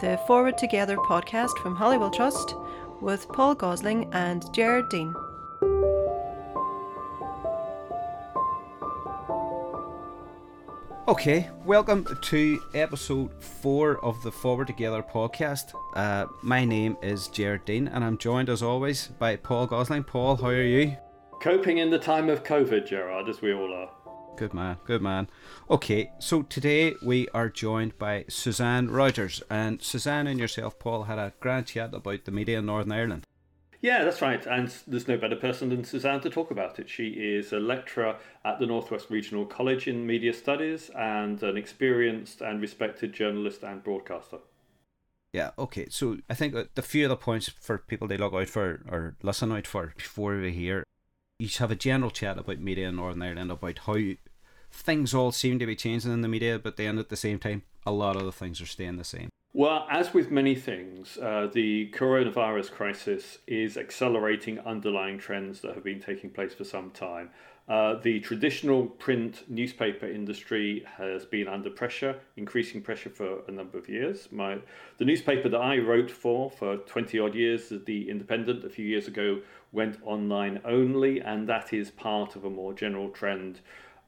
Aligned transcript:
the 0.00 0.18
Forward 0.26 0.58
Together 0.58 0.96
podcast 0.96 1.56
from 1.58 1.74
Holywell 1.74 2.10
Trust 2.10 2.54
with 3.00 3.26
Paul 3.28 3.54
Gosling 3.54 4.12
and 4.12 4.44
Jared 4.52 4.90
Dean. 4.90 5.14
Okay, 11.08 11.48
welcome 11.64 12.04
to 12.20 12.60
episode 12.74 13.42
four 13.42 14.04
of 14.04 14.22
the 14.22 14.30
Forward 14.32 14.66
Together 14.66 15.02
podcast. 15.02 15.72
Uh, 15.94 16.26
my 16.42 16.64
name 16.64 16.98
is 17.00 17.28
Jared 17.28 17.64
Dean, 17.64 17.88
and 17.88 18.04
I'm 18.04 18.18
joined 18.18 18.50
as 18.50 18.62
always 18.62 19.08
by 19.18 19.36
Paul 19.36 19.66
Gosling. 19.66 20.04
Paul, 20.04 20.36
how 20.36 20.48
are 20.48 20.62
you? 20.62 20.96
Coping 21.40 21.78
in 21.78 21.88
the 21.88 21.98
time 21.98 22.28
of 22.28 22.44
COVID, 22.44 22.86
Gerard, 22.86 23.30
as 23.30 23.40
we 23.40 23.54
all 23.54 23.72
are. 23.72 23.90
Good 24.36 24.52
man, 24.52 24.76
good 24.84 25.00
man. 25.00 25.28
Okay, 25.68 26.12
so 26.20 26.42
today 26.42 26.94
we 27.02 27.28
are 27.30 27.48
joined 27.48 27.98
by 27.98 28.24
Suzanne 28.28 28.88
Rogers, 28.88 29.42
and 29.50 29.82
Suzanne 29.82 30.28
and 30.28 30.38
yourself, 30.38 30.78
Paul, 30.78 31.04
had 31.04 31.18
a 31.18 31.32
grand 31.40 31.66
chat 31.66 31.92
about 31.92 32.24
the 32.24 32.30
media 32.30 32.60
in 32.60 32.66
Northern 32.66 32.92
Ireland. 32.92 33.24
Yeah, 33.80 34.04
that's 34.04 34.22
right. 34.22 34.46
And 34.46 34.72
there's 34.86 35.08
no 35.08 35.18
better 35.18 35.34
person 35.34 35.70
than 35.70 35.82
Suzanne 35.82 36.20
to 36.20 36.30
talk 36.30 36.52
about 36.52 36.78
it. 36.78 36.88
She 36.88 37.08
is 37.08 37.52
a 37.52 37.58
lecturer 37.58 38.16
at 38.44 38.60
the 38.60 38.66
Northwest 38.66 39.10
Regional 39.10 39.44
College 39.44 39.88
in 39.88 40.06
Media 40.06 40.32
Studies 40.32 40.88
and 40.94 41.42
an 41.42 41.56
experienced 41.56 42.42
and 42.42 42.60
respected 42.60 43.12
journalist 43.12 43.64
and 43.64 43.82
broadcaster. 43.82 44.38
Yeah, 45.32 45.50
okay. 45.58 45.88
So 45.90 46.18
I 46.30 46.34
think 46.34 46.54
the 46.76 46.82
few 46.82 47.06
of 47.06 47.10
the 47.10 47.16
points 47.16 47.50
for 47.60 47.78
people 47.78 48.06
to 48.06 48.18
log 48.18 48.34
out 48.34 48.48
for 48.48 48.84
or 48.88 49.16
listen 49.20 49.50
out 49.50 49.66
for 49.66 49.94
before 49.96 50.36
we 50.36 50.52
hear, 50.52 50.84
you 51.40 51.48
should 51.48 51.58
have 51.58 51.72
a 51.72 51.76
general 51.76 52.12
chat 52.12 52.38
about 52.38 52.60
media 52.60 52.88
in 52.88 52.96
Northern 52.96 53.22
Ireland, 53.22 53.50
about 53.50 53.80
how 53.80 53.98
things 54.70 55.14
all 55.14 55.32
seem 55.32 55.58
to 55.58 55.66
be 55.66 55.76
changing 55.76 56.12
in 56.12 56.20
the 56.20 56.28
media, 56.28 56.58
but 56.58 56.76
then 56.76 56.98
at 56.98 57.08
the 57.08 57.16
same 57.16 57.38
time, 57.38 57.62
a 57.84 57.92
lot 57.92 58.16
of 58.16 58.24
the 58.24 58.32
things 58.32 58.60
are 58.60 58.66
staying 58.66 58.96
the 58.96 59.04
same. 59.04 59.28
Well, 59.52 59.86
as 59.90 60.12
with 60.12 60.30
many 60.30 60.54
things, 60.54 61.16
uh, 61.16 61.48
the 61.50 61.90
coronavirus 61.92 62.72
crisis 62.72 63.38
is 63.46 63.78
accelerating 63.78 64.58
underlying 64.60 65.18
trends 65.18 65.62
that 65.62 65.74
have 65.74 65.84
been 65.84 66.00
taking 66.00 66.28
place 66.28 66.52
for 66.52 66.64
some 66.64 66.90
time. 66.90 67.30
Uh, 67.68 67.94
the 68.00 68.20
traditional 68.20 68.86
print 68.86 69.42
newspaper 69.48 70.06
industry 70.06 70.84
has 70.98 71.24
been 71.24 71.48
under 71.48 71.68
pressure, 71.68 72.20
increasing 72.36 72.80
pressure 72.80 73.10
for 73.10 73.40
a 73.48 73.50
number 73.50 73.76
of 73.76 73.88
years. 73.88 74.28
My, 74.30 74.58
the 74.98 75.04
newspaper 75.04 75.48
that 75.48 75.60
I 75.60 75.78
wrote 75.78 76.10
for 76.10 76.50
for 76.50 76.76
20 76.76 77.18
odd 77.18 77.34
years, 77.34 77.72
The 77.86 78.08
Independent, 78.08 78.64
a 78.64 78.68
few 78.68 78.84
years 78.84 79.08
ago, 79.08 79.40
went 79.72 79.98
online 80.04 80.60
only, 80.64 81.20
and 81.20 81.48
that 81.48 81.72
is 81.72 81.90
part 81.90 82.36
of 82.36 82.44
a 82.44 82.50
more 82.50 82.72
general 82.72 83.08
trend 83.08 83.60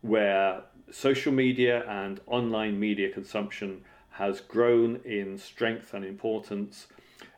where 0.03 0.63
social 0.91 1.33
media 1.33 1.89
and 1.89 2.21
online 2.27 2.79
media 2.79 3.11
consumption 3.11 3.83
has 4.11 4.41
grown 4.41 5.01
in 5.05 5.39
strength 5.39 5.95
and 5.95 6.05
importance 6.05 6.89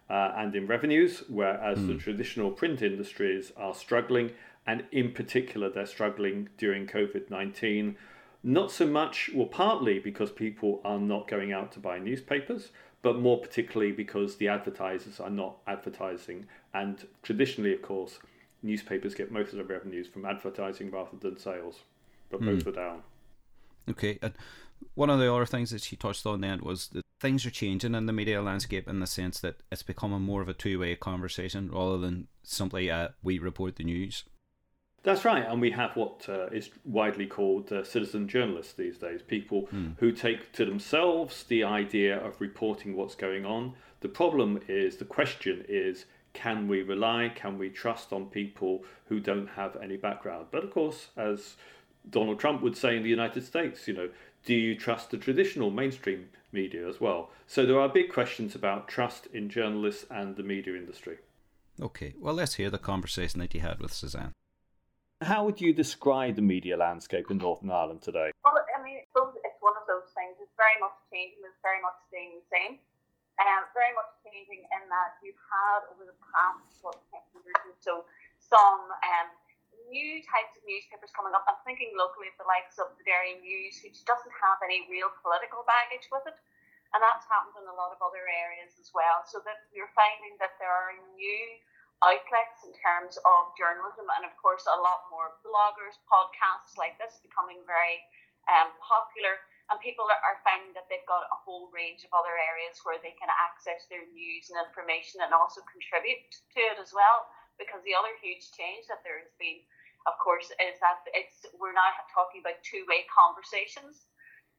uh, 0.08 0.32
and 0.36 0.54
in 0.56 0.66
revenues, 0.66 1.22
whereas 1.28 1.78
mm. 1.78 1.86
the 1.86 1.92
hmm. 1.92 1.98
traditional 1.98 2.50
print 2.50 2.82
industries 2.82 3.52
are 3.56 3.74
struggling, 3.74 4.32
and 4.66 4.84
in 4.90 5.12
particular, 5.12 5.70
they're 5.70 5.86
struggling 5.86 6.48
during 6.58 6.86
COVID 6.86 7.30
19. 7.30 7.96
Not 8.42 8.72
so 8.72 8.86
much, 8.86 9.30
well, 9.34 9.46
partly 9.46 9.98
because 9.98 10.30
people 10.30 10.80
are 10.84 10.98
not 10.98 11.28
going 11.28 11.52
out 11.52 11.70
to 11.72 11.78
buy 11.78 11.98
newspapers, 11.98 12.70
but 13.02 13.18
more 13.18 13.38
particularly 13.38 13.92
because 13.92 14.36
the 14.36 14.48
advertisers 14.48 15.20
are 15.20 15.30
not 15.30 15.58
advertising. 15.66 16.46
And 16.74 17.06
traditionally, 17.22 17.74
of 17.74 17.82
course, 17.82 18.18
newspapers 18.62 19.14
get 19.14 19.30
most 19.30 19.52
of 19.52 19.56
their 19.56 19.64
revenues 19.64 20.08
from 20.08 20.24
advertising 20.24 20.90
rather 20.90 21.16
than 21.20 21.38
sales, 21.38 21.80
but 22.30 22.40
mm. 22.40 22.46
both 22.46 22.66
are 22.66 22.72
down. 22.72 23.02
Okay. 23.88 24.18
And 24.22 24.34
one 24.94 25.10
of 25.10 25.18
the 25.18 25.32
other 25.32 25.46
things 25.46 25.70
that 25.70 25.82
she 25.82 25.96
touched 25.96 26.26
on 26.26 26.40
then 26.40 26.60
was 26.62 26.88
that 26.88 27.04
things 27.20 27.44
are 27.44 27.50
changing 27.50 27.94
in 27.94 28.06
the 28.06 28.12
media 28.12 28.40
landscape 28.42 28.88
in 28.88 29.00
the 29.00 29.06
sense 29.06 29.40
that 29.40 29.56
it's 29.70 29.82
becoming 29.82 30.22
more 30.22 30.42
of 30.42 30.48
a 30.48 30.54
two 30.54 30.78
way 30.78 30.94
conversation 30.96 31.70
rather 31.70 31.98
than 31.98 32.28
simply 32.42 32.90
uh, 32.90 33.08
we 33.22 33.38
report 33.38 33.76
the 33.76 33.84
news. 33.84 34.24
That's 35.02 35.24
right, 35.24 35.46
and 35.48 35.62
we 35.62 35.70
have 35.70 35.96
what 35.96 36.26
uh, 36.28 36.48
is 36.48 36.68
widely 36.84 37.26
called 37.26 37.72
uh, 37.72 37.84
citizen 37.84 38.28
journalists 38.28 38.74
these 38.74 38.98
days 38.98 39.22
people 39.22 39.66
mm. 39.72 39.94
who 39.98 40.12
take 40.12 40.52
to 40.52 40.66
themselves 40.66 41.44
the 41.44 41.64
idea 41.64 42.18
of 42.18 42.38
reporting 42.38 42.94
what's 42.94 43.14
going 43.14 43.46
on. 43.46 43.74
The 44.00 44.08
problem 44.08 44.60
is, 44.68 44.96
the 44.96 45.06
question 45.06 45.64
is, 45.68 46.04
can 46.34 46.68
we 46.68 46.82
rely, 46.82 47.32
can 47.34 47.58
we 47.58 47.70
trust 47.70 48.12
on 48.12 48.26
people 48.26 48.84
who 49.06 49.20
don't 49.20 49.48
have 49.48 49.76
any 49.82 49.96
background? 49.96 50.46
But 50.50 50.64
of 50.64 50.70
course, 50.70 51.08
as 51.16 51.56
Donald 52.08 52.38
Trump 52.38 52.62
would 52.62 52.76
say 52.76 52.96
in 52.96 53.02
the 53.02 53.08
United 53.08 53.44
States, 53.44 53.86
you 53.86 53.94
know, 53.94 54.08
do 54.44 54.54
you 54.54 54.74
trust 54.74 55.10
the 55.10 55.18
traditional 55.18 55.70
mainstream 55.70 56.28
media 56.52 56.88
as 56.88 57.00
well? 57.00 57.30
So 57.46 57.66
there 57.66 57.78
are 57.78 57.88
big 57.88 58.12
questions 58.12 58.54
about 58.54 58.88
trust 58.88 59.26
in 59.32 59.48
journalists 59.50 60.06
and 60.10 60.36
the 60.36 60.42
media 60.42 60.74
industry. 60.74 61.18
Okay, 61.80 62.14
well, 62.18 62.34
let's 62.34 62.54
hear 62.54 62.70
the 62.70 62.78
conversation 62.78 63.40
that 63.40 63.54
you 63.54 63.60
had 63.60 63.80
with 63.80 63.92
Suzanne. 63.92 64.32
How 65.20 65.44
would 65.44 65.60
you 65.60 65.72
describe 65.72 66.36
the 66.36 66.42
media 66.42 66.76
landscape 66.76 67.30
in 67.30 67.38
Northern 67.38 67.70
Ireland 67.70 68.00
today? 68.00 68.32
Well, 68.44 68.56
I 68.56 68.80
mean, 68.82 68.96
it's 69.04 69.12
one 69.12 69.76
of 69.76 69.84
those 69.84 70.08
things. 70.16 70.40
It's 70.40 70.56
very 70.56 70.80
much 70.80 70.96
changing. 71.12 71.44
It's 71.44 71.60
very 71.60 71.80
much 71.84 71.96
staying 72.08 72.40
the 72.40 72.46
same. 72.48 72.80
Um, 73.40 73.64
very 73.76 73.92
much 73.96 74.12
changing 74.24 74.64
in 74.64 74.82
that 74.88 75.16
you've 75.24 75.40
had 75.48 75.88
over 75.92 76.04
the 76.04 76.16
past 76.20 76.76
what, 76.84 76.96
years 77.12 77.64
or 77.68 77.76
so 77.80 77.94
some 78.40 78.88
um, 78.92 79.28
new 79.88 80.20
types 80.26 80.58
of 80.58 80.62
newspapers 80.68 81.14
coming 81.16 81.32
up. 81.32 81.48
I'm 81.48 81.60
thinking 81.64 81.96
locally 81.96 82.28
of 82.28 82.36
the 82.36 82.48
likes 82.48 82.76
of 82.76 82.92
the 83.00 83.04
Derry 83.08 83.40
News, 83.40 83.80
which 83.80 84.04
doesn't 84.04 84.34
have 84.36 84.60
any 84.60 84.84
real 84.92 85.08
political 85.24 85.64
baggage 85.64 86.10
with 86.12 86.28
it. 86.28 86.36
And 86.90 86.98
that's 87.00 87.24
happened 87.30 87.54
in 87.54 87.70
a 87.70 87.78
lot 87.78 87.94
of 87.94 88.02
other 88.02 88.26
areas 88.26 88.74
as 88.82 88.90
well. 88.90 89.22
So 89.22 89.38
that 89.46 89.70
you're 89.70 89.94
finding 89.94 90.34
that 90.42 90.58
there 90.58 90.72
are 90.72 90.98
new 91.14 91.44
outlets 92.02 92.66
in 92.66 92.72
terms 92.80 93.20
of 93.22 93.54
journalism, 93.54 94.08
and 94.18 94.24
of 94.26 94.34
course, 94.40 94.64
a 94.66 94.80
lot 94.80 95.06
more 95.12 95.38
bloggers, 95.44 96.00
podcasts 96.08 96.74
like 96.80 96.96
this 96.98 97.20
becoming 97.22 97.62
very 97.68 98.00
um, 98.50 98.72
popular. 98.82 99.38
And 99.70 99.78
people 99.78 100.02
are 100.10 100.42
finding 100.42 100.74
that 100.74 100.90
they've 100.90 101.06
got 101.06 101.30
a 101.30 101.38
whole 101.46 101.70
range 101.70 102.02
of 102.02 102.10
other 102.10 102.34
areas 102.34 102.82
where 102.82 102.98
they 102.98 103.14
can 103.14 103.30
access 103.30 103.86
their 103.86 104.02
news 104.10 104.50
and 104.50 104.58
information 104.58 105.22
and 105.22 105.30
also 105.30 105.62
contribute 105.70 106.26
to 106.58 106.60
it 106.74 106.78
as 106.82 106.90
well. 106.90 107.30
Because 107.60 107.84
the 107.84 107.92
other 107.92 108.16
huge 108.24 108.48
change 108.56 108.88
that 108.88 109.04
there 109.04 109.20
has 109.20 109.30
been 109.36 109.60
of 110.08 110.16
course, 110.16 110.48
is 110.48 110.80
that 110.80 111.04
it's 111.12 111.44
we're 111.60 111.76
now 111.76 111.92
talking 112.12 112.40
about 112.40 112.56
two-way 112.64 113.04
conversations. 113.12 114.08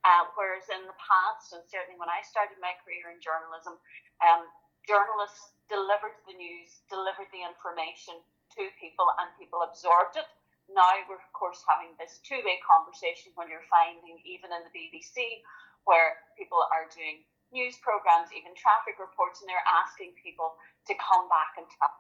Uh, 0.02 0.26
whereas 0.34 0.66
in 0.74 0.82
the 0.90 0.98
past, 0.98 1.54
and 1.54 1.62
certainly 1.70 1.94
when 2.02 2.10
I 2.10 2.26
started 2.26 2.58
my 2.58 2.74
career 2.82 3.14
in 3.14 3.22
journalism, 3.22 3.78
um, 4.26 4.50
journalists 4.82 5.54
delivered 5.70 6.18
the 6.26 6.34
news, 6.34 6.82
delivered 6.90 7.30
the 7.30 7.46
information 7.46 8.18
to 8.58 8.66
people, 8.82 9.06
and 9.22 9.30
people 9.38 9.62
absorbed 9.62 10.18
it. 10.18 10.26
Now 10.74 10.90
we're 11.06 11.22
of 11.22 11.34
course 11.38 11.62
having 11.70 11.94
this 12.02 12.18
two-way 12.26 12.58
conversation 12.66 13.30
when 13.38 13.46
you're 13.46 13.66
finding 13.70 14.18
even 14.26 14.50
in 14.50 14.62
the 14.66 14.74
BBC 14.74 15.46
where 15.86 16.18
people 16.34 16.62
are 16.74 16.90
doing 16.94 17.22
news 17.54 17.78
programs, 17.82 18.34
even 18.34 18.54
traffic 18.58 18.98
reports, 18.98 19.42
and 19.42 19.50
they're 19.50 19.70
asking 19.70 20.18
people 20.18 20.58
to 20.90 20.94
come 20.98 21.30
back 21.30 21.58
and 21.62 21.66
tell 21.78 21.94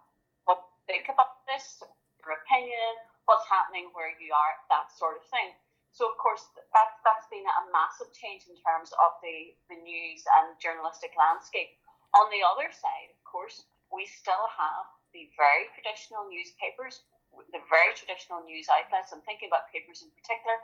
what 0.49 0.70
think 0.87 1.09
about 1.09 1.45
this, 1.45 1.81
your 2.21 2.37
opinion, 2.41 2.93
what's 3.25 3.47
happening 3.47 3.89
where 3.93 4.11
you 4.17 4.33
are, 4.33 4.53
that 4.69 4.89
sort 4.93 5.17
of 5.17 5.23
thing. 5.29 5.53
So 5.91 6.07
of 6.07 6.15
course 6.15 6.47
that's 6.71 6.97
that's 7.03 7.27
been 7.27 7.43
a 7.43 7.63
massive 7.75 8.11
change 8.15 8.47
in 8.47 8.55
terms 8.63 8.95
of 8.95 9.11
the, 9.19 9.51
the 9.67 9.75
news 9.75 10.23
and 10.39 10.55
journalistic 10.63 11.11
landscape. 11.19 11.75
On 12.15 12.31
the 12.31 12.43
other 12.43 12.71
side, 12.71 13.11
of 13.11 13.21
course, 13.27 13.67
we 13.91 14.07
still 14.07 14.47
have 14.51 14.87
the 15.11 15.27
very 15.35 15.67
traditional 15.75 16.27
newspapers, 16.31 17.03
the 17.51 17.63
very 17.67 17.91
traditional 17.95 18.39
news 18.43 18.71
outlets. 18.71 19.11
I'm 19.11 19.23
thinking 19.27 19.51
about 19.51 19.67
papers 19.71 19.99
in 19.99 20.11
particular, 20.15 20.55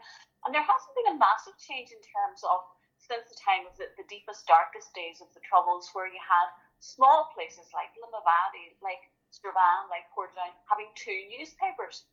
and 0.48 0.56
there 0.56 0.64
hasn't 0.64 0.96
been 0.96 1.16
a 1.16 1.20
massive 1.20 1.56
change 1.60 1.92
in 1.92 2.00
terms 2.00 2.44
of 2.48 2.64
since 3.00 3.28
the 3.28 3.40
time 3.40 3.68
of 3.68 3.76
the, 3.76 3.92
the 4.00 4.08
deepest, 4.08 4.48
darkest 4.48 4.92
days 4.96 5.20
of 5.20 5.32
the 5.36 5.44
Troubles, 5.44 5.92
where 5.92 6.08
you 6.08 6.20
had 6.20 6.48
small 6.80 7.32
places 7.36 7.68
like 7.76 7.92
Limavady, 8.00 8.76
like 8.80 9.12
Strabane, 9.32 9.90
like 9.90 10.08
Portadown, 10.16 10.54
having 10.70 10.90
two 10.96 11.18
newspapers 11.38 12.06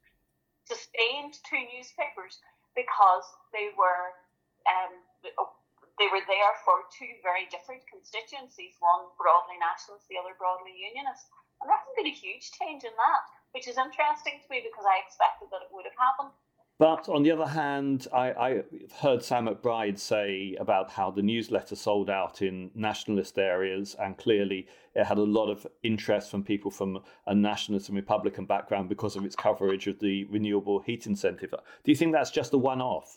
sustained 0.65 1.37
two 1.45 1.61
newspapers 1.77 2.41
because 2.73 3.25
they 3.53 3.71
were 3.77 4.17
um, 4.65 4.93
they 6.01 6.09
were 6.11 6.25
there 6.27 6.55
for 6.67 6.89
two 6.91 7.21
very 7.23 7.47
different 7.53 7.85
constituencies, 7.87 8.75
one 8.81 9.13
broadly 9.15 9.61
nationalist, 9.61 10.09
the 10.11 10.19
other 10.19 10.35
broadly 10.35 10.75
unionist. 10.75 11.29
And 11.63 11.71
there 11.71 11.79
hasn't 11.79 11.95
been 11.95 12.11
a 12.11 12.17
huge 12.17 12.51
change 12.59 12.83
in 12.83 12.91
that, 12.97 13.23
which 13.55 13.71
is 13.71 13.79
interesting 13.79 14.43
to 14.43 14.49
me 14.51 14.65
because 14.65 14.83
I 14.83 15.05
expected 15.05 15.53
that 15.55 15.63
it 15.63 15.71
would 15.71 15.87
have 15.87 15.95
happened. 15.95 16.35
But 16.85 17.09
on 17.09 17.23
the 17.23 17.31
other 17.31 17.47
hand, 17.47 18.09
I, 18.13 18.33
I, 18.33 18.63
heard 19.01 19.25
Sam 19.25 19.47
McBride 19.47 19.99
say 19.99 20.55
about 20.61 20.91
how 20.91 21.11
the 21.11 21.23
newsletter 21.23 21.77
sold 21.77 22.11
out 22.11 22.43
in 22.43 22.71
nationalist 22.75 23.39
areas, 23.39 23.97
and 23.99 24.19
clearly 24.19 24.67
it 24.95 25.05
had 25.05 25.17
a 25.17 25.23
lot 25.23 25.49
of 25.49 25.67
interest 25.83 26.31
from 26.31 26.45
people 26.45 26.71
from 26.71 27.01
a 27.27 27.35
nationalist 27.35 27.89
and 27.89 27.97
Republican 27.97 28.45
background 28.45 28.91
because 28.91 29.17
of 29.17 29.25
its 29.25 29.35
coverage 29.35 29.87
of 29.87 29.99
the 29.99 30.25
renewable 30.25 30.79
heat 30.79 31.07
incentive. 31.07 31.53
Do 31.53 31.91
you 31.91 31.97
think 31.97 32.13
that's 32.13 32.31
just 32.31 32.53
a 32.53 32.59
one 32.59 32.83
off? 32.83 33.17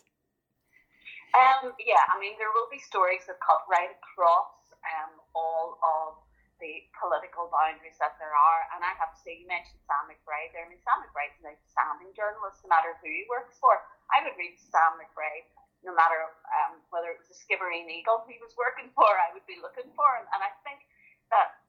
Um, 1.36 1.74
yeah, 1.78 2.08
I 2.08 2.18
mean, 2.18 2.32
there 2.38 2.48
will 2.54 2.70
be 2.72 2.78
stories 2.78 3.20
that 3.26 3.36
cut 3.46 3.60
right 3.70 3.92
across 4.00 4.48
um, 4.96 5.12
all 5.34 5.76
of 5.84 6.14
the 6.58 6.86
political 6.94 7.50
boundaries 7.50 7.98
that 8.02 8.18
there 8.18 8.34
are. 8.34 8.62
And 8.74 8.82
I 8.82 8.92
have 8.98 9.14
to 9.14 9.20
say, 9.22 9.38
you 9.38 9.46
mentioned 9.46 9.80
Sam 9.86 10.10
McBride 10.10 10.54
there. 10.54 10.66
I 10.66 10.70
mean, 10.70 10.82
Sam 10.82 11.02
McBride's 11.02 11.38
an 11.42 11.54
outstanding 11.54 12.12
journalist, 12.14 12.62
no 12.66 12.74
matter 12.74 12.98
who 12.98 13.10
he 13.10 13.26
works 13.30 13.58
for. 13.62 13.78
I 14.10 14.22
would 14.26 14.34
read 14.34 14.58
Sam 14.58 14.98
McBride 14.98 15.46
no 15.86 15.94
matter 15.94 16.18
um, 16.50 16.82
whether 16.90 17.14
it 17.14 17.22
was 17.22 17.30
a 17.30 17.38
Skibbereen 17.38 17.86
Eagle 17.86 18.26
he 18.26 18.38
was 18.42 18.54
working 18.58 18.90
for, 18.98 19.06
I 19.06 19.30
would 19.34 19.46
be 19.46 19.62
looking 19.62 19.86
for 19.94 20.08
him. 20.18 20.26
And 20.34 20.42
I 20.42 20.50
think 20.66 20.82
that, 21.30 21.62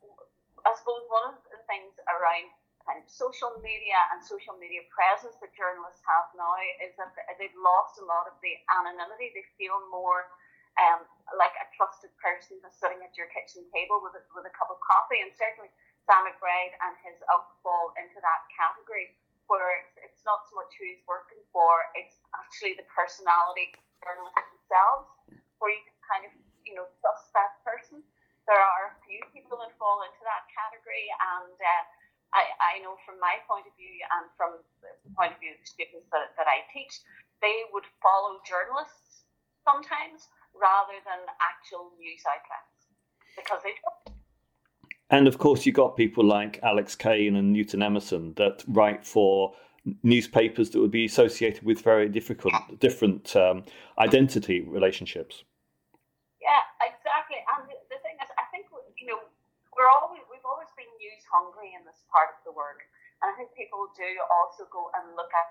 I 0.66 0.74
suppose, 0.74 1.06
one 1.14 1.36
of 1.36 1.38
the 1.54 1.62
things 1.70 1.94
around 2.10 2.50
kind 2.88 2.98
of 2.98 3.06
social 3.06 3.54
media 3.62 4.02
and 4.10 4.18
social 4.24 4.58
media 4.58 4.82
presence 4.90 5.38
that 5.44 5.54
journalists 5.54 6.02
have 6.10 6.26
now 6.34 6.58
is 6.82 6.96
that 6.98 7.14
they've 7.38 7.54
lost 7.62 8.02
a 8.02 8.06
lot 8.08 8.26
of 8.26 8.34
the 8.42 8.58
anonymity. 8.82 9.30
They 9.36 9.46
feel 9.62 9.78
more 9.94 10.26
um, 10.78 11.08
like 11.38 11.54
a 11.58 11.68
trusted 11.74 12.14
person 12.22 12.62
that's 12.62 12.78
sitting 12.78 13.02
at 13.02 13.18
your 13.18 13.30
kitchen 13.34 13.66
table 13.74 14.04
with 14.04 14.14
a, 14.18 14.24
with 14.38 14.46
a 14.46 14.54
cup 14.54 14.70
of 14.70 14.78
coffee. 14.86 15.24
And 15.24 15.34
certainly 15.34 15.70
Sam 16.06 16.26
McBride 16.26 16.74
and 16.86 16.94
his 17.02 17.18
ilk 17.30 17.50
fall 17.66 17.94
into 17.98 18.22
that 18.22 18.42
category 18.54 19.14
where 19.50 19.82
it's, 19.82 19.98
it's 20.06 20.22
not 20.30 20.46
so 20.46 20.62
much 20.62 20.70
who 20.78 20.86
he's 20.86 21.02
working 21.10 21.42
for, 21.50 21.90
it's 21.98 22.22
actually 22.38 22.78
the 22.78 22.86
personality 22.86 23.74
themselves, 24.06 25.10
where 25.58 25.74
you 25.74 25.82
can 25.82 25.98
kind 26.06 26.24
of, 26.30 26.32
you 26.62 26.78
know, 26.78 26.86
trust 27.02 27.34
that 27.34 27.58
person. 27.66 28.06
There 28.46 28.62
are 28.62 28.94
a 28.94 28.96
few 29.10 29.18
people 29.34 29.58
that 29.62 29.74
fall 29.82 30.06
into 30.06 30.22
that 30.22 30.46
category, 30.54 31.10
and 31.34 31.58
uh, 31.58 31.84
I, 32.34 32.46
I 32.62 32.74
know 32.86 32.98
from 33.06 33.18
my 33.18 33.42
point 33.50 33.66
of 33.66 33.74
view 33.74 34.06
and 34.22 34.30
from 34.38 34.62
the 34.86 34.94
point 35.18 35.34
of 35.34 35.42
view 35.42 35.58
of 35.58 35.60
the 35.62 35.70
students 35.70 36.10
that, 36.14 36.38
that 36.38 36.46
I 36.46 36.62
teach, 36.70 37.02
they 37.42 37.66
would 37.74 37.90
follow 38.06 38.38
journalists 38.46 39.26
sometimes 39.66 40.30
rather 40.56 40.98
than 41.06 41.22
actual 41.40 41.92
news 41.98 42.22
outlets 42.28 42.92
because 43.36 43.62
they 43.64 43.74
don't. 43.82 44.16
And 45.10 45.28
of 45.28 45.38
course, 45.38 45.66
you 45.66 45.72
got 45.74 45.98
people 45.98 46.24
like 46.24 46.60
Alex 46.62 46.96
Kane 46.96 47.36
and 47.36 47.52
Newton 47.52 47.82
Emerson 47.82 48.34
that 48.38 48.64
write 48.68 49.06
for 49.06 49.54
newspapers 50.04 50.70
that 50.70 50.80
would 50.80 50.94
be 50.94 51.06
associated 51.06 51.64
with 51.64 51.82
very 51.82 52.10
difficult, 52.10 52.54
different 52.80 53.36
um, 53.36 53.66
identity 53.98 54.62
relationships. 54.62 55.44
Yeah, 56.38 56.62
exactly. 56.78 57.42
And 57.58 57.66
the, 57.66 57.76
the 57.90 58.00
thing 58.06 58.22
is, 58.22 58.30
I 58.38 58.46
think 58.54 58.70
you 59.02 59.10
know 59.10 59.18
we're 59.74 59.90
always 59.90 60.22
we've 60.30 60.46
always 60.46 60.70
been 60.78 60.90
news 61.02 61.26
hungry 61.26 61.74
in 61.74 61.82
this 61.90 62.06
part 62.14 62.30
of 62.38 62.46
the 62.46 62.54
world, 62.54 62.78
and 63.26 63.34
I 63.34 63.34
think 63.34 63.50
people 63.58 63.90
do 63.98 64.10
also 64.30 64.70
go 64.70 64.94
and 65.00 65.18
look 65.18 65.32
at. 65.34 65.48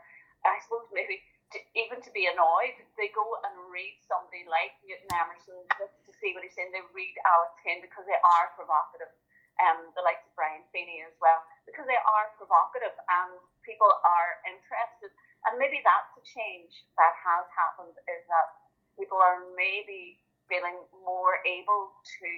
I 0.46 0.62
suppose 0.62 0.86
maybe 0.94 1.18
to, 1.52 1.58
even 1.72 2.04
to 2.04 2.10
be 2.12 2.28
annoyed, 2.28 2.76
they 3.00 3.08
go 3.16 3.24
and 3.48 3.54
read 3.72 3.96
somebody 4.04 4.44
like 4.44 4.76
Newton 4.84 5.08
Emerson 5.16 5.58
just 5.80 5.96
to 6.04 6.12
see 6.20 6.36
what 6.36 6.44
he's 6.44 6.52
saying. 6.52 6.72
They 6.74 6.84
read 6.92 7.14
Alex 7.24 7.56
Kane 7.64 7.80
because 7.80 8.04
they 8.04 8.20
are 8.20 8.52
provocative 8.52 9.12
um, 9.58 9.90
the 9.98 10.02
likes 10.06 10.22
of 10.22 10.32
Brian 10.38 10.62
Feeney 10.70 11.02
as 11.02 11.14
well, 11.18 11.42
because 11.66 11.86
they 11.90 11.98
are 11.98 12.34
provocative 12.38 12.94
and 12.94 13.34
people 13.66 13.90
are 14.06 14.38
interested. 14.46 15.10
And 15.46 15.58
maybe 15.58 15.82
that's 15.82 16.14
a 16.18 16.24
change 16.24 16.86
that 16.98 17.14
has 17.18 17.46
happened 17.54 17.94
is 18.06 18.22
that 18.30 18.46
people 18.94 19.18
are 19.18 19.42
maybe 19.54 20.18
feeling 20.46 20.78
more 21.02 21.42
able 21.46 21.94
to 22.22 22.30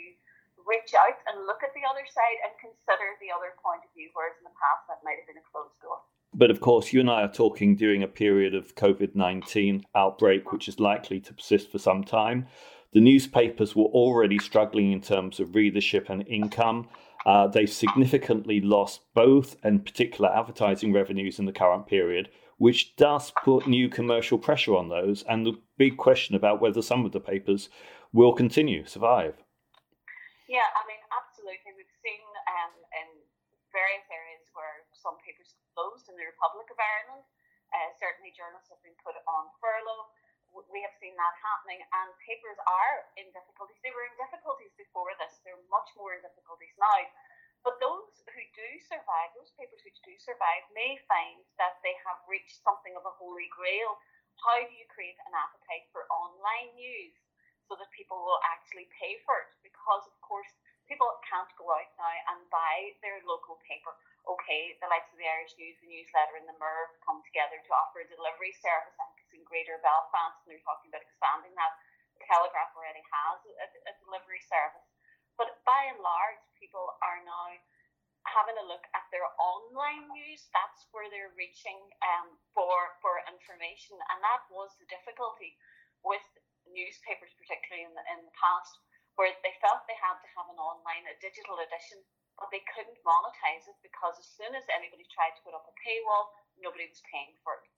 reach 0.69 0.93
out 0.93 1.17
and 1.29 1.49
look 1.49 1.65
at 1.65 1.73
the 1.73 1.85
other 1.89 2.05
side 2.05 2.39
and 2.45 2.53
consider 2.61 3.17
the 3.21 3.33
other 3.33 3.57
point 3.61 3.81
of 3.85 3.91
view, 3.97 4.13
whereas 4.13 4.37
in 4.41 4.45
the 4.45 4.57
past 4.61 4.85
that 4.89 5.01
might 5.05 5.17
have 5.17 5.29
been 5.29 5.41
a 5.41 5.49
closed 5.53 5.77
door. 5.81 6.05
But 6.41 6.51
of 6.51 6.61
course, 6.61 6.95
you 6.95 7.01
and 7.01 7.11
I 7.11 7.21
are 7.21 7.31
talking 7.31 7.77
during 7.77 8.03
a 8.03 8.09
period 8.09 8.55
of 8.55 8.75
COVID 8.75 9.15
19 9.15 9.85
outbreak, 9.95 10.53
which 10.53 10.69
is 10.69 10.81
likely 10.81 11.21
to 11.21 11.35
persist 11.35 11.71
for 11.71 11.79
some 11.79 12.03
time. 12.03 12.47
The 12.95 13.01
newspapers 13.03 13.77
were 13.77 13.93
already 13.93 14.39
struggling 14.39 14.91
in 14.91 15.03
terms 15.03 15.39
of 15.39 15.55
readership 15.55 16.09
and 16.09 16.27
income. 16.27 16.89
Uh, 17.27 17.47
they've 17.47 17.69
significantly 17.69 18.59
lost 18.59 19.03
both 19.13 19.57
and 19.63 19.85
particular 19.85 20.35
advertising 20.35 20.95
revenues 20.95 21.39
in 21.39 21.45
the 21.45 21.53
current 21.53 21.87
period, 21.87 22.31
which 22.57 22.97
does 22.97 23.31
put 23.45 23.69
new 23.69 23.91
commercial 23.91 24.39
pressure 24.39 24.75
on 24.75 24.89
those, 24.89 25.23
and 25.29 25.45
the 25.45 25.61
big 25.77 25.99
question 25.99 26.35
about 26.35 26.59
whether 26.59 26.81
some 26.81 27.05
of 27.05 27.13
the 27.13 27.21
papers 27.21 27.69
will 28.15 28.33
continue, 28.33 28.87
survive. 28.87 29.35
Yeah, 30.49 30.65
I 30.73 30.89
mean, 30.89 31.05
absolutely. 31.13 31.77
We've 31.77 31.97
seen 32.01 32.25
um, 32.49 32.73
in 32.97 33.09
various 33.77 34.09
areas 34.09 34.30
closed 35.73 36.11
in 36.11 36.17
the 36.19 36.27
Republic 36.27 36.69
of 36.71 36.79
Ireland. 36.79 37.25
Uh, 37.71 37.91
certainly, 37.99 38.35
journalists 38.35 38.71
have 38.71 38.83
been 38.83 38.99
put 39.03 39.15
on 39.31 39.51
furlough 39.63 40.11
we 40.51 40.83
have 40.83 40.95
seen 40.99 41.15
that 41.15 41.37
happening, 41.39 41.79
and 41.79 42.11
papers 42.27 42.59
are 42.67 43.07
in 43.15 43.31
difficulties. 43.31 43.79
They 43.83 43.95
were 43.95 44.07
in 44.07 44.17
difficulties 44.19 44.75
before 44.75 45.15
this, 45.23 45.39
they're 45.47 45.59
much 45.71 45.91
more 45.95 46.19
in 46.19 46.23
difficulties 46.27 46.75
now. 46.75 47.07
But 47.63 47.77
those 47.79 48.25
who 48.25 48.43
do 48.57 48.69
survive, 48.89 49.37
those 49.37 49.53
papers 49.55 49.85
which 49.85 50.01
do 50.01 50.17
survive, 50.17 50.65
may 50.73 50.97
find 51.05 51.45
that 51.61 51.77
they 51.85 51.93
have 52.09 52.25
reached 52.25 52.65
something 52.65 52.97
of 52.97 53.05
a 53.05 53.17
holy 53.21 53.53
grail. 53.53 54.01
How 54.41 54.57
do 54.65 54.73
you 54.73 54.89
create 54.89 55.21
an 55.29 55.37
appetite 55.37 55.85
for 55.93 56.09
online 56.09 56.73
news 56.73 57.13
so 57.69 57.77
that 57.77 57.93
people 57.93 58.17
will 58.25 58.41
actually 58.49 58.89
pay 58.97 59.21
for 59.29 59.37
it? 59.45 59.53
Because, 59.61 60.09
of 60.09 60.17
course, 60.25 60.49
people 60.89 61.07
can't 61.29 61.53
go 61.61 61.69
out 61.69 61.93
now 62.01 62.17
and 62.33 62.49
buy 62.49 62.97
their 63.05 63.21
local 63.29 63.61
paper. 63.69 63.93
Okay, 64.29 64.77
the 64.79 64.91
likes 64.93 65.09
of 65.11 65.19
the 65.19 65.29
Irish 65.29 65.57
News, 65.57 65.81
the 65.81 65.89
newsletter, 65.89 66.37
and 66.37 66.49
the 66.49 66.59
Merv 66.61 66.93
come 67.05 67.25
together 67.25 67.57
to 67.57 67.71
offer 67.73 68.05
a 68.05 68.09
delivery 68.13 68.53
service 68.61 68.95
I 69.01 69.09
think 69.09 69.21
it's 69.25 69.35
in 69.35 69.45
Greater 69.49 69.81
Belfast, 69.81 70.37
and 70.45 70.53
they're 70.53 70.67
talking 70.67 70.93
about 70.93 71.05
expanding 71.05 71.57
that. 71.57 71.73
The 72.21 72.29
Telegraph 72.29 72.77
already 72.77 73.01
has 73.01 73.41
a, 73.49 73.67
a 73.89 73.93
delivery 74.05 74.45
service. 74.45 74.85
But 75.41 75.57
by 75.65 75.89
and 75.89 76.05
large, 76.05 76.37
people 76.61 76.85
are 77.01 77.25
now 77.25 77.57
having 78.29 78.61
a 78.61 78.69
look 78.69 78.85
at 78.93 79.09
their 79.09 79.25
online 79.41 80.05
news. 80.13 80.53
That's 80.53 80.85
where 80.93 81.09
they're 81.09 81.33
reaching 81.33 81.81
um, 82.05 82.37
for 82.53 83.01
for 83.01 83.25
information, 83.25 83.97
and 83.97 84.19
that 84.21 84.45
was 84.53 84.69
the 84.77 84.89
difficulty 84.93 85.57
with 86.05 86.21
newspapers, 86.69 87.33
particularly 87.41 87.89
in 87.89 87.95
the 87.97 88.05
in 88.13 88.21
the 88.29 88.37
past, 88.37 88.77
where 89.17 89.33
they 89.41 89.57
felt 89.65 89.89
they 89.89 89.97
had 89.97 90.21
to 90.21 90.29
have 90.37 90.49
an 90.53 90.61
online, 90.61 91.09
a 91.09 91.17
digital 91.25 91.57
edition, 91.65 92.05
but 92.41 92.49
they 92.49 92.65
couldn't 92.73 92.97
monetize 93.05 93.69
it 93.69 93.77
because 93.85 94.17
as 94.17 94.27
soon 94.33 94.57
as 94.57 94.65
anybody 94.73 95.05
tried 95.13 95.37
to 95.37 95.45
put 95.45 95.53
up 95.53 95.69
a 95.69 95.75
paywall, 95.85 96.33
nobody 96.57 96.89
was 96.89 97.05
paying 97.13 97.37
for 97.45 97.61
it. 97.61 97.69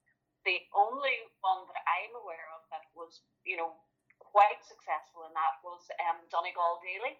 The 0.47 0.63
only 0.71 1.27
one 1.43 1.67
that 1.67 1.83
I'm 1.83 2.15
aware 2.15 2.47
of 2.55 2.63
that 2.71 2.87
was, 2.95 3.23
you 3.43 3.59
know, 3.59 3.75
quite 4.19 4.63
successful 4.63 5.27
in 5.27 5.35
that 5.35 5.59
was 5.63 5.83
um, 6.07 6.23
Donegal 6.31 6.79
Daily. 6.79 7.19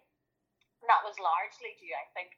And 0.80 0.88
that 0.88 1.04
was 1.04 1.16
largely 1.20 1.76
due, 1.80 1.92
I 1.92 2.08
think, 2.16 2.32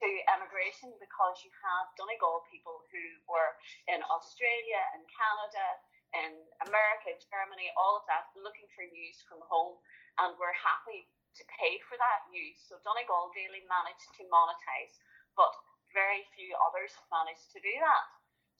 to 0.00 0.08
emigration 0.36 0.92
because 1.00 1.40
you 1.44 1.52
have 1.64 1.92
Donegal 1.96 2.44
people 2.48 2.84
who 2.92 3.04
were 3.28 3.56
in 3.88 4.00
Australia 4.08 4.80
and 4.96 5.04
Canada, 5.08 5.66
in 6.12 6.32
America, 6.68 7.16
Germany, 7.28 7.72
all 7.76 7.96
of 7.96 8.04
that, 8.08 8.28
looking 8.36 8.68
for 8.76 8.84
news 8.88 9.20
from 9.24 9.40
home 9.48 9.80
and 10.20 10.36
were 10.36 10.52
happy 10.56 11.08
to 11.38 11.42
pay 11.48 11.80
for 11.88 11.96
that 11.96 12.28
news. 12.28 12.60
So 12.60 12.76
Donegal 12.84 13.32
Daily 13.32 13.64
managed 13.68 14.12
to 14.20 14.28
monetize, 14.28 15.00
but 15.36 15.52
very 15.92 16.24
few 16.36 16.52
others 16.60 16.92
have 16.96 17.08
managed 17.12 17.52
to 17.52 17.60
do 17.60 17.74
that. 17.80 18.04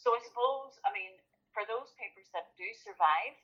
So 0.00 0.16
I 0.16 0.20
suppose, 0.24 0.80
I 0.82 0.90
mean, 0.92 1.16
for 1.52 1.64
those 1.68 1.92
papers 2.00 2.28
that 2.32 2.52
do 2.56 2.68
survive, 2.74 3.36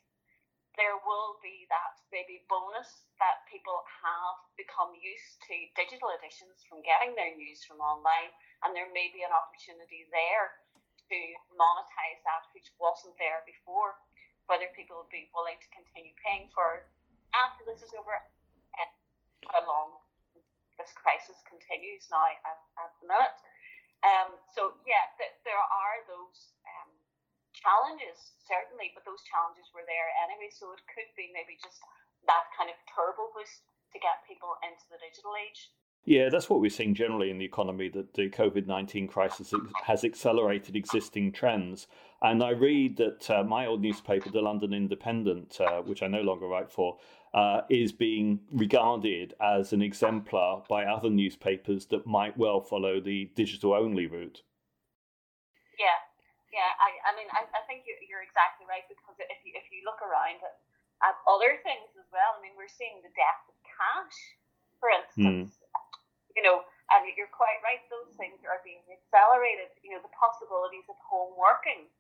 there 0.77 0.95
will 1.03 1.43
be 1.43 1.67
that 1.75 1.99
maybe 2.15 2.47
bonus 2.47 3.03
that 3.19 3.43
people 3.51 3.83
have 3.99 4.39
become 4.55 4.95
used 4.95 5.43
to 5.51 5.55
digital 5.75 6.15
editions 6.15 6.63
from 6.71 6.87
getting 6.87 7.19
their 7.19 7.35
news 7.35 7.67
from 7.67 7.83
online, 7.83 8.31
and 8.63 8.71
there 8.73 8.89
may 8.95 9.11
be 9.11 9.27
an 9.27 9.35
opportunity 9.35 10.07
there 10.15 10.63
to 11.11 11.19
monetize 11.59 12.23
that 12.23 12.47
which 12.55 12.71
wasn't 12.79 13.17
there 13.19 13.43
before. 13.43 13.99
Whether 14.47 14.71
people 14.73 15.03
will 15.03 15.13
be 15.13 15.29
willing 15.37 15.61
to 15.61 15.69
continue 15.75 16.15
paying 16.25 16.49
for 16.55 16.89
after 17.37 17.67
this 17.69 17.85
is 17.85 17.93
over, 17.93 18.17
how 19.47 19.63
long 19.63 20.03
this 20.79 20.91
crisis 20.95 21.39
continues 21.47 22.07
now 22.11 22.23
at, 22.47 22.59
at 22.79 22.91
the 23.03 23.07
minute. 23.11 23.39
Um, 24.07 24.39
so 24.55 24.79
yeah, 24.87 25.11
th- 25.19 25.39
there 25.43 25.59
are 25.59 25.99
those 26.07 26.55
um, 26.67 26.91
challenges, 27.51 28.39
certainly, 28.47 28.95
but 28.95 29.03
those 29.03 29.23
challenges 29.27 29.67
were 29.75 29.87
there 29.87 30.09
anyway. 30.23 30.51
So 30.55 30.71
it 30.75 30.83
could 30.87 31.11
be 31.19 31.35
maybe 31.35 31.59
just 31.59 31.83
that 32.31 32.47
kind 32.55 32.71
of 32.71 32.79
turbo 32.87 33.31
boost 33.35 33.67
to 33.95 33.99
get 33.99 34.23
people 34.27 34.55
into 34.63 34.87
the 34.91 34.99
digital 35.03 35.35
age. 35.35 35.75
Yeah, 36.05 36.31
that's 36.31 36.49
what 36.49 36.61
we're 36.61 36.71
seeing 36.71 36.95
generally 36.95 37.31
in 37.31 37.39
the 37.39 37.45
economy 37.45 37.89
that 37.91 38.15
the 38.15 38.31
COVID 38.31 38.67
19 38.67 39.09
crisis 39.09 39.53
has 39.85 40.05
accelerated 40.05 40.77
existing 40.77 41.33
trends. 41.33 41.87
And 42.23 42.43
I 42.43 42.51
read 42.51 42.97
that 42.97 43.31
uh, 43.31 43.43
my 43.43 43.67
old 43.67 43.83
newspaper, 43.83 44.31
the 44.31 44.41
London 44.41 44.73
Independent, 44.73 45.61
uh, 45.61 45.83
which 45.83 46.03
I 46.03 46.07
no 46.07 46.23
longer 46.23 46.47
write 46.47 46.71
for, 46.71 46.97
uh, 47.35 47.63
is 47.69 47.93
being 47.93 48.41
regarded 48.51 49.35
as 49.41 49.73
an 49.73 49.83
exemplar 49.83 50.65
by 50.69 50.85
other 50.85 51.11
newspapers 51.11 51.87
that 51.87 52.07
might 52.07 52.37
well 52.37 52.61
follow 52.61 53.01
the 53.01 53.31
digital 53.37 53.75
only 53.75 54.07
route. 54.07 54.43
Yeah, 55.79 55.99
yeah, 56.51 56.73
I, 56.81 56.91
I 57.07 57.11
mean, 57.15 57.29
I, 57.31 57.45
I 57.53 57.63
think 57.69 57.85
you're, 57.85 58.01
you're 58.09 58.25
exactly 58.25 58.65
right 58.65 58.85
because 58.89 59.15
if 59.21 59.41
you, 59.45 59.53
if 59.55 59.69
you 59.71 59.85
look 59.85 60.01
around 60.01 60.41
at, 60.43 60.57
at 61.05 61.15
other 61.29 61.61
things 61.63 61.93
as 61.95 62.09
well, 62.11 62.35
I 62.35 62.41
mean, 62.41 62.57
we're 62.57 62.73
seeing 62.73 62.99
the 63.05 63.13
death 63.13 63.43
of 63.47 63.57
cash, 63.63 64.17
for 64.81 64.89
instance. 64.91 65.55
Mm. 65.55 66.37
you 66.37 66.43
know, 66.43 66.65
and 66.89 67.05
you're 67.15 67.31
quite 67.31 67.61
right, 67.61 67.85
those 67.93 68.17
things 68.17 68.41
are 68.49 68.65
being 68.65 68.81
accelerated. 68.89 69.69
You 69.85 69.93
know, 69.93 70.01
the 70.01 70.15
possibilities 70.17 70.89
of 70.89 70.97
home 71.05 71.37
working 71.37 71.93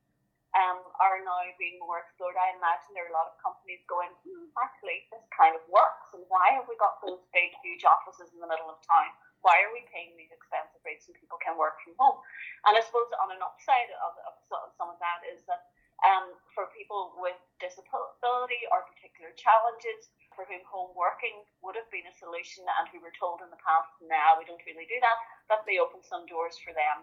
um, 0.56 0.80
are 0.96 1.20
now 1.20 1.44
being 1.60 1.76
more 1.82 2.00
explored. 2.00 2.38
I 2.40 2.56
imagine 2.56 2.96
there 2.96 3.04
are 3.04 3.12
a 3.12 3.18
lot 3.18 3.28
of 3.28 3.36
companies 3.40 3.84
going, 3.84 4.08
hmm, 4.24 4.48
actually, 4.56 5.04
this 5.12 5.24
kind 5.28 5.52
of 5.52 5.62
works. 5.68 6.08
And 6.16 6.24
why 6.32 6.56
have 6.56 6.64
we 6.64 6.78
got 6.80 7.00
those 7.04 7.20
big, 7.36 7.52
huge 7.60 7.84
offices 7.84 8.32
in 8.32 8.40
the 8.40 8.48
middle 8.48 8.72
of 8.72 8.80
town? 8.88 9.12
Why 9.44 9.60
are 9.62 9.70
we 9.70 9.86
paying 9.92 10.16
these 10.16 10.32
expensive 10.34 10.82
rates 10.82 11.06
when 11.06 11.20
people 11.20 11.38
can 11.38 11.54
work 11.60 11.78
from 11.84 11.94
home? 12.00 12.18
And 12.66 12.74
I 12.74 12.82
suppose 12.82 13.06
on 13.20 13.30
an 13.30 13.44
upside 13.44 13.92
of, 14.02 14.12
of 14.24 14.34
some 14.74 14.90
of 14.90 14.98
that 14.98 15.22
is 15.30 15.44
that 15.46 15.68
um, 16.06 16.34
for 16.54 16.70
people 16.74 17.14
with 17.18 17.38
disability 17.58 18.62
or 18.70 18.86
particular 18.86 19.34
challenges, 19.34 20.10
for 20.34 20.46
whom 20.46 20.62
home 20.62 20.94
working 20.94 21.42
would 21.62 21.74
have 21.74 21.90
been 21.90 22.06
a 22.06 22.14
solution 22.14 22.62
and 22.78 22.86
who 22.90 23.02
were 23.02 23.14
told 23.18 23.42
in 23.42 23.50
the 23.50 23.58
past, 23.58 23.90
now 24.06 24.38
we 24.38 24.46
don't 24.46 24.62
really 24.62 24.86
do 24.86 24.98
that, 25.02 25.18
that 25.50 25.66
may 25.66 25.82
open 25.82 25.98
some 26.06 26.22
doors 26.30 26.54
for 26.62 26.70
them. 26.70 27.02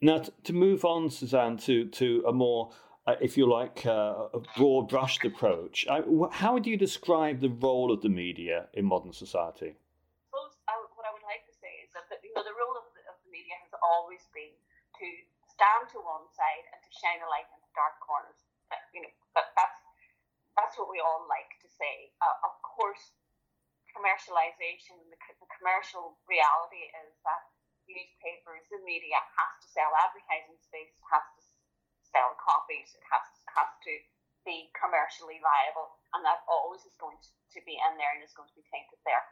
Now, 0.00 0.22
to 0.22 0.52
move 0.52 0.84
on, 0.84 1.10
Suzanne, 1.10 1.58
to, 1.66 1.86
to 1.98 2.22
a 2.26 2.32
more, 2.32 2.70
uh, 3.06 3.18
if 3.20 3.36
you 3.36 3.50
like, 3.50 3.84
uh, 3.84 4.30
broad 4.54 4.88
brushed 4.88 5.24
approach, 5.24 5.86
I, 5.90 6.06
how 6.30 6.54
would 6.54 6.66
you 6.66 6.78
describe 6.78 7.40
the 7.40 7.50
role 7.50 7.90
of 7.90 8.02
the 8.02 8.08
media 8.08 8.70
in 8.74 8.86
modern 8.86 9.12
society? 9.12 9.74
What 10.30 10.54
I 11.02 11.10
would 11.10 11.26
like 11.26 11.42
to 11.50 11.54
say 11.58 11.82
is 11.82 11.90
that 11.98 12.06
the, 12.06 12.18
you 12.22 12.30
know, 12.30 12.46
the 12.46 12.54
role 12.54 12.78
of 12.78 12.86
the, 12.94 13.02
media 13.26 13.58
has 13.58 13.74
always 13.82 14.22
been 14.30 14.54
to 15.02 15.06
stand 15.50 15.90
to 15.94 15.98
one 15.98 16.30
side 16.30 16.64
and 16.70 16.78
to 16.78 16.90
shine 16.94 17.18
a 17.18 17.28
light 17.28 17.50
into 17.50 17.66
dark 17.74 17.98
corners. 17.98 18.38
You 18.94 19.02
know, 19.02 19.12
that, 19.34 19.50
that's 19.58 19.78
that's 20.56 20.74
what 20.74 20.90
we 20.90 20.98
all 20.98 21.26
like 21.30 21.54
to 21.62 21.68
say. 21.70 22.10
Uh, 22.18 22.50
of 22.50 22.54
course, 22.66 23.14
commercialization, 23.94 24.98
the, 25.12 25.18
the 25.38 25.48
commercial 25.58 26.18
reality 26.26 26.90
is 27.04 27.14
that 27.22 27.47
newspapers, 27.88 28.64
the 28.68 28.80
media 28.84 29.18
has 29.18 29.52
to 29.64 29.66
sell 29.72 29.90
advertising 29.96 30.60
space, 30.60 30.92
has 31.08 31.24
to 31.36 31.42
sell 32.04 32.36
copies, 32.38 32.92
it 32.94 33.04
has 33.08 33.24
has 33.56 33.70
to 33.84 33.92
be 34.46 34.70
commercially 34.76 35.40
viable, 35.42 35.98
and 36.16 36.24
that 36.24 36.44
always 36.48 36.84
is 36.84 36.96
going 36.96 37.18
to 37.18 37.60
be 37.64 37.76
in 37.76 37.92
there 37.96 38.12
and 38.16 38.24
is 38.24 38.36
going 38.36 38.48
to 38.48 38.58
be 38.58 38.64
tainted 38.70 39.00
there. 39.04 39.24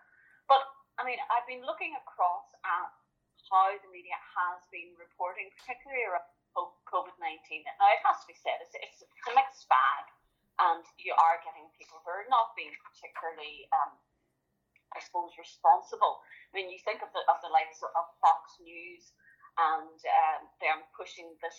But 0.48 0.64
I 0.96 1.04
mean, 1.04 1.20
I've 1.28 1.46
been 1.48 1.64
looking 1.64 1.92
across 1.96 2.48
at 2.64 2.88
how 3.52 3.70
the 3.78 3.90
media 3.92 4.16
has 4.16 4.64
been 4.72 4.96
reporting, 4.98 5.52
particularly 5.60 6.02
around 6.08 6.26
COVID 6.88 7.14
19. 7.20 7.68
Now, 7.76 7.92
it 7.92 8.00
has 8.02 8.24
to 8.24 8.26
be 8.26 8.36
said, 8.40 8.58
it's, 8.64 8.72
it's 8.74 9.04
a 9.04 9.32
mixed 9.36 9.68
bag 9.68 10.08
and 10.56 10.84
you 10.96 11.12
are 11.12 11.36
getting 11.44 11.68
people 11.76 12.00
who 12.00 12.08
are 12.08 12.28
not 12.32 12.56
being 12.56 12.72
particularly, 12.80 13.68
um, 13.76 13.92
I 14.94 15.00
suppose, 15.02 15.34
responsible. 15.38 16.22
I 16.50 16.62
mean, 16.62 16.70
you 16.70 16.78
think 16.84 17.02
of 17.02 17.10
the 17.10 17.22
of 17.26 17.42
the 17.42 17.50
likes 17.50 17.82
of 17.82 18.06
Fox 18.22 18.60
News, 18.62 19.12
and 19.58 19.98
um, 19.98 20.40
they're 20.60 20.82
pushing 20.94 21.34
this 21.42 21.56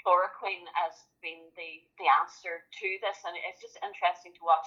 chloroquine 0.00 0.64
as 0.88 0.94
being 1.20 1.50
the 1.58 1.84
the 2.00 2.08
answer 2.08 2.64
to 2.64 2.88
this, 3.04 3.18
and 3.26 3.36
it's 3.48 3.60
just 3.60 3.76
interesting 3.84 4.32
to 4.38 4.44
watch. 4.46 4.66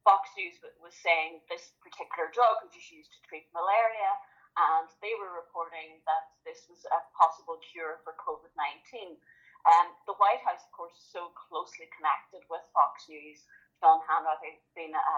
Fox 0.00 0.32
News 0.32 0.56
was 0.80 0.96
saying 0.96 1.44
this 1.52 1.76
particular 1.84 2.32
drug 2.32 2.64
was 2.64 2.72
used 2.88 3.12
to 3.12 3.20
treat 3.28 3.44
malaria, 3.52 4.12
and 4.56 4.88
they 5.04 5.12
were 5.20 5.36
reporting 5.36 6.00
that 6.08 6.24
this 6.48 6.64
was 6.72 6.80
a 6.88 7.00
possible 7.12 7.60
cure 7.60 8.00
for 8.00 8.16
COVID 8.16 8.48
19. 8.56 9.20
Um, 9.68 9.92
the 10.08 10.16
White 10.16 10.40
House, 10.40 10.64
of 10.64 10.72
course, 10.72 10.96
is 10.96 11.04
so 11.12 11.36
closely 11.36 11.84
connected 11.92 12.40
with 12.48 12.64
Fox 12.72 13.04
News. 13.12 13.44
Sean 13.76 14.00
Hannity 14.08 14.56
has 14.56 14.68
been 14.72 14.92
a, 14.96 15.16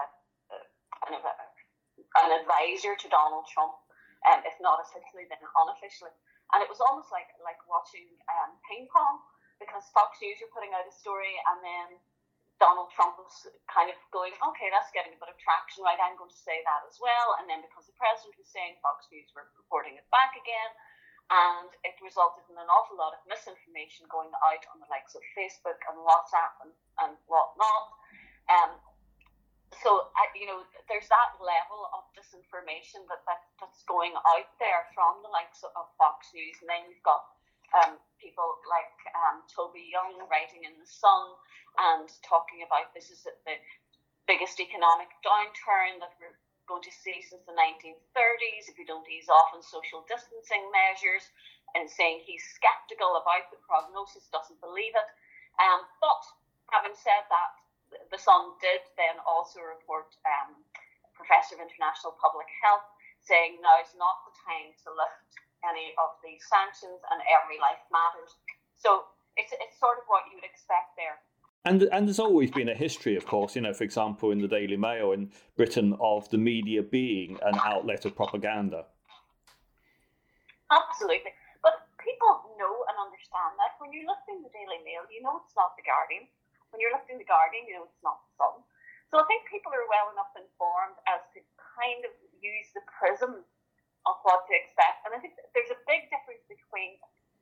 a, 0.51 0.57
kind 0.99 1.15
of 1.15 1.23
a, 1.23 1.33
an 2.21 2.29
advisor 2.43 2.93
to 2.93 3.07
Donald 3.09 3.49
Trump, 3.49 3.73
um, 4.29 4.45
if 4.45 4.55
not 4.61 4.81
officially, 4.85 5.25
then 5.27 5.41
unofficially. 5.57 6.13
And 6.53 6.61
it 6.61 6.69
was 6.69 6.83
almost 6.83 7.09
like 7.09 7.29
like 7.41 7.57
watching 7.65 8.05
um, 8.29 8.53
ping 8.69 8.85
pong 8.93 9.23
because 9.57 9.89
Fox 9.95 10.21
News 10.21 10.37
were 10.43 10.53
putting 10.53 10.75
out 10.75 10.85
a 10.85 10.93
story 10.93 11.33
and 11.49 11.57
then 11.63 11.87
Donald 12.61 12.93
Trump 12.93 13.17
was 13.17 13.33
kind 13.67 13.89
of 13.89 13.97
going, 14.13 14.31
okay, 14.39 14.69
that's 14.69 14.93
getting 14.93 15.11
a 15.11 15.19
bit 15.19 15.27
of 15.27 15.37
traction, 15.41 15.83
right? 15.83 15.97
I'm 15.97 16.15
going 16.15 16.31
to 16.31 16.43
say 16.45 16.61
that 16.63 16.85
as 16.87 16.95
well. 17.01 17.35
And 17.41 17.49
then 17.49 17.65
because 17.65 17.89
the 17.89 17.97
president 17.97 18.37
was 18.37 18.47
saying 18.47 18.77
Fox 18.79 19.09
News 19.09 19.27
were 19.33 19.49
reporting 19.57 19.97
it 19.97 20.05
back 20.13 20.37
again, 20.37 20.71
and 21.31 21.71
it 21.83 21.95
resulted 22.03 22.45
in 22.51 22.55
an 22.59 22.69
awful 22.69 22.99
lot 22.99 23.15
of 23.15 23.21
misinformation 23.25 24.05
going 24.11 24.29
out 24.43 24.63
on 24.75 24.79
the 24.83 24.89
likes 24.91 25.15
of 25.17 25.23
Facebook 25.33 25.79
and 25.89 25.97
WhatsApp 26.03 26.53
and, 26.63 26.73
and 27.03 27.13
whatnot. 27.27 27.87
Um, 28.51 28.71
you 30.43 30.51
know, 30.51 30.67
there's 30.91 31.07
that 31.07 31.39
level 31.39 31.87
of 31.95 32.03
disinformation 32.11 33.07
that, 33.07 33.23
that 33.23 33.47
that's 33.63 33.87
going 33.87 34.11
out 34.11 34.51
there 34.59 34.83
from 34.91 35.23
the 35.23 35.31
likes 35.31 35.63
of 35.63 35.87
Fox 35.95 36.35
News. 36.35 36.59
And 36.59 36.67
then 36.67 36.83
you've 36.91 37.07
got 37.07 37.23
um, 37.71 37.95
people 38.19 38.59
like 38.67 38.91
um, 39.15 39.39
Toby 39.47 39.87
Young 39.87 40.19
writing 40.27 40.67
in 40.67 40.75
The 40.75 40.83
Sun 40.83 41.39
and 41.79 42.11
talking 42.27 42.59
about 42.67 42.91
this 42.91 43.07
is 43.07 43.23
the 43.23 43.55
biggest 44.27 44.59
economic 44.59 45.15
downturn 45.23 46.03
that 46.03 46.11
we're 46.19 46.35
going 46.67 46.83
to 46.83 46.91
see 46.91 47.23
since 47.23 47.47
the 47.47 47.55
1930s 47.55 48.67
if 48.67 48.75
you 48.75 48.83
don't 48.83 49.07
ease 49.07 49.31
off 49.31 49.55
on 49.55 49.63
social 49.63 50.03
distancing 50.11 50.67
measures, 50.75 51.23
and 51.71 51.87
saying 51.87 52.19
he's 52.27 52.43
skeptical 52.51 53.15
about 53.15 53.47
the 53.47 53.59
prognosis, 53.63 54.27
doesn't 54.27 54.59
believe 54.59 54.91
it. 54.91 55.09
Um, 55.55 55.87
but 56.03 56.21
having 56.75 56.93
said 56.99 57.23
that, 57.31 57.62
the 58.11 58.19
Sun 58.19 58.57
did 58.61 58.81
then 58.97 59.17
also 59.23 59.61
report 59.61 60.13
um, 60.25 60.57
Professor 61.13 61.55
of 61.57 61.61
International 61.61 62.17
Public 62.17 62.49
Health 62.61 62.85
saying 63.23 63.59
now 63.63 63.79
is 63.79 63.93
not 63.95 64.27
the 64.27 64.35
time 64.43 64.75
to 64.83 64.91
lift 64.91 65.31
any 65.63 65.95
of 65.95 66.19
these 66.19 66.43
sanctions 66.43 66.99
and 67.07 67.23
every 67.31 67.55
life 67.57 67.79
matters. 67.87 68.35
So 68.75 69.07
it's, 69.39 69.55
it's 69.55 69.79
sort 69.79 69.95
of 69.97 70.05
what 70.11 70.27
you 70.27 70.35
would 70.35 70.47
expect 70.47 70.99
there. 70.99 71.23
And 71.63 71.87
and 71.95 72.07
there's 72.07 72.19
always 72.19 72.51
been 72.51 72.67
a 72.67 72.75
history, 72.75 73.15
of 73.15 73.25
course, 73.25 73.55
you 73.55 73.63
know, 73.63 73.71
for 73.71 73.87
example, 73.87 74.35
in 74.35 74.43
the 74.43 74.51
Daily 74.51 74.75
Mail 74.75 75.13
in 75.15 75.31
Britain, 75.55 75.95
of 76.01 76.27
the 76.27 76.37
media 76.37 76.83
being 76.83 77.39
an 77.39 77.55
outlet 77.63 78.03
of 78.03 78.19
propaganda. 78.19 78.83
Absolutely, 80.67 81.31
but 81.63 81.87
people 82.03 82.51
know 82.59 82.75
and 82.91 82.99
understand 82.99 83.55
that 83.55 83.79
when 83.79 83.95
you're 83.95 84.11
lifting 84.11 84.43
the 84.43 84.51
Daily 84.51 84.83
Mail, 84.83 85.07
you 85.07 85.23
know 85.23 85.39
it's 85.39 85.55
not 85.55 85.79
the 85.79 85.87
Guardian. 85.87 86.27
When 86.73 86.81
you're 86.81 86.91
lifting 86.91 87.21
the 87.21 87.29
Guardian, 87.29 87.69
you 87.69 87.77
know 87.77 87.85
it's 87.85 88.01
not 88.01 88.17
the 88.25 88.33
Sun. 88.41 88.65
So 89.13 89.21
I 89.21 89.29
think 89.29 89.45
people 89.45 89.69
are 89.69 89.85
well 89.85 90.09
enough 90.09 90.33
informed 90.33 90.97
as 91.05 91.21
to 91.37 91.39
kind 91.77 92.01
of 92.01 92.13
use 92.41 92.73
the 92.73 92.81
prism 92.89 93.45
of 94.09 94.15
what 94.25 94.49
to 94.49 94.53
expect, 94.57 95.05
and 95.05 95.13
I 95.15 95.21
think 95.21 95.37
there's 95.53 95.71
a 95.71 95.79
big 95.85 96.09
difference 96.09 96.43
between 96.49 96.97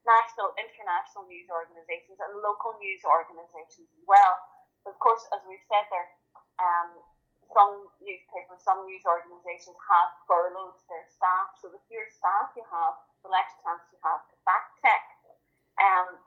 national, 0.05 0.53
international 0.59 1.25
news 1.25 1.50
organisations 1.50 2.21
and 2.21 2.43
local 2.43 2.77
news 2.77 3.01
organisations 3.07 3.89
as 3.97 4.03
well. 4.05 4.35
Of 4.85 5.00
course, 5.00 5.25
as 5.33 5.41
we've 5.47 5.63
said 5.71 5.88
there, 5.89 6.09
um, 6.61 7.01
some 7.53 7.89
newspapers, 8.01 8.61
some 8.63 8.83
news 8.88 9.03
organisations 9.05 9.77
have 9.89 10.11
furloughed 10.25 10.77
their 10.88 11.05
staff. 11.11 11.55
So 11.59 11.69
the 11.69 11.81
fewer 11.88 12.07
staff 12.09 12.53
you 12.57 12.65
have, 12.67 13.00
the 13.21 13.29
less 13.29 13.50
chance 13.61 13.83
you 13.91 14.00
have 14.01 14.23
to 14.31 14.35
fact 14.45 14.75
check. 14.81 15.03
Um, 15.77 16.17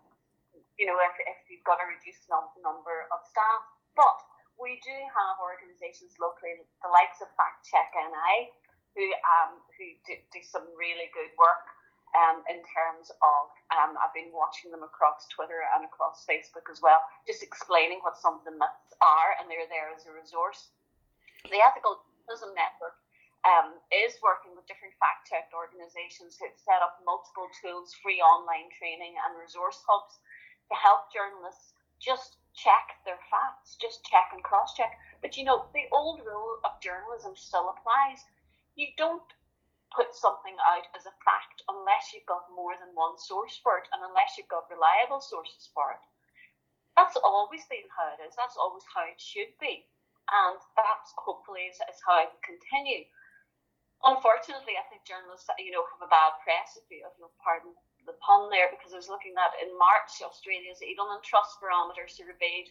you 0.79 0.87
know, 0.87 0.99
if, 0.99 1.15
if 1.25 1.39
you've 1.47 1.67
got 1.67 1.79
a 1.79 1.87
reduced 1.87 2.27
number 2.31 3.07
of 3.15 3.19
staff. 3.27 3.63
But 3.95 4.19
we 4.59 4.79
do 4.83 4.95
have 4.95 5.39
organisations 5.39 6.19
locally, 6.19 6.63
the 6.83 6.91
likes 6.91 7.23
of 7.23 7.31
Fact 7.39 7.63
Check 7.67 7.95
NI, 7.95 8.51
who 8.95 9.07
um, 9.27 9.59
who 9.75 9.87
do, 10.07 10.19
do 10.31 10.41
some 10.43 10.67
really 10.79 11.11
good 11.15 11.31
work 11.39 11.67
um, 12.15 12.47
in 12.47 12.63
terms 12.63 13.11
of, 13.11 13.51
um, 13.75 13.99
I've 13.99 14.15
been 14.15 14.31
watching 14.31 14.71
them 14.71 14.87
across 14.87 15.27
Twitter 15.35 15.67
and 15.75 15.83
across 15.83 16.23
Facebook 16.23 16.71
as 16.71 16.79
well, 16.79 17.03
just 17.27 17.43
explaining 17.43 17.99
what 18.07 18.15
some 18.15 18.39
of 18.39 18.47
the 18.47 18.55
myths 18.55 18.95
are, 19.03 19.35
and 19.43 19.51
they're 19.51 19.67
there 19.67 19.91
as 19.91 20.07
a 20.07 20.15
resource. 20.15 20.71
The 21.51 21.59
Ethical 21.59 21.99
Journalism 22.23 22.55
Network 22.55 22.95
um, 23.43 23.77
is 23.91 24.17
working 24.23 24.55
with 24.55 24.65
different 24.71 24.95
fact 25.03 25.27
check 25.27 25.51
organizations 25.51 26.39
who've 26.39 26.57
set 26.57 26.81
up 26.81 27.03
multiple 27.03 27.51
tools, 27.59 27.93
free 27.99 28.23
online 28.23 28.71
training, 28.79 29.19
and 29.27 29.35
resource 29.35 29.83
hubs 29.85 30.17
to 30.71 30.75
help 30.77 31.13
journalists 31.13 31.75
just 32.01 32.37
check 32.55 33.03
their 33.05 33.19
facts, 33.31 33.77
just 33.81 34.05
check 34.07 34.31
and 34.33 34.43
cross 34.43 34.75
check. 34.75 34.95
But 35.21 35.37
you 35.37 35.45
know, 35.45 35.67
the 35.75 35.91
old 35.91 36.21
rule 36.23 36.61
of 36.65 36.81
journalism 36.81 37.35
still 37.35 37.75
applies. 37.75 38.23
You 38.77 38.89
don't 38.97 39.27
put 39.95 40.15
something 40.15 40.59
out 40.67 40.87
as 40.99 41.07
a 41.07 41.15
fact 41.23 41.63
unless 41.71 42.11
you've 42.11 42.27
got 42.27 42.51
more 42.51 42.75
than 42.75 42.91
one 42.99 43.15
source 43.19 43.55
for 43.63 43.79
it 43.79 43.87
and 43.95 44.03
unless 44.03 44.35
you've 44.35 44.51
got 44.51 44.71
reliable 44.71 45.23
sources 45.23 45.71
for 45.71 45.95
it. 45.95 46.03
That's 46.99 47.19
always 47.23 47.63
been 47.71 47.87
how 47.91 48.15
it 48.15 48.23
is. 48.23 48.35
That's 48.35 48.59
always 48.59 48.87
how 48.91 49.07
it 49.07 49.19
should 49.19 49.55
be. 49.59 49.87
And 50.31 50.59
that 50.79 51.03
hopefully 51.19 51.71
is, 51.71 51.79
is 51.91 52.03
how 52.07 52.23
it 52.23 52.31
will 52.31 52.47
continue. 52.47 53.07
Unfortunately, 54.03 54.79
I 54.79 54.87
think 54.91 55.07
journalists, 55.07 55.49
you 55.59 55.75
know, 55.75 55.87
have 55.95 56.07
a 56.07 56.11
bad 56.11 56.39
press, 56.43 56.77
if 56.77 56.87
you, 56.91 57.03
if 57.07 57.15
you 57.19 57.31
pardon 57.43 57.75
the 58.05 58.17
pun 58.21 58.49
there, 58.53 58.69
because 58.73 58.93
I 58.93 59.01
was 59.01 59.13
looking 59.13 59.35
at 59.37 59.57
in 59.61 59.73
March, 59.77 60.21
Australia's 60.21 60.81
Edelman 60.85 61.25
Trust 61.25 61.61
Barometer 61.61 62.09
surveyed 62.09 62.69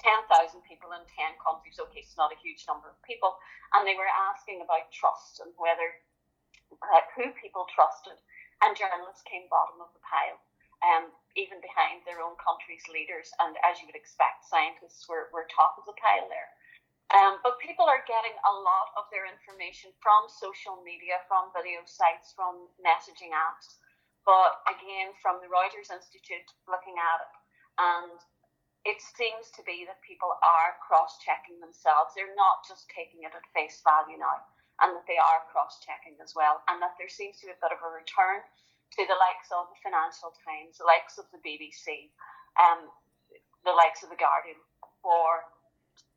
10,000 0.00 0.28
people 0.66 0.92
in 0.92 1.02
10 1.08 1.40
countries. 1.40 1.80
Okay, 1.80 2.04
it's 2.04 2.20
not 2.20 2.34
a 2.34 2.42
huge 2.42 2.64
number 2.68 2.90
of 2.90 2.98
people. 3.02 3.36
And 3.72 3.86
they 3.88 3.96
were 3.96 4.10
asking 4.30 4.60
about 4.60 4.92
trust 4.92 5.40
and 5.40 5.52
whether 5.56 6.00
uh, 6.82 7.02
who 7.16 7.32
people 7.38 7.66
trusted, 7.72 8.18
and 8.64 8.76
journalists 8.76 9.24
came 9.24 9.46
bottom 9.48 9.80
of 9.80 9.92
the 9.94 10.02
pile, 10.02 10.38
um, 10.84 11.12
even 11.36 11.60
behind 11.60 12.02
their 12.04 12.20
own 12.20 12.36
country's 12.40 12.84
leaders. 12.90 13.30
And 13.40 13.56
as 13.64 13.80
you 13.80 13.88
would 13.88 13.98
expect, 13.98 14.48
scientists 14.48 15.06
were, 15.08 15.28
were 15.32 15.48
top 15.48 15.76
of 15.80 15.84
the 15.88 15.96
pile 15.96 16.28
there. 16.28 16.50
Um, 17.14 17.38
but 17.46 17.62
people 17.62 17.86
are 17.86 18.02
getting 18.02 18.34
a 18.34 18.54
lot 18.66 18.90
of 18.98 19.06
their 19.14 19.30
information 19.30 19.94
from 20.02 20.26
social 20.26 20.82
media, 20.82 21.22
from 21.30 21.54
video 21.54 21.86
sites, 21.86 22.34
from 22.34 22.66
messaging 22.82 23.30
apps. 23.30 23.78
But 24.26 24.58
again, 24.66 25.14
from 25.22 25.38
the 25.38 25.46
Reuters 25.46 25.94
Institute 25.94 26.50
looking 26.66 26.98
at 26.98 27.22
it, 27.22 27.32
and 27.78 28.18
it 28.82 28.98
seems 28.98 29.54
to 29.54 29.62
be 29.62 29.86
that 29.86 30.02
people 30.02 30.34
are 30.42 30.78
cross 30.82 31.18
checking 31.22 31.62
themselves. 31.62 32.14
They're 32.14 32.34
not 32.34 32.66
just 32.66 32.90
taking 32.90 33.22
it 33.22 33.34
at 33.34 33.54
face 33.54 33.78
value 33.86 34.18
now, 34.18 34.42
and 34.82 34.98
that 34.98 35.06
they 35.06 35.18
are 35.18 35.46
cross 35.54 35.78
checking 35.78 36.18
as 36.18 36.34
well, 36.34 36.62
and 36.66 36.82
that 36.82 36.98
there 36.98 37.10
seems 37.10 37.38
to 37.40 37.50
be 37.50 37.54
a 37.54 37.62
bit 37.62 37.74
of 37.74 37.82
a 37.82 37.90
return 37.90 38.42
to 38.98 39.02
the 39.06 39.18
likes 39.18 39.50
of 39.54 39.70
the 39.70 39.78
Financial 39.82 40.34
Times, 40.42 40.78
the 40.78 40.86
likes 40.86 41.18
of 41.18 41.26
the 41.30 41.42
BBC, 41.42 42.10
um, 42.58 42.90
the 43.62 43.74
likes 43.74 44.02
of 44.02 44.10
the 44.10 44.18
Guardian 44.18 44.58
for 45.02 45.46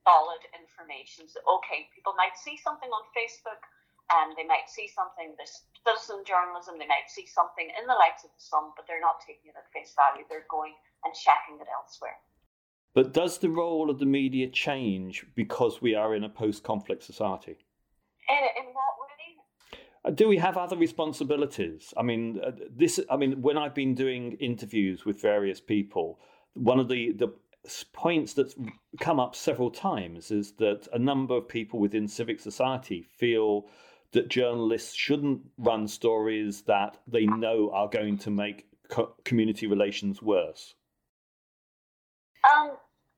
solid 0.06 0.42
information. 0.54 1.30
So, 1.30 1.42
okay, 1.62 1.89
people 1.94 2.13
might 2.18 2.38
see 2.38 2.58
something 2.58 2.89
on 2.89 3.06
Facebook 3.13 3.62
and 4.10 4.36
they 4.36 4.46
might 4.46 4.68
see 4.68 4.89
something, 4.89 5.36
this 5.38 5.66
citizen 5.86 6.25
journalism, 6.25 6.75
they 6.80 6.89
might 6.89 7.08
see 7.08 7.25
something 7.25 7.70
in 7.70 7.86
the 7.86 7.94
likes 7.94 8.24
of 8.24 8.32
the 8.34 8.42
Sun, 8.42 8.74
but 8.75 8.86
they're 8.88 9.01
not 9.01 9.22
taking 9.22 9.54
it 9.54 9.58
at 9.58 9.70
face 9.72 9.94
value. 9.96 10.25
They're 10.30 10.50
going 10.50 10.74
and 11.06 11.13
checking 11.13 11.62
it 11.62 11.68
elsewhere. 11.70 12.18
But 12.94 13.13
does 13.13 13.38
the 13.38 13.50
role 13.50 13.89
of 13.89 14.00
the 14.00 14.06
media 14.06 14.50
change 14.50 15.25
because 15.36 15.82
we 15.82 15.94
are 15.96 16.16
in 16.16 16.24
a 16.24 16.30
post 16.30 16.63
conflict 16.63 17.04
society? 17.04 17.58
In, 18.28 18.44
in 18.58 18.74
what 18.74 18.96
way? 18.98 19.10
Uh, 20.06 20.12
do 20.12 20.28
we 20.28 20.38
have 20.38 20.58
other 20.58 20.75
responsibilities? 20.75 21.94
I 21.96 22.04
mean, 22.04 22.39
uh, 22.44 22.51
this. 22.75 23.00
I 23.10 23.18
mean, 23.18 23.42
when 23.42 23.58
I've 23.58 23.75
been 23.75 23.94
doing 23.94 24.34
interviews 24.34 25.06
with 25.06 25.22
various 25.22 25.62
people, 25.62 26.20
one 26.54 26.80
of 26.80 26.88
the 26.88 27.12
the 27.12 27.34
points 27.94 28.34
that's 28.34 28.56
come 29.00 29.20
up 29.20 29.36
several 29.36 29.70
times 29.70 30.32
is 30.32 30.54
that 30.54 30.88
a 30.94 31.00
number 31.00 31.36
of 31.36 31.48
people 31.48 31.80
within 31.80 32.08
civic 32.08 32.39
society 32.39 33.04
feel 33.04 33.68
that 34.12 34.28
journalists 34.28 34.96
shouldn't 34.96 35.42
run 35.58 35.88
stories 35.88 36.63
that 36.63 36.98
they 37.08 37.25
know 37.25 37.72
are 37.74 37.88
going 37.88 38.18
to 38.18 38.30
make 38.30 38.66
co- 38.89 39.13
community 39.24 39.68
relations 39.68 40.22
worse. 40.22 40.75
Um, 42.44 42.78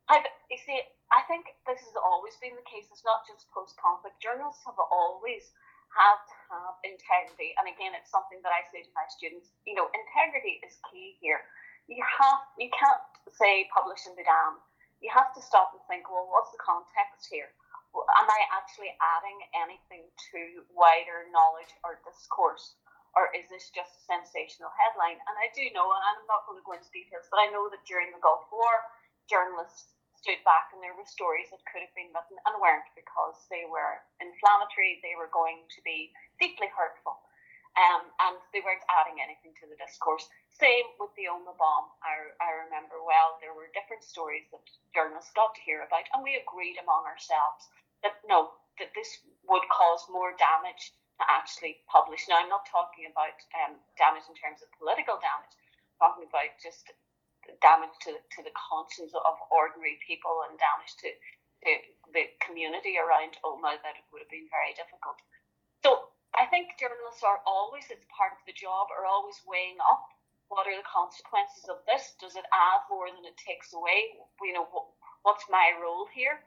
I've, 0.10 0.28
you 0.50 0.58
see, 0.60 0.80
I 1.12 1.24
think 1.28 1.46
this 1.68 1.80
has 1.80 1.96
always 1.96 2.36
been 2.42 2.58
the 2.58 2.68
case. 2.68 2.92
It's 2.92 3.06
not 3.06 3.24
just 3.24 3.48
post-conflict. 3.54 4.20
Journalists 4.20 4.66
have 4.68 4.80
always 4.92 5.54
had 5.96 6.20
to 6.20 6.36
have 6.52 6.76
integrity, 6.84 7.56
and 7.60 7.68
again, 7.68 7.96
it's 7.96 8.12
something 8.12 8.40
that 8.44 8.52
I 8.52 8.64
say 8.72 8.84
to 8.84 8.92
my 8.96 9.08
students. 9.12 9.52
You 9.68 9.76
know, 9.76 9.88
integrity 9.92 10.60
is 10.64 10.80
key 10.92 11.16
here 11.20 11.44
you 11.92 12.04
have 12.08 12.40
you 12.56 12.72
can't 12.72 13.04
say 13.36 13.68
publish 13.76 14.08
and 14.08 14.16
be 14.16 14.24
damned. 14.24 14.64
You 15.04 15.12
have 15.12 15.36
to 15.36 15.42
stop 15.42 15.76
and 15.76 15.84
think, 15.92 16.08
well, 16.08 16.30
what's 16.32 16.54
the 16.56 16.62
context 16.62 17.28
here? 17.28 17.52
Am 17.92 18.28
I 18.28 18.42
actually 18.56 18.94
adding 19.00 19.40
anything 19.52 20.08
to 20.32 20.64
wider 20.72 21.28
knowledge 21.32 21.72
or 21.84 22.00
discourse? 22.08 22.76
Or 23.12 23.28
is 23.36 23.52
this 23.52 23.68
just 23.76 23.92
a 24.00 24.08
sensational 24.08 24.72
headline? 24.80 25.20
And 25.28 25.36
I 25.36 25.52
do 25.52 25.68
know, 25.76 25.92
and 25.92 26.04
I'm 26.06 26.24
not 26.32 26.48
going 26.48 26.56
to 26.56 26.64
go 26.64 26.78
into 26.78 26.88
details, 26.96 27.28
but 27.28 27.44
I 27.44 27.52
know 27.52 27.68
that 27.68 27.84
during 27.84 28.16
the 28.16 28.24
Gulf 28.24 28.48
War, 28.48 28.88
journalists 29.28 29.92
stood 30.16 30.40
back 30.48 30.72
and 30.72 30.80
there 30.80 30.96
were 30.96 31.04
stories 31.04 31.52
that 31.52 31.66
could 31.68 31.84
have 31.84 31.92
been 31.98 32.14
written 32.14 32.40
and 32.48 32.56
weren't 32.62 32.88
because 32.96 33.36
they 33.51 33.68
were 33.68 34.00
inflammatory, 34.22 35.01
they 35.01 35.18
were 35.18 35.34
going 35.34 35.66
to 35.75 35.82
be 35.84 36.14
deeply 36.40 36.70
hurtful 36.72 37.20
um, 37.80 38.04
and 38.27 38.36
they 38.51 38.60
weren't 38.60 38.84
adding 38.92 39.24
anything 39.24 39.56
to 39.60 39.66
the 39.68 39.80
discourse. 39.80 40.27
Same 40.51 40.84
with 41.00 41.12
the 41.16 41.32
Omagh 41.32 41.56
bomb. 41.56 41.88
I, 42.04 42.36
I 42.44 42.68
remember 42.68 43.00
well, 43.01 43.40
there 43.40 43.56
were 43.56 43.72
different 43.72 44.04
stories 44.04 44.46
that 44.51 44.64
journalists 44.92 45.32
got 45.34 45.56
to 45.56 45.64
hear 45.64 45.88
about, 45.88 46.06
and 46.12 46.22
we 46.22 46.36
agreed 46.36 46.77
among 46.84 47.08
ourselves 47.08 47.72
no, 48.27 48.57
that 48.79 48.94
this 48.98 49.22
would 49.46 49.66
cause 49.70 50.05
more 50.09 50.33
damage 50.37 50.94
to 51.20 51.24
actually 51.29 51.81
publish. 51.85 52.25
Now, 52.25 52.42
I'm 52.42 52.50
not 52.50 52.66
talking 52.66 53.05
about 53.05 53.37
um, 53.61 53.77
damage 53.98 54.25
in 54.25 54.37
terms 54.37 54.66
of 54.66 54.74
political 54.77 55.22
damage, 55.22 55.53
I'm 55.53 56.09
talking 56.09 56.25
about 56.25 56.50
just 56.57 56.90
damage 57.61 57.94
to, 58.05 58.18
to 58.18 58.40
the 58.42 58.53
conscience 58.53 59.14
of 59.14 59.35
ordinary 59.50 59.98
people 60.05 60.46
and 60.50 60.57
damage 60.57 60.94
to, 61.01 61.09
to 61.66 61.72
the 62.14 62.25
community 62.42 62.98
around 62.98 63.37
Omagh 63.46 63.81
that 63.85 63.98
it 63.98 64.05
would 64.09 64.25
have 64.25 64.33
been 64.33 64.50
very 64.50 64.74
difficult. 64.77 65.18
So 65.85 66.14
I 66.37 66.46
think 66.50 66.77
journalists 66.77 67.25
are 67.25 67.42
always, 67.46 67.90
it's 67.90 68.05
part 68.14 68.33
of 68.33 68.42
the 68.46 68.53
job, 68.53 68.94
are 68.94 69.05
always 69.05 69.37
weighing 69.46 69.81
up 69.81 70.05
what 70.51 70.68
are 70.68 70.75
the 70.75 70.83
consequences 70.83 71.72
of 71.72 71.79
this? 71.87 72.11
Does 72.20 72.35
it 72.35 72.44
add 72.51 72.83
more 72.92 73.07
than 73.07 73.24
it 73.24 73.40
takes 73.40 73.72
away? 73.72 74.20
You 74.44 74.51
know, 74.51 74.68
what, 74.75 74.92
what's 75.24 75.48
my 75.48 75.72
role 75.79 76.11
here? 76.11 76.44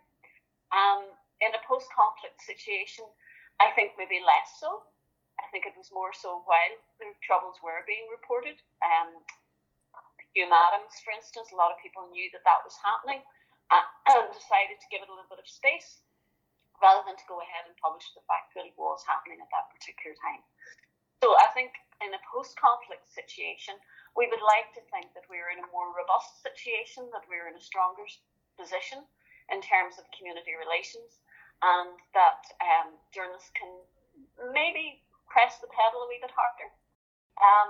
Um, 0.76 1.08
in 1.44 1.52
a 1.52 1.62
post 1.68 1.86
conflict 1.92 2.40
situation, 2.40 3.04
I 3.60 3.70
think 3.76 3.94
maybe 4.00 4.24
less 4.24 4.58
so. 4.58 4.88
I 5.38 5.46
think 5.52 5.68
it 5.68 5.76
was 5.76 5.92
more 5.92 6.14
so 6.14 6.42
while 6.48 6.76
the 6.98 7.12
troubles 7.20 7.60
were 7.60 7.84
being 7.84 8.08
reported. 8.08 8.56
Um, 8.80 9.20
Hume 10.32 10.50
Adams, 10.50 10.98
for 11.04 11.14
instance, 11.14 11.54
a 11.54 11.58
lot 11.58 11.70
of 11.70 11.78
people 11.78 12.10
knew 12.10 12.26
that 12.34 12.42
that 12.42 12.64
was 12.66 12.74
happening 12.82 13.22
uh, 13.70 13.86
and 14.10 14.34
decided 14.34 14.82
to 14.82 14.90
give 14.90 15.02
it 15.04 15.10
a 15.10 15.14
little 15.14 15.30
bit 15.30 15.42
of 15.42 15.46
space 15.46 16.02
rather 16.82 17.06
than 17.06 17.14
to 17.14 17.30
go 17.30 17.38
ahead 17.38 17.70
and 17.70 17.74
publish 17.78 18.10
the 18.18 18.24
fact 18.26 18.50
that 18.58 18.66
it 18.66 18.74
was 18.74 19.06
happening 19.06 19.38
at 19.38 19.50
that 19.54 19.70
particular 19.70 20.16
time. 20.18 20.42
So 21.22 21.32
I 21.38 21.48
think 21.54 21.70
in 22.02 22.10
a 22.12 22.20
post-conflict 22.26 23.06
situation, 23.06 23.78
we 24.18 24.26
would 24.26 24.42
like 24.42 24.74
to 24.74 24.82
think 24.90 25.14
that 25.14 25.24
we're 25.30 25.54
in 25.54 25.62
a 25.62 25.70
more 25.70 25.94
robust 25.94 26.42
situation, 26.42 27.06
that 27.14 27.24
we're 27.30 27.46
in 27.46 27.56
a 27.56 27.62
stronger 27.62 28.04
position 28.58 29.06
in 29.52 29.62
terms 29.62 29.96
of 29.96 30.04
community 30.12 30.58
relations, 30.58 31.22
and 31.64 31.96
that 32.12 32.44
um, 32.60 32.92
journalists 33.08 33.48
can 33.56 33.72
maybe 34.52 35.00
press 35.32 35.56
the 35.64 35.70
pedal 35.72 36.04
a 36.04 36.08
wee 36.12 36.20
bit 36.20 36.32
harder. 36.36 36.68
Um, 37.40 37.68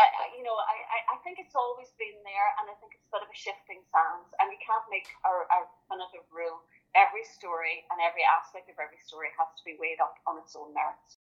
I, 0.00 0.32
you 0.32 0.40
know, 0.40 0.56
I, 0.56 1.12
I 1.12 1.16
think 1.20 1.36
it's 1.36 1.52
always 1.52 1.92
been 2.00 2.16
there, 2.24 2.48
and 2.56 2.72
I 2.72 2.74
think 2.80 2.96
it's 2.96 3.04
a 3.04 3.12
bit 3.12 3.20
of 3.20 3.28
a 3.28 3.36
shifting 3.36 3.84
sands, 3.92 4.32
and 4.40 4.48
we 4.48 4.56
can't 4.64 4.86
make 4.88 5.04
our, 5.28 5.44
our 5.52 5.68
definitive 5.84 6.24
rule 6.32 6.64
every 6.96 7.22
story 7.28 7.84
and 7.92 8.00
every 8.00 8.24
aspect 8.24 8.72
of 8.72 8.80
every 8.80 8.98
story 9.04 9.28
has 9.36 9.52
to 9.60 9.62
be 9.68 9.76
weighed 9.76 10.00
up 10.00 10.16
on 10.24 10.40
its 10.40 10.56
own 10.56 10.72
merits. 10.72 11.20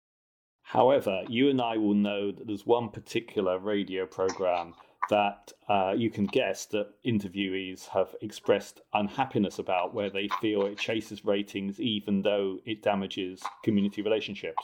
However, 0.64 1.28
you 1.28 1.50
and 1.50 1.60
I 1.60 1.76
will 1.78 1.98
know 1.98 2.32
that 2.32 2.48
there's 2.48 2.66
one 2.66 2.90
particular 2.90 3.60
radio 3.60 4.06
program 4.06 4.74
that 5.10 5.52
uh, 5.68 5.94
you 5.98 6.10
can 6.10 6.26
guess 6.26 6.66
that 6.68 6.88
interviewees 7.06 7.90
have 7.90 8.16
expressed 8.22 8.82
unhappiness 8.94 9.60
about, 9.60 9.94
where 9.94 10.10
they 10.10 10.30
feel 10.42 10.66
it 10.66 10.78
chases 10.78 11.26
ratings 11.26 11.80
even 11.82 12.22
though 12.22 12.58
it 12.66 12.82
damages 12.82 13.42
community 13.64 14.02
relationships. 14.02 14.62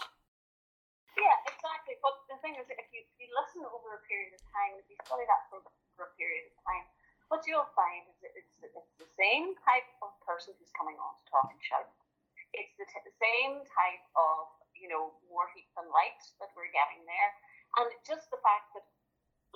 Yeah, 1.17 1.37
exactly. 1.49 1.97
But 2.01 2.15
the 2.29 2.37
thing 2.45 2.55
is, 2.61 2.65
if 2.69 2.89
you, 2.93 3.01
if 3.01 3.17
you 3.17 3.29
listen 3.33 3.65
over 3.65 3.97
a 3.97 4.01
period 4.05 4.37
of 4.37 4.41
time, 4.53 4.77
if 4.77 4.85
you 4.85 4.97
study 5.01 5.25
that 5.25 5.49
program 5.49 5.73
for 5.97 6.09
a 6.09 6.13
period 6.17 6.45
of 6.49 6.55
time, 6.61 6.85
what 7.33 7.41
you'll 7.49 7.69
find 7.73 8.05
is 8.05 8.21
it's, 8.37 8.55
it's 8.61 8.95
the 9.01 9.09
same 9.17 9.57
type 9.65 9.89
of 10.05 10.13
person 10.21 10.53
who's 10.61 10.71
coming 10.77 10.95
on 11.01 11.17
to 11.17 11.23
talk 11.27 11.49
and 11.49 11.61
shout. 11.65 11.89
It's 12.53 12.71
the 12.77 12.85
t- 12.85 13.17
same 13.17 13.65
type 13.65 14.05
of, 14.13 14.53
you 14.77 14.87
know, 14.87 15.17
more 15.27 15.49
heat 15.57 15.67
than 15.73 15.89
light 15.89 16.21
that 16.37 16.53
we're 16.53 16.69
getting 16.69 17.01
there. 17.03 17.31
And 17.81 17.89
just 18.05 18.29
the 18.29 18.39
fact 18.45 18.71
that 18.77 18.85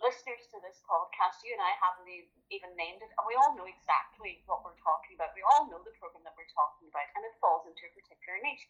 listeners 0.03 0.47
to 0.51 0.57
this 0.63 0.79
podcast, 0.87 1.43
you 1.43 1.53
and 1.55 1.63
I 1.63 1.73
haven't 1.79 2.09
even 2.51 2.71
named 2.75 3.03
it, 3.03 3.11
and 3.13 3.25
we 3.27 3.35
all 3.39 3.55
know 3.55 3.67
exactly 3.67 4.43
what 4.47 4.63
we're 4.63 4.79
talking 4.79 5.15
about. 5.15 5.35
We 5.35 5.45
all 5.55 5.67
know 5.67 5.83
the 5.83 5.95
program 5.99 6.23
that 6.25 6.35
we're 6.35 6.51
talking 6.51 6.87
about, 6.89 7.07
and 7.15 7.23
it 7.23 7.35
falls 7.43 7.67
into 7.67 7.85
a 7.87 7.95
particular 7.95 8.39
niche. 8.41 8.67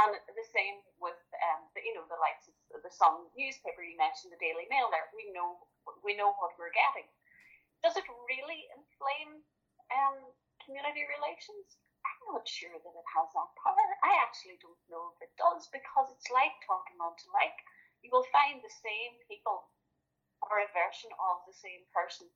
And 0.00 0.16
the 0.16 0.48
same 0.48 0.80
with, 0.96 1.20
um, 1.52 1.68
the, 1.76 1.84
you 1.84 1.92
know, 1.92 2.08
the 2.08 2.16
likes 2.16 2.48
of 2.48 2.80
the 2.80 2.88
Sun 2.88 3.28
newspaper. 3.36 3.84
You 3.84 4.00
mentioned 4.00 4.32
the 4.32 4.40
Daily 4.40 4.64
Mail 4.72 4.88
there. 4.88 5.04
We 5.12 5.28
know 5.36 5.68
we 6.00 6.16
know 6.16 6.32
what 6.40 6.56
we're 6.56 6.72
getting 6.72 7.04
does 7.82 7.98
it 7.98 8.06
really 8.06 8.70
inflame 8.78 9.42
um, 9.90 10.16
community 10.62 11.02
relations? 11.02 11.82
I'm 12.06 12.38
not 12.38 12.46
sure 12.46 12.70
that 12.70 12.94
it 12.94 13.08
has 13.18 13.28
that 13.34 13.50
power. 13.58 13.86
I 14.06 14.22
actually 14.22 14.58
don't 14.62 14.78
know 14.86 15.10
if 15.14 15.18
it 15.26 15.34
does 15.34 15.66
because 15.74 16.14
it's 16.14 16.30
like 16.30 16.54
talking 16.62 16.98
on 17.02 17.14
to 17.18 17.26
like. 17.34 17.58
You 18.06 18.10
will 18.10 18.26
find 18.34 18.62
the 18.62 18.70
same 18.82 19.18
people 19.30 19.66
or 20.50 20.62
a 20.62 20.68
version 20.74 21.10
of 21.16 21.44
the 21.46 21.54
same 21.54 21.84
person 21.94 22.26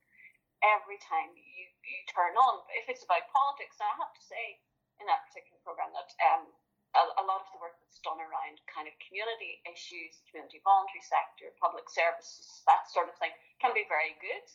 every 0.65 0.97
time 1.05 1.33
you, 1.37 1.65
you 1.85 1.99
turn 2.09 2.35
on. 2.37 2.65
But 2.65 2.75
if 2.81 2.87
it's 2.89 3.05
about 3.05 3.29
politics, 3.33 3.77
I 3.79 3.93
have 3.97 4.13
to 4.15 4.25
say 4.25 4.61
in 5.01 5.07
that 5.07 5.27
particular 5.29 5.61
program 5.61 5.93
that 5.93 6.11
um, 6.25 6.49
a, 6.97 7.03
a, 7.21 7.25
lot 7.29 7.45
of 7.45 7.49
the 7.53 7.61
work 7.61 7.77
that's 7.85 8.01
done 8.01 8.17
around 8.17 8.57
kind 8.65 8.89
of 8.89 8.95
community 9.05 9.61
issues, 9.69 10.25
community 10.33 10.65
voluntary 10.65 11.05
sector, 11.05 11.53
public 11.61 11.85
services, 11.93 12.65
that 12.65 12.89
sort 12.89 13.13
of 13.13 13.17
thing, 13.21 13.33
can 13.61 13.77
be 13.77 13.85
very 13.93 14.17
good 14.25 14.47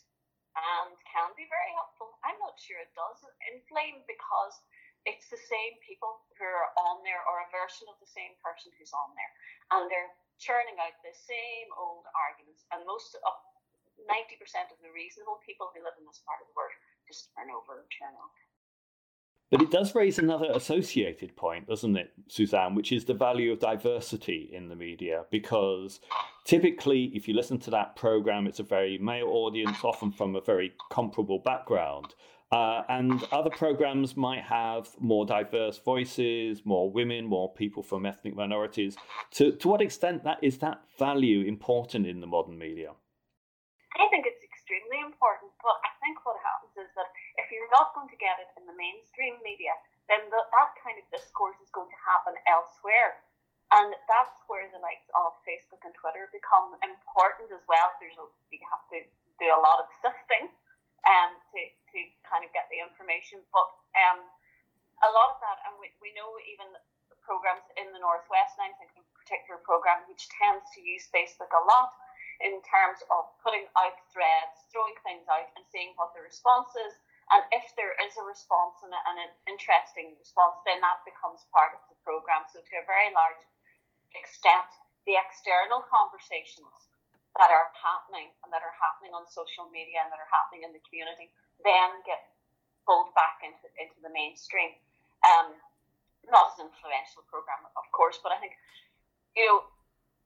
and 0.57 0.97
can 1.05 1.31
be 1.37 1.45
very 1.47 1.71
helpful. 1.77 2.17
I'm 2.25 2.39
not 2.41 2.57
sure 2.57 2.81
it 2.81 2.91
does 2.97 3.21
inflame 3.53 4.03
because 4.09 4.57
it's 5.05 5.29
the 5.33 5.39
same 5.39 5.73
people 5.81 6.21
who 6.37 6.45
are 6.45 6.69
on 6.77 7.01
there 7.01 7.21
or 7.25 7.41
a 7.41 7.49
version 7.49 7.89
of 7.89 7.97
the 7.97 8.09
same 8.09 8.37
person 8.41 8.69
who's 8.77 8.93
on 8.93 9.09
there. 9.17 9.31
And 9.73 9.89
they're 9.89 10.13
churning 10.37 10.77
out 10.77 10.93
the 11.01 11.13
same 11.13 11.67
old 11.77 12.05
arguments. 12.13 12.65
And 12.69 12.85
most 12.85 13.17
of 13.25 13.33
90% 14.05 14.69
of 14.73 14.77
the 14.81 14.93
reasonable 14.93 15.41
people 15.45 15.69
who 15.73 15.81
live 15.81 15.97
in 15.97 16.05
this 16.05 16.21
part 16.25 16.41
of 16.41 16.49
the 16.49 16.57
world 16.57 16.73
just 17.09 17.33
turn 17.33 17.49
over 17.49 17.81
and 17.81 17.89
turn 17.89 18.13
off. 18.17 18.37
But 19.51 19.61
it 19.61 19.69
does 19.69 19.93
raise 19.93 20.17
another 20.17 20.49
associated 20.53 21.35
point, 21.35 21.67
doesn't 21.67 21.97
it, 21.97 22.13
Suzanne, 22.29 22.73
which 22.73 22.93
is 22.93 23.03
the 23.03 23.13
value 23.13 23.51
of 23.51 23.59
diversity 23.59 24.49
in 24.53 24.69
the 24.69 24.77
media. 24.77 25.25
Because 25.29 25.99
typically, 26.45 27.11
if 27.13 27.27
you 27.27 27.33
listen 27.33 27.59
to 27.59 27.71
that 27.71 27.97
program, 27.97 28.47
it's 28.47 28.61
a 28.61 28.63
very 28.63 28.97
male 28.97 29.27
audience, 29.27 29.77
often 29.83 30.09
from 30.09 30.37
a 30.37 30.41
very 30.41 30.71
comparable 30.89 31.39
background. 31.39 32.15
Uh, 32.51 32.83
and 32.91 33.23
other 33.31 33.49
programs 33.49 34.19
might 34.19 34.43
have 34.43 34.91
more 34.99 35.25
diverse 35.25 35.79
voices, 35.79 36.65
more 36.65 36.91
women, 36.91 37.23
more 37.23 37.47
people 37.53 37.81
from 37.81 38.05
ethnic 38.05 38.35
minorities. 38.35 38.99
To, 39.39 39.55
to 39.55 39.71
what 39.71 39.79
extent 39.79 40.27
that 40.27 40.43
is 40.43 40.59
that 40.59 40.83
value 40.99 41.47
important 41.47 42.03
in 42.03 42.19
the 42.19 42.27
modern 42.27 42.59
media? 42.59 42.91
I 43.95 44.03
think 44.11 44.27
it's 44.27 44.43
extremely 44.43 44.99
important, 44.99 45.55
but 45.63 45.79
I 45.79 45.95
think 46.03 46.19
what 46.27 46.35
happens 46.43 46.75
is 46.75 46.91
that 46.99 47.07
if 47.39 47.47
you're 47.55 47.71
not 47.71 47.95
going 47.95 48.11
to 48.11 48.19
get 48.19 48.35
it 48.43 48.51
in 48.59 48.67
the 48.67 48.75
mainstream 48.75 49.39
media, 49.47 49.71
then 50.11 50.19
the, 50.27 50.43
that 50.51 50.75
kind 50.83 50.99
of 50.99 51.07
discourse 51.07 51.55
is 51.63 51.71
going 51.71 51.87
to 51.87 52.01
happen 52.03 52.35
elsewhere. 52.51 53.23
And 53.71 53.95
that's 54.11 54.35
where 54.51 54.67
the 54.75 54.83
likes 54.83 55.07
of 55.15 55.39
Facebook 55.47 55.79
and 55.87 55.95
Twitter 55.95 56.27
become 56.35 56.75
important 56.83 57.47
as 57.55 57.63
well. 57.71 57.95
There's 58.03 58.19
a, 58.19 58.27
you 58.51 58.59
have 58.67 58.83
to 58.91 59.07
do 59.39 59.47
a 59.47 59.63
lot 59.63 59.79
of 59.79 59.87
sifting 60.03 60.51
um, 61.07 61.31
to, 61.53 61.59
to 61.93 61.99
kind 62.27 62.43
of 62.45 62.49
get 62.53 62.69
the 62.69 62.79
information. 62.81 63.41
But 63.53 63.67
um, 63.97 64.19
a 65.01 65.09
lot 65.11 65.35
of 65.35 65.39
that, 65.41 65.57
and 65.69 65.77
we, 65.81 65.91
we 66.03 66.13
know 66.13 66.29
even 66.45 66.69
programs 67.25 67.65
in 67.77 67.89
the 67.93 68.01
Northwest, 68.01 68.57
and 68.57 68.69
I'm 68.69 68.75
thinking 68.81 69.05
a 69.05 69.13
particular 69.17 69.61
program 69.61 70.05
which 70.09 70.25
tends 70.37 70.65
to 70.73 70.79
use 70.81 71.09
Facebook 71.13 71.51
a 71.53 71.63
lot 71.65 71.93
in 72.41 72.57
terms 72.65 73.05
of 73.13 73.29
putting 73.45 73.69
out 73.77 73.97
threads, 74.09 74.65
throwing 74.73 74.97
things 75.05 75.29
out, 75.29 75.45
and 75.53 75.63
seeing 75.69 75.93
what 75.97 76.09
the 76.17 76.25
response 76.25 76.73
is 76.89 76.97
and 77.31 77.47
if 77.55 77.63
there 77.79 77.95
is 78.03 78.11
a 78.19 78.27
response 78.27 78.83
and, 78.83 78.91
and 78.91 79.17
an 79.23 79.31
interesting 79.47 80.19
response, 80.19 80.59
then 80.67 80.83
that 80.83 80.99
becomes 81.07 81.47
part 81.55 81.71
of 81.71 81.81
the 81.87 81.95
program. 82.03 82.43
So, 82.51 82.59
to 82.59 82.75
a 82.75 82.83
very 82.83 83.07
large 83.15 83.39
extent, 84.11 84.67
the 85.07 85.15
external 85.15 85.79
conversations 85.87 86.90
that 87.41 87.49
are 87.49 87.73
happening 87.73 88.30
and 88.45 88.54
that 88.54 88.62
are 88.62 88.77
happening 88.77 89.17
on 89.17 89.25
social 89.25 89.65
media 89.73 90.06
and 90.06 90.13
that 90.13 90.21
are 90.21 90.30
happening 90.30 90.62
in 90.62 90.71
the 90.71 90.84
community 90.86 91.34
then 91.65 92.01
get 92.06 92.21
pulled 92.86 93.13
back 93.13 93.41
into, 93.45 93.65
into 93.77 93.97
the 94.01 94.13
mainstream. 94.13 94.73
Um, 95.25 95.54
not 96.30 96.54
as 96.54 96.62
influential 96.62 97.25
program, 97.30 97.65
of 97.73 97.86
course, 97.93 98.21
but 98.21 98.34
I 98.34 98.38
think, 98.41 98.54
you 99.34 99.45
know, 99.45 99.65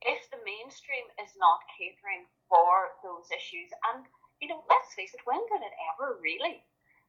if 0.04 0.28
the 0.32 0.40
mainstream 0.44 1.08
is 1.20 1.32
not 1.40 1.64
catering 1.72 2.28
for 2.52 3.00
those 3.00 3.32
issues, 3.32 3.72
and, 3.92 4.04
you 4.44 4.52
know, 4.52 4.64
let's 4.68 4.92
face 4.94 5.16
it, 5.16 5.24
when 5.24 5.40
did 5.48 5.64
it 5.64 5.76
ever 5.96 6.20
really? 6.20 6.64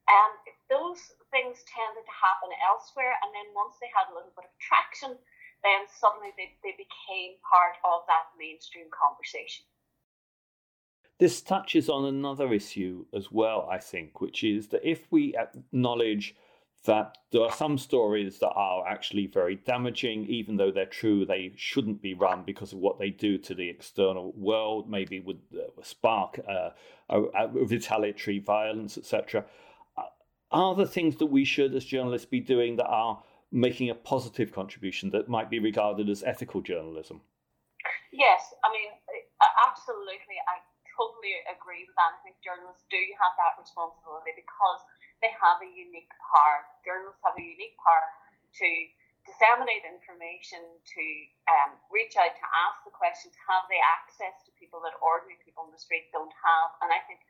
And 0.07 0.33
those 0.71 1.03
things 1.35 1.67
tended 1.67 2.07
to 2.07 2.15
happen 2.15 2.51
elsewhere, 2.63 3.11
and 3.23 3.29
then 3.35 3.51
once 3.51 3.75
they 3.83 3.91
had 3.91 4.07
a 4.07 4.15
little 4.15 4.31
bit 4.39 4.47
of 4.47 4.55
traction, 4.55 5.19
then 5.67 5.83
suddenly 5.99 6.31
they, 6.39 6.55
they 6.63 6.79
became 6.79 7.35
part 7.43 7.75
of 7.83 8.07
that 8.07 8.31
mainstream 8.39 8.87
conversation. 8.87 9.67
This 11.19 11.41
touches 11.41 11.89
on 11.89 12.05
another 12.05 12.53
issue 12.53 13.05
as 13.13 13.31
well, 13.31 13.67
I 13.71 13.79
think, 13.79 14.21
which 14.21 14.43
is 14.43 14.67
that 14.69 14.87
if 14.87 15.07
we 15.11 15.35
acknowledge 15.35 16.35
that 16.85 17.17
there 17.31 17.41
are 17.41 17.51
some 17.51 17.77
stories 17.77 18.39
that 18.39 18.51
are 18.51 18.87
actually 18.87 19.25
very 19.25 19.55
damaging, 19.55 20.25
even 20.27 20.57
though 20.57 20.71
they're 20.71 20.85
true, 20.85 21.25
they 21.25 21.51
shouldn't 21.55 22.01
be 22.01 22.13
run 22.13 22.43
because 22.45 22.71
of 22.71 22.79
what 22.79 22.99
they 22.99 23.09
do 23.09 23.37
to 23.39 23.55
the 23.55 23.67
external 23.67 24.31
world, 24.37 24.89
maybe 24.89 25.19
would 25.19 25.41
uh, 25.53 25.81
spark 25.81 26.39
uh, 26.47 26.69
a, 27.09 27.21
a 27.21 27.47
retaliatory 27.47 28.39
violence, 28.39 28.97
etc 28.97 29.43
are 30.51 30.75
there 30.75 30.85
things 30.85 31.17
that 31.17 31.27
we 31.27 31.43
should, 31.43 31.75
as 31.75 31.85
journalists, 31.85 32.27
be 32.27 32.39
doing 32.39 32.77
that 32.77 32.87
are 32.87 33.21
making 33.51 33.89
a 33.89 33.95
positive 33.95 34.51
contribution 34.51 35.09
that 35.11 35.29
might 35.29 35.49
be 35.49 35.59
regarded 35.59 36.09
as 36.09 36.23
ethical 36.23 36.61
journalism? 36.61 37.21
Yes, 38.11 38.53
I 38.63 38.71
mean, 38.71 38.89
absolutely. 39.67 40.35
I 40.47 40.59
totally 40.97 41.37
agree 41.47 41.85
with 41.85 41.95
that. 41.95 42.17
I 42.17 42.19
think 42.25 42.41
journalists 42.41 42.83
do 42.89 42.99
have 43.21 43.37
that 43.37 43.55
responsibility 43.61 44.33
because 44.33 44.81
they 45.21 45.31
have 45.37 45.61
a 45.61 45.69
unique 45.69 46.11
power. 46.33 46.65
Journalists 46.81 47.21
have 47.21 47.37
a 47.37 47.45
unique 47.45 47.77
power 47.77 48.09
to 48.57 48.69
disseminate 49.29 49.83
information, 49.85 50.63
to 50.63 51.05
um, 51.51 51.77
reach 51.91 52.17
out, 52.17 52.31
to 52.33 52.47
ask 52.67 52.81
the 52.87 52.95
questions, 52.95 53.35
have 53.45 53.67
they 53.69 53.79
access 53.79 54.33
to 54.47 54.51
people 54.57 54.81
that 54.81 54.95
ordinary 55.03 55.37
people 55.43 55.67
in 55.67 55.71
the 55.75 55.79
street 55.79 56.07
don't 56.15 56.31
have. 56.41 56.73
And 56.81 56.89
I 56.89 57.03
think 57.05 57.21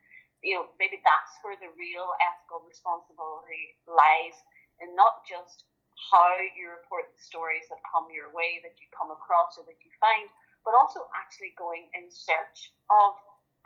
you 0.42 0.54
know, 0.54 0.70
maybe 0.78 1.02
that's 1.02 1.34
where 1.42 1.58
the 1.58 1.70
real 1.74 2.14
ethical 2.22 2.62
responsibility 2.62 3.74
lies, 3.90 4.38
and 4.78 4.94
not 4.94 5.26
just 5.26 5.66
how 6.14 6.30
you 6.54 6.70
report 6.70 7.10
the 7.10 7.18
stories 7.18 7.66
that 7.66 7.82
come 7.82 8.06
your 8.14 8.30
way, 8.30 8.62
that 8.62 8.78
you 8.78 8.86
come 8.94 9.10
across, 9.10 9.58
or 9.58 9.66
that 9.66 9.82
you 9.82 9.90
find, 9.98 10.30
but 10.62 10.78
also 10.78 11.10
actually 11.18 11.50
going 11.58 11.90
in 11.98 12.06
search 12.06 12.70
of 12.86 13.18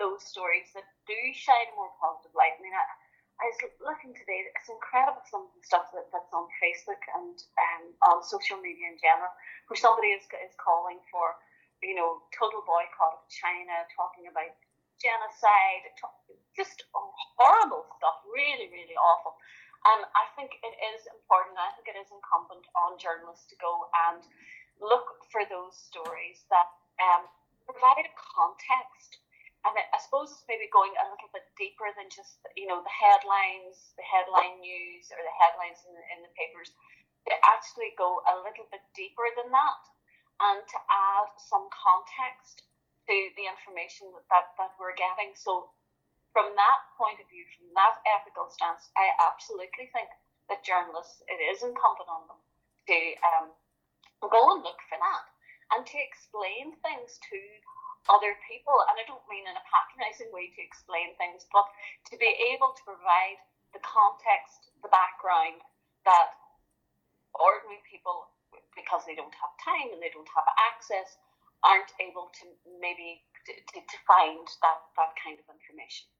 those 0.02 0.26
stories 0.26 0.66
that 0.74 0.82
do 1.06 1.14
shine 1.30 1.70
a 1.70 1.78
more 1.78 1.94
positive 2.02 2.34
light. 2.34 2.58
I 2.58 2.62
mean, 2.66 2.74
I, 2.74 2.82
I 3.38 3.46
was 3.46 3.58
looking 3.78 4.10
today, 4.18 4.50
it's 4.50 4.66
incredible 4.66 5.22
some 5.30 5.46
of 5.46 5.54
the 5.54 5.62
stuff 5.62 5.86
that, 5.94 6.10
that's 6.10 6.34
on 6.34 6.50
Facebook 6.58 6.98
and 7.22 7.38
um, 7.62 7.84
on 8.10 8.18
social 8.26 8.58
media 8.58 8.90
in 8.90 8.98
general, 8.98 9.30
where 9.70 9.78
somebody 9.78 10.10
is, 10.10 10.26
is 10.42 10.54
calling 10.58 10.98
for, 11.14 11.38
you 11.86 11.94
know, 11.94 12.26
total 12.34 12.66
boycott 12.66 13.22
of 13.22 13.24
China, 13.30 13.86
talking 13.94 14.26
about 14.26 14.50
genocide, 14.98 15.86
just 16.54 16.86
horrible 17.38 17.86
stuff, 17.98 18.22
really, 18.26 18.70
really 18.70 18.98
awful. 18.98 19.38
And 19.82 20.06
I 20.14 20.30
think 20.38 20.54
it 20.62 20.74
is 20.94 21.06
important, 21.10 21.58
I 21.58 21.74
think 21.74 21.90
it 21.90 21.98
is 21.98 22.10
incumbent 22.10 22.62
on 22.78 22.98
journalists 23.02 23.50
to 23.50 23.58
go 23.58 23.90
and 24.10 24.22
look 24.78 25.18
for 25.34 25.42
those 25.50 25.74
stories 25.74 26.46
that 26.54 26.70
um, 27.02 27.26
provide 27.66 28.06
a 28.06 28.14
context. 28.14 29.21
And 29.62 29.78
I 29.78 29.98
suppose 30.02 30.34
it's 30.34 30.46
maybe 30.50 30.66
going 30.74 30.90
a 30.98 31.06
little 31.06 31.30
bit 31.30 31.46
deeper 31.54 31.86
than 31.94 32.10
just, 32.10 32.42
you 32.58 32.66
know, 32.66 32.82
the 32.82 32.90
headlines, 32.90 33.94
the 33.94 34.02
headline 34.02 34.58
news 34.58 35.06
or 35.14 35.22
the 35.22 35.36
headlines 35.38 35.78
in 35.86 35.94
the, 35.94 36.04
in 36.14 36.18
the 36.26 36.32
papers, 36.34 36.74
to 37.30 37.34
actually 37.46 37.94
go 37.94 38.18
a 38.26 38.42
little 38.42 38.66
bit 38.74 38.82
deeper 38.98 39.26
than 39.38 39.54
that. 39.54 39.82
And 40.42 40.58
to 40.58 40.78
add 40.90 41.30
some 41.38 41.70
context 41.70 42.66
to 43.06 43.14
the 43.38 43.46
information 43.46 44.10
that, 44.34 44.50
that 44.58 44.74
we're 44.74 44.98
getting. 44.98 45.38
So, 45.38 45.70
from 46.34 46.50
that 46.58 46.80
point 46.98 47.22
of 47.22 47.30
view, 47.30 47.46
from 47.54 47.70
that 47.78 48.02
ethical 48.08 48.50
stance, 48.50 48.90
I 48.98 49.14
absolutely 49.22 49.86
think 49.94 50.10
that 50.50 50.66
journalists, 50.66 51.22
it 51.30 51.38
is 51.38 51.62
incumbent 51.62 52.10
on 52.10 52.26
them 52.26 52.40
to 52.90 52.98
um, 53.22 53.46
go 54.26 54.42
and 54.56 54.66
look 54.66 54.80
for 54.90 54.98
that 54.98 55.22
and 55.72 55.82
to 55.88 55.98
explain 55.98 56.76
things 56.84 57.18
to 57.32 57.38
other 58.10 58.34
people. 58.50 58.74
And 58.90 58.98
I 58.98 59.04
don't 59.06 59.24
mean 59.30 59.46
in 59.46 59.54
a 59.54 59.64
patronizing 59.68 60.30
way 60.34 60.50
to 60.52 60.60
explain 60.60 61.14
things, 61.16 61.46
but 61.54 61.66
to 62.10 62.14
be 62.18 62.28
able 62.52 62.74
to 62.74 62.82
provide 62.82 63.40
the 63.72 63.82
context, 63.82 64.74
the 64.84 64.92
background 64.92 65.62
that 66.04 66.36
ordinary 67.36 67.80
people, 67.88 68.28
because 68.76 69.06
they 69.08 69.16
don't 69.16 69.32
have 69.32 69.52
time 69.62 69.94
and 69.94 70.00
they 70.02 70.12
don't 70.12 70.28
have 70.34 70.48
access, 70.60 71.16
aren't 71.62 71.94
able 72.02 72.28
to 72.42 72.44
maybe 72.82 73.22
to, 73.46 73.52
to, 73.54 73.78
to 73.80 73.98
find 74.04 74.44
that, 74.60 74.80
that 74.98 75.14
kind 75.18 75.38
of 75.38 75.46
information. 75.46 76.10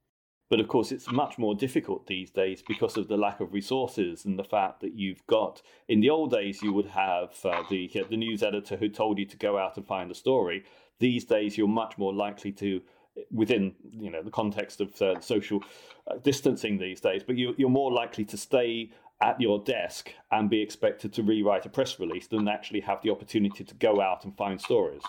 But 0.53 0.61
of 0.61 0.69
course, 0.69 0.93
it's 0.93 1.11
much 1.11 1.39
more 1.39 1.55
difficult 1.55 2.07
these 2.07 2.31
days 2.31 2.63
because 2.69 2.99
of 2.99 3.09
the 3.09 3.17
lack 3.17 3.41
of 3.41 3.55
resources 3.55 4.27
and 4.27 4.39
the 4.39 4.45
fact 4.45 4.83
that 4.83 4.93
you've 4.93 5.27
got. 5.27 5.63
In 5.89 6.01
the 6.01 6.11
old 6.11 6.31
days, 6.31 6.61
you 6.61 6.75
would 6.75 6.89
have 6.89 7.31
uh, 7.43 7.63
the 7.71 7.91
the 8.11 8.19
news 8.19 8.43
editor 8.43 8.77
who 8.77 8.91
told 8.91 9.19
you 9.19 9.25
to 9.25 9.37
go 9.39 9.57
out 9.57 9.79
and 9.79 9.87
find 9.87 10.11
a 10.11 10.15
story. 10.15 10.65
These 10.99 11.25
days, 11.25 11.57
you're 11.57 11.69
much 11.69 11.97
more 11.97 12.13
likely 12.13 12.53
to, 12.53 12.83
within 13.31 13.75
you 13.93 14.11
know 14.11 14.23
the 14.23 14.31
context 14.31 14.83
of 14.83 15.01
uh, 15.01 15.19
social 15.21 15.61
uh, 16.07 16.17
distancing 16.23 16.77
these 16.77 17.01
days, 17.01 17.23
but 17.27 17.39
you, 17.39 17.55
you're 17.57 17.71
more 17.71 17.91
likely 17.91 18.27
to 18.27 18.37
stay 18.37 18.91
at 19.23 19.41
your 19.41 19.59
desk 19.59 20.13
and 20.33 20.51
be 20.51 20.61
expected 20.61 21.15
to 21.15 21.23
rewrite 21.23 21.65
a 21.65 21.71
press 21.71 21.99
release 21.99 22.27
than 22.27 22.47
actually 22.47 22.81
have 22.81 23.01
the 23.01 23.09
opportunity 23.09 23.65
to 23.65 23.75
go 23.77 24.03
out 24.03 24.27
and 24.27 24.37
find 24.37 24.61
stories. 24.61 25.03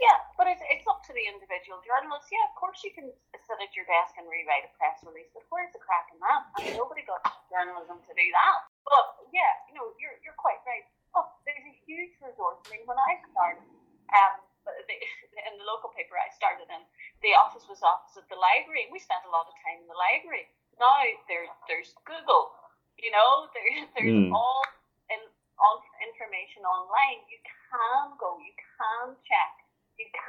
Yeah, 0.00 0.16
but 0.38 0.46
it's, 0.46 0.62
it's 0.72 0.86
to 1.10 1.12
the 1.18 1.26
individual 1.26 1.82
journalist. 1.82 2.30
Yeah, 2.30 2.46
of 2.46 2.54
course 2.54 2.86
you 2.86 2.94
can 2.94 3.10
sit 3.34 3.58
at 3.58 3.74
your 3.74 3.82
desk 3.90 4.14
and 4.14 4.30
rewrite 4.30 4.62
a 4.62 4.70
press 4.78 5.02
release, 5.02 5.26
but 5.34 5.42
where's 5.50 5.74
the 5.74 5.82
crack 5.82 6.06
in 6.14 6.22
that? 6.22 6.46
I 6.54 6.58
mean, 6.62 6.78
nobody 6.78 7.02
got 7.02 7.26
journalism 7.50 7.98
to 7.98 8.12
do 8.14 8.26
that. 8.30 8.58
But 8.86 9.26
yeah, 9.34 9.50
you 9.66 9.74
know, 9.74 9.90
you're, 9.98 10.14
you're 10.22 10.38
quite 10.38 10.62
right. 10.62 10.86
Oh, 11.18 11.26
there's 11.42 11.66
a 11.66 11.74
huge 11.82 12.14
resource. 12.22 12.62
I 12.70 12.78
mean, 12.78 12.86
when 12.86 12.94
I 12.94 13.18
started, 13.34 13.66
um, 14.14 14.34
the, 14.62 14.96
in 15.50 15.58
the 15.58 15.66
local 15.66 15.90
paper 15.98 16.14
I 16.14 16.30
started 16.30 16.70
in, 16.70 16.82
the 17.26 17.34
office 17.34 17.66
was 17.66 17.82
opposite 17.82 18.30
the 18.30 18.38
library. 18.38 18.86
We 18.94 19.02
spent 19.02 19.26
a 19.26 19.34
lot 19.34 19.50
of 19.50 19.54
time 19.66 19.82
in 19.82 19.90
the 19.90 19.98
library. 19.98 20.46
Now 20.78 20.94
there's 21.26 21.50
there's 21.66 21.90
Google, 22.06 22.54
You 22.96 23.10
know, 23.10 23.50
there, 23.50 23.66
there's 23.98 24.14
mm. 24.14 24.30
all 24.30 24.62
in, 25.10 25.20
all 25.58 25.82
information 26.06 26.62
online. 26.64 27.26
You 27.26 27.42
can 27.42 28.16
go, 28.16 28.38
you 28.40 28.54
can 28.56 29.18
check, 29.26 29.59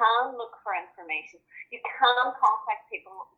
can 0.02 0.34
look 0.34 0.58
for 0.66 0.74
information, 0.74 1.38
you 1.70 1.78
can 1.86 2.34
contact 2.34 2.90
people 2.90 3.30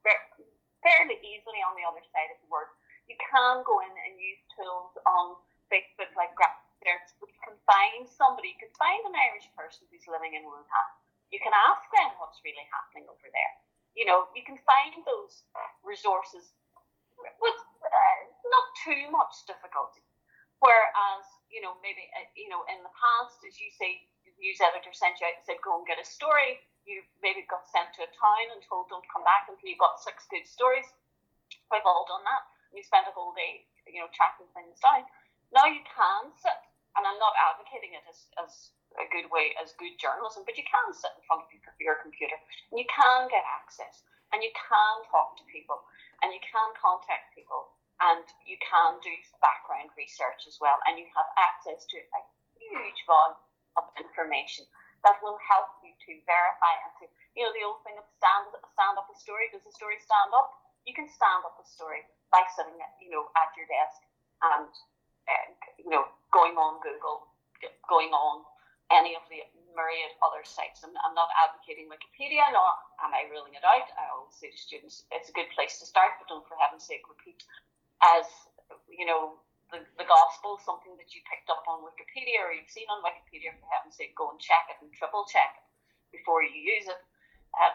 fairly 0.80 1.20
easily 1.20 1.60
on 1.60 1.76
the 1.76 1.84
other 1.84 2.04
side 2.16 2.32
of 2.32 2.40
the 2.40 2.48
world. 2.48 2.72
You 3.12 3.20
can 3.20 3.68
go 3.68 3.84
in 3.84 3.92
and 3.92 4.16
use 4.16 4.40
tools 4.56 4.96
on 5.04 5.36
Facebook 5.68 6.12
like 6.16 6.32
Graphics, 6.40 7.12
you 7.20 7.28
can 7.44 7.60
find 7.68 8.08
somebody, 8.08 8.56
you 8.56 8.60
can 8.60 8.72
find 8.80 9.02
an 9.08 9.16
Irish 9.16 9.48
person 9.56 9.88
who's 9.92 10.08
living 10.08 10.40
in 10.40 10.48
Wuhan. 10.48 10.90
You 11.32 11.40
can 11.44 11.52
ask 11.52 11.84
them 11.92 12.16
what's 12.22 12.40
really 12.46 12.64
happening 12.72 13.10
over 13.12 13.28
there. 13.28 13.54
You 13.98 14.06
know, 14.08 14.30
you 14.38 14.46
can 14.46 14.60
find 14.64 14.94
those 15.04 15.44
resources 15.84 16.54
with 17.42 17.60
uh, 17.84 18.20
not 18.48 18.66
too 18.86 19.10
much 19.12 19.48
difficulty. 19.50 20.04
Whereas, 20.62 21.26
you 21.52 21.60
know, 21.60 21.76
maybe, 21.84 22.08
uh, 22.16 22.28
you 22.40 22.48
know, 22.48 22.64
in 22.72 22.80
the 22.86 22.94
past, 22.96 23.42
as 23.44 23.60
you 23.60 23.68
say, 23.76 24.00
news 24.44 24.60
editor 24.60 24.92
sent 24.92 25.24
you 25.24 25.26
out 25.26 25.40
and 25.40 25.46
said, 25.48 25.64
go 25.64 25.80
and 25.80 25.88
get 25.88 26.04
a 26.04 26.04
story. 26.04 26.60
You 26.84 27.00
maybe 27.24 27.48
got 27.48 27.64
sent 27.72 27.96
to 27.96 28.04
a 28.04 28.12
town 28.12 28.52
and 28.52 28.60
told, 28.68 28.92
don't 28.92 29.08
come 29.08 29.24
back 29.24 29.48
until 29.48 29.64
you've 29.64 29.80
got 29.80 30.04
six 30.04 30.28
good 30.28 30.44
stories. 30.44 30.86
We've 31.72 31.88
all 31.88 32.04
done 32.04 32.28
that. 32.28 32.44
We 32.76 32.84
spent 32.84 33.08
a 33.08 33.16
whole 33.16 33.32
day, 33.32 33.64
you 33.88 34.04
know, 34.04 34.12
tracking 34.12 34.52
things 34.52 34.84
down. 34.84 35.08
Now 35.56 35.64
you 35.72 35.80
can 35.88 36.36
sit, 36.36 36.60
and 37.00 37.08
I'm 37.08 37.22
not 37.24 37.40
advocating 37.40 37.96
it 37.96 38.04
as, 38.04 38.28
as 38.36 38.52
a 39.00 39.08
good 39.16 39.32
way, 39.32 39.56
as 39.64 39.72
good 39.80 39.96
journalism, 39.96 40.44
but 40.44 40.60
you 40.60 40.68
can 40.68 40.92
sit 40.92 41.16
in 41.16 41.24
front 41.24 41.48
of 41.48 41.50
your 41.80 42.04
computer 42.04 42.36
and 42.70 42.78
you 42.78 42.86
can 42.90 43.32
get 43.32 43.48
access 43.48 44.04
and 44.34 44.42
you 44.42 44.52
can 44.52 44.96
talk 45.14 45.38
to 45.38 45.46
people 45.48 45.78
and 46.26 46.34
you 46.34 46.42
can 46.42 46.70
contact 46.76 47.32
people 47.38 47.74
and 48.02 48.26
you 48.44 48.58
can 48.60 48.98
do 49.06 49.14
background 49.40 49.94
research 49.96 50.50
as 50.50 50.58
well, 50.60 50.76
and 50.90 50.98
you 50.98 51.06
have 51.14 51.30
access 51.38 51.86
to 51.88 51.98
a 52.02 52.22
huge 52.58 53.00
volume 53.06 53.38
of 53.78 53.90
information 53.98 54.66
that 55.04 55.20
will 55.20 55.38
help 55.44 55.68
you 55.84 55.92
to 56.08 56.12
verify 56.24 56.74
and 56.88 56.92
to, 57.04 57.06
you 57.36 57.44
know, 57.44 57.52
the 57.52 57.64
old 57.68 57.84
thing 57.84 58.00
of 58.00 58.08
stand 58.16 58.48
stand 58.72 58.96
up 58.96 59.08
a 59.12 59.16
story. 59.20 59.52
Does 59.52 59.64
the 59.68 59.76
story 59.76 60.00
stand 60.00 60.32
up? 60.32 60.54
You 60.88 60.96
can 60.96 61.08
stand 61.12 61.44
up 61.44 61.60
a 61.60 61.66
story 61.68 62.08
by 62.32 62.44
sitting, 62.56 62.76
you 63.04 63.12
know, 63.12 63.28
at 63.36 63.52
your 63.56 63.68
desk 63.68 64.00
and, 64.44 64.72
uh, 65.28 65.48
you 65.80 65.92
know, 65.92 66.08
going 66.32 66.56
on 66.56 66.80
Google, 66.84 67.28
going 67.88 68.12
on 68.12 68.44
any 68.92 69.16
of 69.16 69.24
the 69.32 69.44
myriad 69.76 70.14
other 70.22 70.44
sites. 70.46 70.84
I'm, 70.84 70.94
I'm 71.04 71.16
not 71.18 71.32
advocating 71.36 71.90
Wikipedia, 71.90 72.46
nor 72.52 72.68
am 73.02 73.12
I 73.12 73.28
ruling 73.32 73.58
it 73.58 73.66
out. 73.66 73.90
I 73.98 74.08
always 74.14 74.36
say 74.36 74.52
to 74.52 74.60
students, 74.60 75.08
it's 75.12 75.32
a 75.32 75.36
good 75.36 75.50
place 75.56 75.80
to 75.82 75.86
start, 75.88 76.20
but 76.20 76.30
don't 76.30 76.46
for 76.48 76.56
heaven's 76.60 76.86
sake 76.86 77.04
repeat 77.10 77.44
as 78.20 78.28
you 78.90 79.06
know 79.06 79.40
the, 79.72 79.86
the 79.96 80.08
gospel, 80.08 80.60
something 80.60 80.98
that 81.00 81.14
you 81.16 81.22
picked 81.30 81.48
up 81.48 81.64
on 81.70 81.86
Wikipedia 81.86 82.44
or 82.44 82.52
you've 82.52 82.72
seen 82.72 82.90
on 82.92 83.06
Wikipedia, 83.06 83.56
for 83.56 83.68
heaven's 83.70 83.96
sake, 83.96 84.18
go 84.18 84.30
and 84.34 84.42
check 84.42 84.68
it 84.68 84.80
and 84.84 84.92
triple 84.92 85.24
check 85.30 85.56
it 85.58 85.66
before 86.14 86.44
you 86.44 86.54
use 86.54 86.90
it. 86.90 87.02
Uh, 87.56 87.74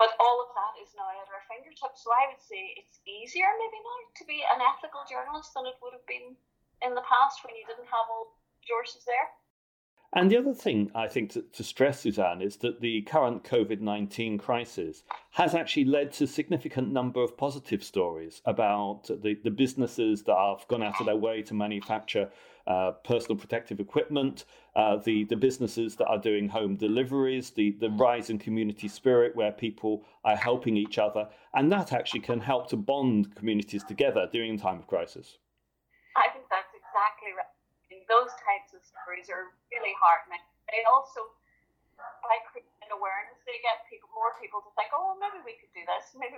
but 0.00 0.18
all 0.18 0.42
of 0.42 0.50
that 0.56 0.74
is 0.82 0.90
now 0.98 1.06
at 1.14 1.30
our 1.30 1.44
fingertips. 1.46 2.02
So 2.02 2.10
I 2.10 2.32
would 2.32 2.42
say 2.42 2.74
it's 2.74 2.98
easier 3.06 3.46
maybe 3.60 3.78
now 3.78 3.98
to 4.18 4.24
be 4.26 4.42
an 4.42 4.58
ethical 4.58 5.06
journalist 5.06 5.54
than 5.54 5.68
it 5.68 5.78
would 5.78 5.94
have 5.94 6.08
been 6.10 6.34
in 6.82 6.98
the 6.98 7.06
past 7.06 7.44
when 7.46 7.54
you 7.54 7.62
didn't 7.70 7.86
have 7.86 8.10
all 8.10 8.34
resources 8.58 9.06
there. 9.06 9.30
And 10.14 10.30
the 10.30 10.36
other 10.36 10.52
thing 10.52 10.90
I 10.94 11.08
think 11.08 11.30
to, 11.32 11.42
to 11.42 11.64
stress, 11.64 12.00
Suzanne, 12.00 12.42
is 12.42 12.56
that 12.58 12.82
the 12.82 13.00
current 13.02 13.44
COVID 13.44 13.80
19 13.80 14.36
crisis 14.36 15.04
has 15.30 15.54
actually 15.54 15.86
led 15.86 16.12
to 16.12 16.24
a 16.24 16.26
significant 16.26 16.92
number 16.92 17.22
of 17.22 17.36
positive 17.38 17.82
stories 17.82 18.42
about 18.44 19.04
the, 19.04 19.38
the 19.42 19.50
businesses 19.50 20.22
that 20.24 20.36
have 20.36 20.68
gone 20.68 20.82
out 20.82 21.00
of 21.00 21.06
their 21.06 21.16
way 21.16 21.40
to 21.42 21.54
manufacture 21.54 22.30
uh, 22.66 22.92
personal 23.04 23.36
protective 23.36 23.80
equipment, 23.80 24.44
uh, 24.76 24.96
the, 24.98 25.24
the 25.24 25.36
businesses 25.36 25.96
that 25.96 26.06
are 26.06 26.18
doing 26.18 26.46
home 26.46 26.76
deliveries, 26.76 27.50
the, 27.50 27.70
the 27.80 27.90
rise 27.90 28.28
in 28.28 28.38
community 28.38 28.88
spirit 28.88 29.34
where 29.34 29.50
people 29.50 30.04
are 30.24 30.36
helping 30.36 30.76
each 30.76 30.98
other. 30.98 31.26
And 31.54 31.72
that 31.72 31.92
actually 31.92 32.20
can 32.20 32.38
help 32.38 32.68
to 32.68 32.76
bond 32.76 33.34
communities 33.34 33.82
together 33.82 34.28
during 34.30 34.56
a 34.56 34.58
time 34.58 34.78
of 34.78 34.86
crisis. 34.86 35.38
I 36.14 36.28
think 36.34 36.44
that's 36.50 36.68
exactly 36.76 37.32
right. 37.34 37.46
Those 38.12 38.28
types 38.44 38.76
of 38.76 38.84
stories 38.84 39.32
are 39.32 39.56
really 39.72 39.96
heartening. 39.96 40.44
They 40.68 40.84
also, 40.84 41.32
by 41.96 42.36
creating 42.52 42.92
awareness, 42.92 43.40
they 43.48 43.56
get 43.64 43.88
people, 43.88 44.12
more 44.12 44.36
people 44.36 44.60
to 44.60 44.70
think, 44.76 44.92
oh, 44.92 45.16
maybe 45.16 45.40
we 45.40 45.56
could 45.56 45.72
do 45.72 45.80
this. 45.88 46.12
Maybe 46.12 46.36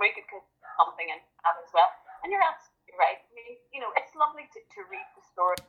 we 0.00 0.16
could 0.16 0.24
put 0.32 0.40
something 0.80 1.12
in 1.12 1.20
that 1.44 1.60
as 1.60 1.68
well. 1.76 1.92
And 2.24 2.32
you're 2.32 2.40
absolutely 2.40 2.96
right. 2.96 3.20
I 3.20 3.30
mean, 3.36 3.60
you 3.68 3.84
know, 3.84 3.92
it's 4.00 4.16
lovely 4.16 4.48
to, 4.48 4.58
to 4.64 4.80
read 4.88 5.04
the 5.12 5.24
story, 5.28 5.60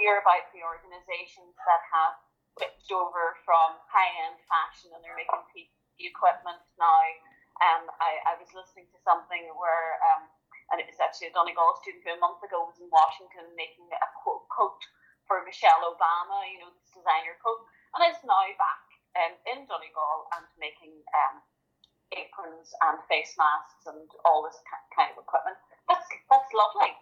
hear 0.00 0.16
about 0.24 0.48
the 0.56 0.64
organisations 0.64 1.52
that 1.68 1.82
have 1.92 2.16
switched 2.56 2.88
over 2.96 3.36
from 3.44 3.76
high-end 3.84 4.40
fashion 4.48 4.96
and 4.96 5.04
they're 5.04 5.16
making 5.16 5.44
PPE 5.52 6.08
equipment 6.08 6.60
now. 6.80 7.04
Um, 7.60 7.92
I, 8.00 8.32
I 8.32 8.40
was 8.40 8.48
listening 8.56 8.88
to 8.96 8.98
something 9.04 9.44
where 9.60 10.00
um, 10.08 10.24
and 10.70 10.78
it 10.78 10.86
was 10.86 11.02
actually 11.02 11.30
a 11.30 11.34
Donegal 11.34 11.74
student 11.82 12.06
who 12.06 12.14
a 12.14 12.22
month 12.22 12.42
ago 12.46 12.66
was 12.66 12.78
in 12.78 12.86
Washington 12.90 13.50
making 13.58 13.90
a 13.90 14.08
coat 14.18 14.80
for 15.26 15.42
Michelle 15.46 15.86
Obama, 15.86 16.42
you 16.50 16.58
know, 16.62 16.70
this 16.74 16.90
designer 16.90 17.38
coat, 17.38 17.62
and 17.94 18.06
is 18.06 18.18
now 18.26 18.46
back 18.58 18.84
um, 19.18 19.34
in 19.50 19.58
Donegal 19.66 20.30
and 20.38 20.46
making 20.58 20.94
um, 21.14 21.42
aprons 22.14 22.74
and 22.90 22.98
face 23.06 23.34
masks 23.38 23.86
and 23.86 24.06
all 24.26 24.42
this 24.42 24.58
kind 24.94 25.10
of 25.14 25.18
equipment. 25.18 25.58
That's 25.86 26.06
that's 26.30 26.50
lovely. 26.50 26.94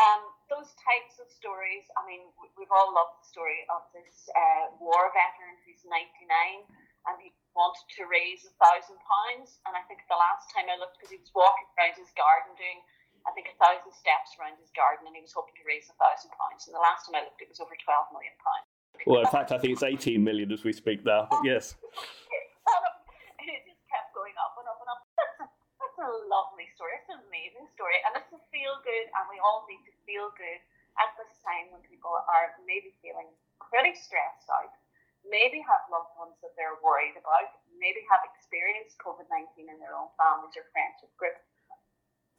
Um, 0.00 0.32
those 0.48 0.72
types 0.80 1.20
of 1.20 1.28
stories. 1.28 1.84
I 2.00 2.04
mean, 2.08 2.24
we've 2.56 2.72
all 2.72 2.92
loved 2.92 3.20
the 3.20 3.26
story 3.28 3.68
of 3.68 3.84
this 3.92 4.28
uh, 4.32 4.72
war 4.80 5.12
veteran 5.12 5.60
who's 5.68 5.84
99 5.84 6.64
and 7.08 7.16
he 7.20 7.32
wanted 7.56 7.86
to 7.96 8.08
raise 8.08 8.44
a 8.44 8.52
thousand 8.60 8.96
pounds. 9.00 9.60
And 9.64 9.72
I 9.76 9.82
think 9.88 10.04
the 10.08 10.20
last 10.20 10.52
time 10.52 10.68
I 10.68 10.76
looked, 10.76 11.00
because 11.00 11.12
he 11.12 11.20
was 11.20 11.32
walking 11.32 11.68
around 11.76 11.96
his 11.96 12.12
garden 12.16 12.52
doing 12.56 12.80
I 13.28 13.30
think, 13.36 13.52
a 13.52 13.56
thousand 13.60 13.92
steps 13.92 14.36
around 14.40 14.56
his 14.60 14.72
garden, 14.72 15.08
and 15.08 15.14
he 15.14 15.22
was 15.22 15.34
hoping 15.36 15.56
to 15.60 15.64
raise 15.68 15.88
a 15.92 15.96
thousand 16.00 16.32
pounds. 16.36 16.64
And 16.68 16.72
the 16.72 16.82
last 16.82 17.06
time 17.06 17.20
I 17.20 17.26
looked, 17.26 17.40
it 17.40 17.52
was 17.52 17.60
over 17.60 17.76
twelve 17.80 18.08
million 18.14 18.34
pounds. 18.40 18.66
Well, 19.04 19.24
in 19.24 19.32
fact, 19.32 19.52
I 19.52 19.58
think 19.60 19.76
it's 19.76 19.86
eighteen 19.86 20.24
million 20.24 20.48
as 20.52 20.64
we 20.64 20.72
speak 20.72 21.04
now. 21.04 21.28
But 21.28 21.44
yes. 21.44 21.76
it 23.44 23.62
just 23.68 23.84
kept 23.88 24.12
going 24.16 24.36
up 24.40 24.56
and 24.56 24.66
up 24.68 24.78
and 24.80 24.90
up. 24.90 25.00
That's 25.16 25.38
a, 25.44 25.46
that's 25.80 25.98
a 26.00 26.10
lovely 26.28 26.68
story. 26.76 26.96
It's 27.00 27.10
an 27.12 27.20
amazing 27.28 27.68
story, 27.76 28.00
and 28.08 28.16
it's 28.16 28.32
a 28.32 28.40
feel 28.48 28.80
good, 28.84 29.06
and 29.12 29.24
we 29.28 29.36
all 29.40 29.68
need 29.68 29.84
to 29.88 29.94
feel 30.04 30.32
good 30.36 30.60
at 30.98 31.16
this 31.16 31.32
time 31.40 31.70
when 31.72 31.82
people 31.86 32.12
are 32.12 32.56
maybe 32.66 32.92
feeling 33.00 33.30
pretty 33.70 33.94
stressed 33.94 34.48
out, 34.50 34.74
maybe 35.24 35.62
have 35.64 35.84
loved 35.92 36.12
ones 36.18 36.36
that 36.42 36.52
they're 36.58 36.80
worried 36.82 37.16
about, 37.16 37.62
maybe 37.78 38.02
have 38.10 38.24
experienced 38.26 38.98
COVID 39.00 39.28
19 39.30 39.70
in 39.70 39.78
their 39.78 39.94
own 39.96 40.10
families 40.18 40.56
or 40.58 40.66
friends 40.74 41.00
or 41.04 41.08
groups 41.16 41.49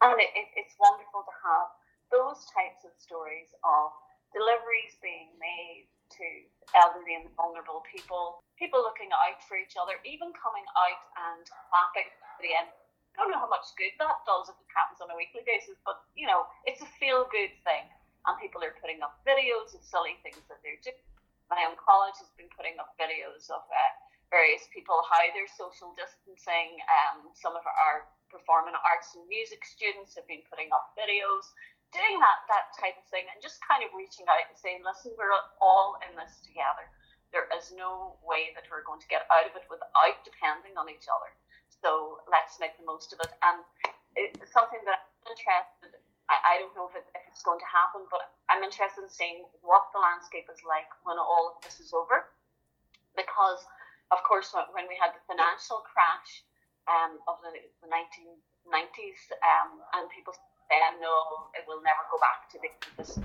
and 0.01 0.17
it, 0.17 0.31
it, 0.33 0.49
it's 0.57 0.75
wonderful 0.81 1.21
to 1.21 1.35
have 1.45 1.69
those 2.09 2.43
types 2.51 2.83
of 2.83 2.91
stories 2.97 3.53
of 3.63 3.93
deliveries 4.33 4.97
being 4.99 5.31
made 5.37 5.87
to 6.11 6.27
elderly 6.75 7.15
and 7.15 7.31
vulnerable 7.39 7.85
people, 7.87 8.43
people 8.59 8.83
looking 8.83 9.13
out 9.15 9.39
for 9.47 9.55
each 9.55 9.79
other, 9.79 9.95
even 10.03 10.35
coming 10.35 10.65
out 10.75 11.01
and 11.31 11.43
clapping 11.71 12.09
at 12.09 12.39
the 12.43 12.51
end. 12.51 12.67
I 13.15 13.23
don't 13.23 13.31
know 13.31 13.43
how 13.43 13.51
much 13.51 13.71
good 13.75 13.91
that 13.99 14.23
does 14.23 14.51
if 14.51 14.55
it 14.59 14.69
happens 14.71 15.03
on 15.03 15.11
a 15.11 15.17
weekly 15.19 15.43
basis, 15.43 15.79
but 15.83 16.03
you 16.15 16.27
know, 16.27 16.47
it's 16.67 16.83
a 16.83 16.89
feel 16.99 17.27
good 17.31 17.51
thing. 17.63 17.85
And 18.27 18.37
people 18.37 18.61
are 18.61 18.75
putting 18.77 19.01
up 19.01 19.17
videos 19.25 19.73
of 19.73 19.81
silly 19.81 20.19
things 20.21 20.39
that 20.45 20.61
they're 20.61 20.79
doing. 20.85 21.01
My 21.49 21.65
own 21.65 21.75
college 21.75 22.15
has 22.21 22.29
been 22.37 22.51
putting 22.53 22.77
up 22.77 22.93
videos 23.01 23.49
of 23.49 23.65
uh, 23.65 23.91
various 24.31 24.63
people, 24.71 24.95
how 25.09 25.19
they're 25.35 25.49
social 25.49 25.91
distancing. 25.97 26.79
Um, 26.87 27.33
some 27.33 27.57
of 27.57 27.65
our 27.65 28.07
performing 28.31 28.73
arts 28.87 29.13
and 29.13 29.27
music 29.27 29.67
students 29.67 30.15
have 30.15 30.25
been 30.25 30.41
putting 30.47 30.71
up 30.71 30.95
videos, 30.95 31.51
doing 31.91 32.17
that 32.23 32.47
that 32.47 32.71
type 32.79 32.95
of 32.95 33.05
thing, 33.11 33.27
and 33.27 33.43
just 33.43 33.59
kind 33.67 33.83
of 33.83 33.91
reaching 33.91 34.23
out 34.31 34.47
and 34.47 34.55
saying, 34.55 34.81
listen, 34.81 35.11
we're 35.19 35.35
all 35.59 35.99
in 36.07 36.15
this 36.15 36.39
together. 36.47 36.87
There 37.35 37.51
is 37.51 37.75
no 37.75 38.15
way 38.23 38.55
that 38.55 38.67
we're 38.71 38.83
going 38.87 39.03
to 39.03 39.11
get 39.11 39.27
out 39.31 39.47
of 39.47 39.55
it 39.55 39.67
without 39.67 40.17
depending 40.23 40.75
on 40.79 40.87
each 40.87 41.07
other. 41.11 41.31
So 41.83 42.19
let's 42.27 42.59
make 42.59 42.75
the 42.79 42.87
most 42.87 43.11
of 43.11 43.19
it. 43.23 43.31
And 43.43 43.63
it's 44.15 44.51
something 44.51 44.79
that 44.83 45.07
I'm 45.23 45.31
interested. 45.31 45.95
I, 46.27 46.35
I 46.35 46.53
don't 46.59 46.75
know 46.75 46.91
if, 46.91 46.95
it, 46.95 47.07
if 47.15 47.23
it's 47.31 47.43
going 47.43 47.59
to 47.59 47.69
happen, 47.71 48.03
but 48.11 48.35
I'm 48.51 48.63
interested 48.63 49.03
in 49.03 49.11
seeing 49.11 49.47
what 49.63 49.91
the 49.95 49.99
landscape 50.03 50.47
is 50.51 50.59
like 50.67 50.87
when 51.07 51.19
all 51.19 51.55
of 51.55 51.63
this 51.63 51.79
is 51.79 51.95
over. 51.95 52.31
Because, 53.15 53.63
of 54.11 54.23
course, 54.23 54.51
when 54.75 54.87
we 54.87 54.95
had 54.99 55.11
the 55.15 55.23
financial 55.27 55.83
crash, 55.87 56.43
um, 56.89 57.21
of 57.29 57.41
the, 57.45 57.51
the 57.83 57.89
1990s, 57.89 59.21
um, 59.41 59.81
and 59.97 60.09
people 60.09 60.33
say, 60.33 60.79
no, 61.01 61.51
it 61.57 61.65
will 61.67 61.83
never 61.83 62.03
go 62.09 62.17
back 62.21 62.47
to 62.53 62.57
this 62.61 63.19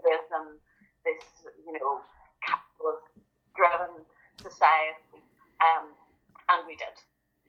rhythm, 0.00 0.58
this, 1.04 1.22
you 1.66 1.72
know, 1.76 2.00
capitalist-driven 2.42 4.02
society, 4.40 5.20
um, 5.62 5.92
and 6.50 6.66
we 6.66 6.74
did. 6.74 6.96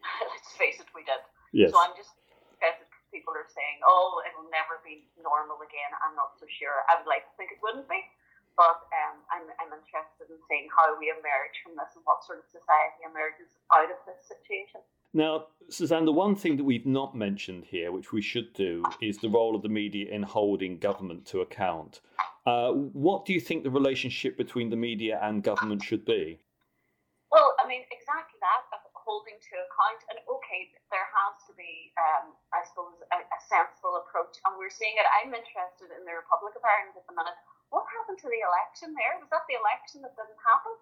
Let's 0.30 0.52
face 0.60 0.78
it, 0.84 0.89
we 0.93 1.08
did. 1.08 1.24
Yes. 1.54 1.72
So 1.72 1.80
I'm 1.80 1.96
just 1.96 2.13
interested 2.60 2.93
people 3.13 3.38
are 3.38 3.46
saying, 3.46 3.78
oh, 3.86 4.26
it 4.26 4.34
will 4.34 4.50
never 4.50 4.82
be 4.82 5.06
normal 5.22 5.62
again. 5.62 5.93
I'm 6.02 6.17
not 6.17 6.34
so 6.41 6.50
sure. 6.50 6.82
I 6.89 6.98
would 6.98 7.06
like 7.06 7.30
to 7.30 7.34
think 7.38 7.54
it 7.54 7.62
wouldn't 7.62 7.86
be, 7.86 8.02
but 8.58 8.89
um, 8.89 9.22
I'm, 9.30 9.46
I'm 9.62 9.69
interested 9.69 10.34
in 10.34 10.41
seeing 10.50 10.65
how 10.74 10.98
we 10.98 11.13
emerge 11.13 11.62
from 11.62 11.78
this 11.78 11.93
and 11.93 12.02
what 12.10 12.26
sort 12.26 12.41
of 12.41 12.50
society 12.50 13.06
emerges 13.06 13.54
out 13.69 13.93
of 13.93 14.02
this. 14.10 14.12
Now, 15.13 15.47
Suzanne, 15.69 16.06
the 16.06 16.12
one 16.12 16.36
thing 16.36 16.58
that 16.58 16.63
we've 16.63 16.86
not 16.86 17.15
mentioned 17.15 17.65
here, 17.65 17.91
which 17.91 18.12
we 18.12 18.21
should 18.21 18.54
do, 18.54 18.84
is 19.02 19.17
the 19.17 19.30
role 19.30 19.56
of 19.56 19.62
the 19.62 19.69
media 19.69 20.12
in 20.12 20.23
holding 20.23 20.78
government 20.78 21.26
to 21.28 21.41
account. 21.41 22.02
Uh, 22.45 22.71
what 22.71 23.26
do 23.26 23.34
you 23.34 23.39
think 23.39 23.63
the 23.63 23.71
relationship 23.71 24.38
between 24.38 24.69
the 24.69 24.76
media 24.76 25.19
and 25.21 25.43
government 25.43 25.82
should 25.84 26.04
be? 26.04 26.39
Well, 27.32 27.56
I 27.63 27.67
mean, 27.67 27.82
exactly 27.91 28.38
that 28.41 28.84
holding 29.04 29.36
to 29.36 29.54
account. 29.60 30.02
And 30.10 30.17
okay, 30.26 30.71
there 30.89 31.06
has 31.06 31.36
to 31.52 31.54
be, 31.54 31.91
um, 31.99 32.34
I 32.56 32.63
suppose, 32.63 32.95
a, 33.12 33.19
a, 33.19 33.39
sensible 33.52 33.99
approach. 33.99 34.39
And 34.47 34.56
we're 34.56 34.73
seeing 34.73 34.95
it. 34.95 35.06
I'm 35.21 35.36
interested 35.36 35.91
in 35.91 36.08
the 36.08 36.15
Republic 36.15 36.56
of 36.56 36.63
Ireland 36.63 36.95
at 36.95 37.06
the 37.06 37.13
minute. 37.13 37.36
What 37.69 37.86
happened 37.91 38.17
to 38.23 38.30
the 38.32 38.41
election 38.41 38.95
there? 38.95 39.19
Was 39.19 39.30
that 39.30 39.45
the 39.45 39.60
election 39.60 40.02
that 40.08 40.15
didn't 40.15 40.41
happen? 40.41 40.73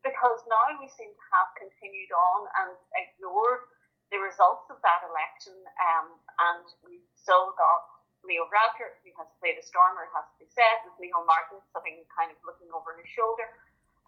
Because 0.00 0.40
now 0.48 0.80
we 0.80 0.88
seem 0.88 1.12
to 1.12 1.26
have 1.32 1.52
continued 1.60 2.12
on 2.12 2.40
and 2.64 2.72
ignored 2.96 3.68
the 4.08 4.18
results 4.18 4.66
of 4.72 4.80
that 4.80 5.04
election. 5.04 5.54
Um, 5.76 6.06
and 6.40 6.64
we've 6.82 7.04
still 7.14 7.52
got 7.54 7.84
Leo 8.24 8.48
Varadkar, 8.48 8.96
who 9.04 9.12
has 9.20 9.28
played 9.40 9.60
a 9.60 9.64
stormer, 9.64 10.08
has 10.12 10.24
to 10.32 10.36
be 10.40 10.48
said, 10.48 10.84
with 10.84 10.96
Micheál 11.00 11.24
Martin 11.24 11.60
sitting 11.72 12.04
kind 12.12 12.32
of 12.32 12.36
looking 12.44 12.68
over 12.72 12.96
his 12.96 13.08
shoulder. 13.12 13.48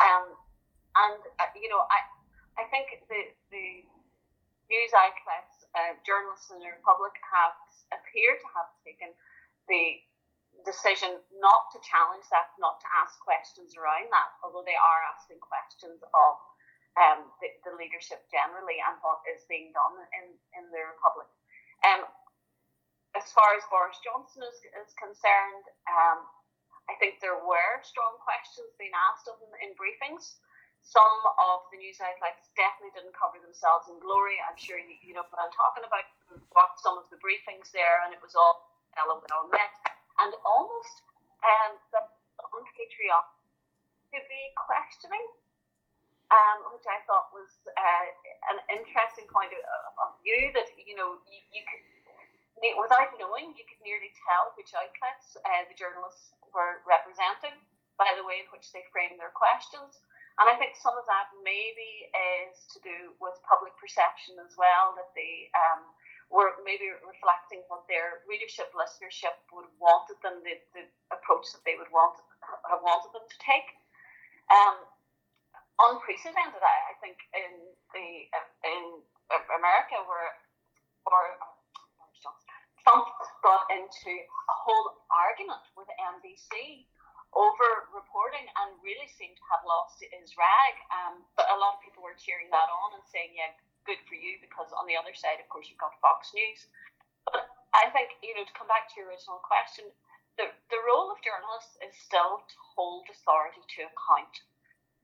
Um, 0.01 0.33
and, 0.97 1.21
uh, 1.41 1.49
you 1.57 1.69
know, 1.73 1.85
I, 1.89 2.01
I 2.61 2.65
think 2.69 2.93
the, 3.09 3.33
the 3.53 3.85
news 4.69 4.93
outlets, 4.93 5.65
uh, 5.73 5.97
journalists 6.05 6.53
in 6.53 6.61
the 6.61 6.69
Republic 6.69 7.17
have 7.33 7.57
appeared 7.93 8.41
to 8.41 8.49
have 8.53 8.69
taken 8.85 9.13
the 9.69 10.01
decision 10.63 11.19
not 11.41 11.73
to 11.75 11.79
challenge 11.83 12.29
that, 12.31 12.53
not 12.61 12.79
to 12.85 12.89
ask 13.03 13.19
questions 13.25 13.75
around 13.75 14.09
that, 14.13 14.31
although 14.45 14.65
they 14.65 14.77
are 14.77 15.01
asking 15.11 15.41
questions 15.43 15.99
of 16.13 16.35
um, 17.01 17.33
the, 17.41 17.49
the, 17.65 17.73
leadership 17.73 18.21
generally 18.29 18.77
and 18.85 19.01
what 19.01 19.25
is 19.25 19.41
being 19.49 19.73
done 19.73 19.97
in, 20.13 20.27
in 20.61 20.65
the 20.69 20.83
Republic. 20.93 21.25
Um, 21.89 22.05
as 23.17 23.33
far 23.33 23.57
as 23.57 23.65
Boris 23.73 23.97
Johnson 24.05 24.45
is, 24.45 24.61
is 24.77 24.93
concerned, 25.01 25.65
um, 25.89 26.29
I 26.93 26.95
think 27.01 27.25
there 27.25 27.41
were 27.41 27.73
strong 27.81 28.21
questions 28.21 28.77
being 28.77 28.93
asked 28.93 29.25
of 29.25 29.41
him 29.41 29.57
in 29.65 29.73
briefings. 29.73 30.37
Some 30.85 31.17
of 31.39 31.65
the 31.73 31.81
news 31.81 31.97
outlets 32.03 32.53
definitely 32.59 32.93
didn't 32.93 33.17
cover 33.17 33.41
themselves 33.41 33.89
in 33.89 33.97
glory. 34.03 34.37
I'm 34.45 34.59
sure 34.59 34.77
you, 34.77 34.99
you 35.01 35.17
know 35.17 35.25
what 35.33 35.41
I'm 35.41 35.55
talking 35.55 35.87
about. 35.87 36.05
Some 36.77 36.99
of 36.99 37.07
the 37.09 37.23
briefings 37.23 37.71
there, 37.73 38.03
and 38.05 38.13
it 38.13 38.21
was 38.21 38.37
all 38.37 38.69
well 38.99 39.49
met, 39.49 39.92
and 40.23 40.33
almost 40.47 40.97
um, 41.43 41.73
unpatriotic 42.55 43.39
to 44.15 44.19
be 44.29 44.43
questioning, 44.55 45.25
um, 46.31 46.73
which 46.73 46.87
I 46.87 47.01
thought 47.09 47.33
was 47.33 47.51
uh, 47.67 48.07
an 48.55 48.59
interesting 48.71 49.27
point 49.29 49.53
of, 49.53 49.63
of 49.99 50.11
view. 50.23 50.53
That 50.55 50.71
you 50.79 50.95
know 50.95 51.19
you, 51.27 51.41
you 51.51 51.63
could 51.67 51.83
without 52.79 53.11
knowing, 53.19 53.51
you 53.59 53.67
could 53.67 53.83
nearly 53.83 54.15
tell 54.23 54.55
which 54.55 54.71
outlets 54.71 55.35
uh, 55.43 55.67
the 55.67 55.75
journalists 55.75 56.31
were 56.55 56.79
representing 56.87 57.59
by 58.01 58.13
the 58.17 58.25
way 58.25 58.43
in 58.43 58.49
which 58.51 58.73
they 58.73 58.85
framed 58.91 59.21
their 59.21 59.31
questions. 59.31 60.03
And 60.41 60.49
I 60.49 60.57
think 60.57 60.75
some 60.81 60.97
of 60.97 61.05
that 61.07 61.29
maybe 61.45 62.09
is 62.49 62.57
to 62.73 62.79
do 62.81 63.13
with 63.21 63.37
public 63.45 63.77
perception 63.77 64.41
as 64.41 64.57
well, 64.57 64.97
that 64.97 65.13
the 65.13 65.53
um, 65.53 65.85
were 66.33 66.57
maybe 66.65 66.89
reflecting 67.05 67.61
what 67.69 67.85
their 67.93 68.25
readership, 68.25 68.73
listenership 68.73 69.37
would 69.53 69.69
wanted 69.77 70.17
them, 70.25 70.41
the, 70.41 70.57
the 70.73 70.89
approach 71.13 71.53
that 71.53 71.61
they 71.69 71.77
would 71.77 71.93
want 71.93 72.17
have 72.73 72.81
wanted 72.81 73.13
them 73.13 73.29
to 73.29 73.39
take. 73.39 73.69
Um, 74.49 74.83
unprecedented, 75.93 76.65
I, 76.65 76.77
I 76.91 76.95
think, 77.05 77.21
in 77.37 77.53
the 77.93 78.09
in 78.65 78.85
America, 79.53 80.01
where 80.09 80.33
or 81.05 81.37
Trump 82.83 83.07
got 83.47 83.69
into 83.71 84.11
a 84.11 84.57
whole 84.57 85.07
argument 85.13 85.63
with 85.79 85.87
NBC 86.17 86.89
over 87.33 87.89
reporting 87.97 88.45
and 88.45 88.77
really 88.85 89.09
seemed 89.09 89.39
to 89.39 89.47
have 89.55 89.65
lost 89.65 90.03
his 90.03 90.35
rag. 90.37 90.75
Um, 90.93 91.25
but 91.39 91.49
a 91.49 91.57
lot 91.57 91.79
of 91.79 91.81
people 91.81 92.05
were 92.05 92.19
cheering 92.19 92.51
that 92.53 92.69
on 92.69 92.99
and 93.01 93.05
saying, 93.09 93.33
yeah, 93.33 93.55
good 93.85 94.01
for 94.07 94.17
you, 94.17 94.39
because 94.43 94.71
on 94.75 94.87
the 94.87 94.99
other 94.99 95.15
side, 95.15 95.43
of 95.43 95.49
course, 95.49 95.67
you've 95.69 95.83
got 95.83 95.97
Fox 96.03 96.31
News. 96.35 96.67
But 97.27 97.49
I 97.73 97.89
think, 97.95 98.19
you 98.21 98.35
know, 98.37 98.45
to 98.45 98.57
come 98.59 98.69
back 98.69 98.91
to 98.93 98.95
your 99.01 99.09
original 99.09 99.41
question, 99.43 99.89
the, 100.41 100.49
the 100.73 100.81
role 100.89 101.13
of 101.13 101.21
journalists 101.21 101.77
is 101.85 101.93
still 101.97 102.41
to 102.41 102.59
hold 102.77 103.05
authority 103.13 103.61
to 103.77 103.89
account, 103.89 104.35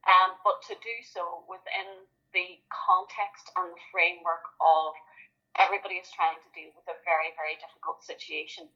um, 0.09 0.41
but 0.41 0.61
to 0.69 0.75
do 0.81 0.97
so 1.05 1.45
within 1.49 2.09
the 2.33 2.61
context 2.73 3.49
and 3.57 3.73
the 3.73 3.85
framework 3.93 4.45
of 4.61 4.93
everybody 5.57 6.01
is 6.01 6.09
trying 6.13 6.39
to 6.41 6.51
deal 6.53 6.73
with 6.73 6.87
a 6.89 6.97
very, 7.05 7.33
very 7.37 7.57
difficult 7.61 8.01
situation. 8.05 8.69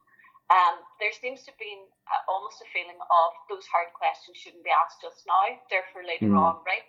Um, 0.51 0.85
there 1.01 1.15
seems 1.15 1.47
to 1.49 1.55
be 1.57 1.71
uh, 2.11 2.23
almost 2.29 2.61
a 2.61 2.69
feeling 2.75 2.99
of 2.99 3.31
those 3.49 3.65
hard 3.71 3.89
questions 3.97 4.37
shouldn't 4.37 4.67
be 4.67 4.75
asked 4.75 5.01
just 5.01 5.25
now, 5.25 5.57
they're 5.71 5.87
later 6.05 6.29
mm. 6.29 6.37
on, 6.37 6.61
right? 6.67 6.85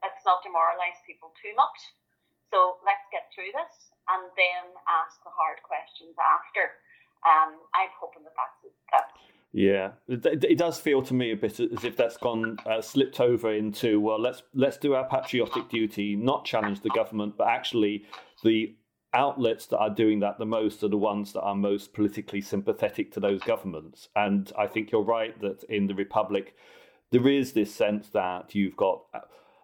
Let's 0.00 0.24
not 0.24 0.40
demoralize 0.40 0.96
people 1.04 1.34
too 1.36 1.52
much. 1.52 1.76
So 2.52 2.76
let's 2.84 3.08
get 3.08 3.32
through 3.32 3.48
this 3.56 3.96
and 4.12 4.28
then 4.36 4.76
ask 4.84 5.16
the 5.24 5.32
hard 5.32 5.64
questions 5.64 6.12
after. 6.20 6.76
Um, 7.24 7.56
I'm 7.72 7.88
hoping 7.96 8.28
that 8.28 8.36
that's, 8.36 8.60
that's 8.92 9.16
yeah, 9.52 9.92
it, 10.08 10.44
it, 10.44 10.58
does 10.58 10.78
feel 10.78 11.02
to 11.02 11.14
me 11.14 11.32
a 11.32 11.36
bit 11.36 11.60
as 11.60 11.84
if 11.84 11.96
that's 11.96 12.16
gone 12.16 12.56
uh, 12.64 12.80
slipped 12.80 13.20
over 13.20 13.52
into 13.54 14.00
well, 14.00 14.18
let's 14.18 14.42
let's 14.54 14.78
do 14.78 14.94
our 14.94 15.06
patriotic 15.08 15.68
duty, 15.68 16.16
not 16.16 16.46
challenge 16.46 16.80
the 16.80 16.88
government, 16.90 17.36
but 17.36 17.48
actually 17.48 18.04
the 18.42 18.74
outlets 19.14 19.66
that 19.66 19.78
are 19.78 19.90
doing 19.90 20.20
that 20.20 20.38
the 20.38 20.46
most 20.46 20.82
are 20.82 20.88
the 20.88 20.96
ones 20.96 21.34
that 21.34 21.42
are 21.42 21.54
most 21.54 21.92
politically 21.92 22.40
sympathetic 22.40 23.12
to 23.12 23.20
those 23.20 23.42
governments. 23.42 24.08
And 24.16 24.50
I 24.58 24.66
think 24.66 24.90
you're 24.90 25.02
right 25.02 25.38
that 25.42 25.64
in 25.64 25.86
the 25.86 25.94
Republic, 25.94 26.56
there 27.10 27.28
is 27.28 27.52
this 27.52 27.74
sense 27.74 28.08
that 28.08 28.54
you've 28.54 28.76
got, 28.76 29.02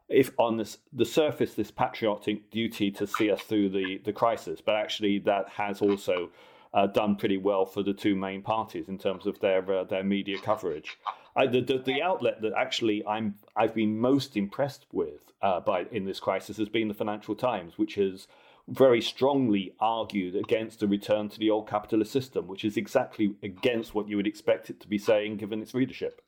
if 0.09 0.31
on 0.39 0.57
this, 0.57 0.79
the 0.93 1.05
surface, 1.05 1.55
this 1.55 1.71
patriotic 1.71 2.51
duty 2.51 2.91
to 2.93 3.07
see 3.07 3.31
us 3.31 3.43
through 3.43 3.71
the, 3.71 4.01
the 4.05 4.13
crisis, 4.13 4.61
but 4.61 4.75
actually 4.75 5.19
that 5.21 5.49
has 5.51 5.83
also 5.83 6.31
uh, 6.75 6.87
done 6.87 7.17
pretty 7.17 7.37
well 7.37 7.67
for 7.67 7.83
the 7.83 7.93
two 7.93 8.15
main 8.15 8.43
parties 8.43 8.89
in 8.89 8.99
terms 8.99 9.27
of 9.27 9.41
their 9.41 9.71
uh, 9.73 9.85
their 9.85 10.05
media 10.05 10.39
coverage. 10.39 10.99
The, 11.37 11.61
the, 11.61 11.79
the, 11.79 12.03
outlet 12.03 12.43
that 12.43 12.53
actually 12.57 13.07
I'm 13.07 13.37
I've 13.55 13.75
been 13.75 13.99
most 13.99 14.37
impressed 14.37 14.87
with 14.93 15.21
uh, 15.41 15.61
by 15.61 15.87
in 15.93 16.05
this 16.05 16.19
crisis 16.19 16.57
has 16.57 16.69
been 16.69 16.89
the 16.89 16.95
Financial 16.95 17.35
Times, 17.35 17.79
which 17.79 17.95
has 17.95 18.27
very 18.69 19.01
strongly 19.01 19.73
argued 19.81 20.37
against 20.37 20.83
a 20.83 20.87
return 20.87 21.29
to 21.31 21.39
the 21.39 21.49
old 21.49 21.69
capitalist 21.69 22.13
system, 22.13 22.47
which 22.47 22.65
is 22.65 22.77
exactly 22.77 23.35
against 23.43 23.95
what 23.95 24.09
you 24.09 24.17
would 24.17 24.27
expect 24.27 24.69
it 24.69 24.79
to 24.81 24.89
be 24.89 24.99
saying 24.99 25.39
given 25.39 25.63
its 25.63 25.73
readership. 25.73 26.21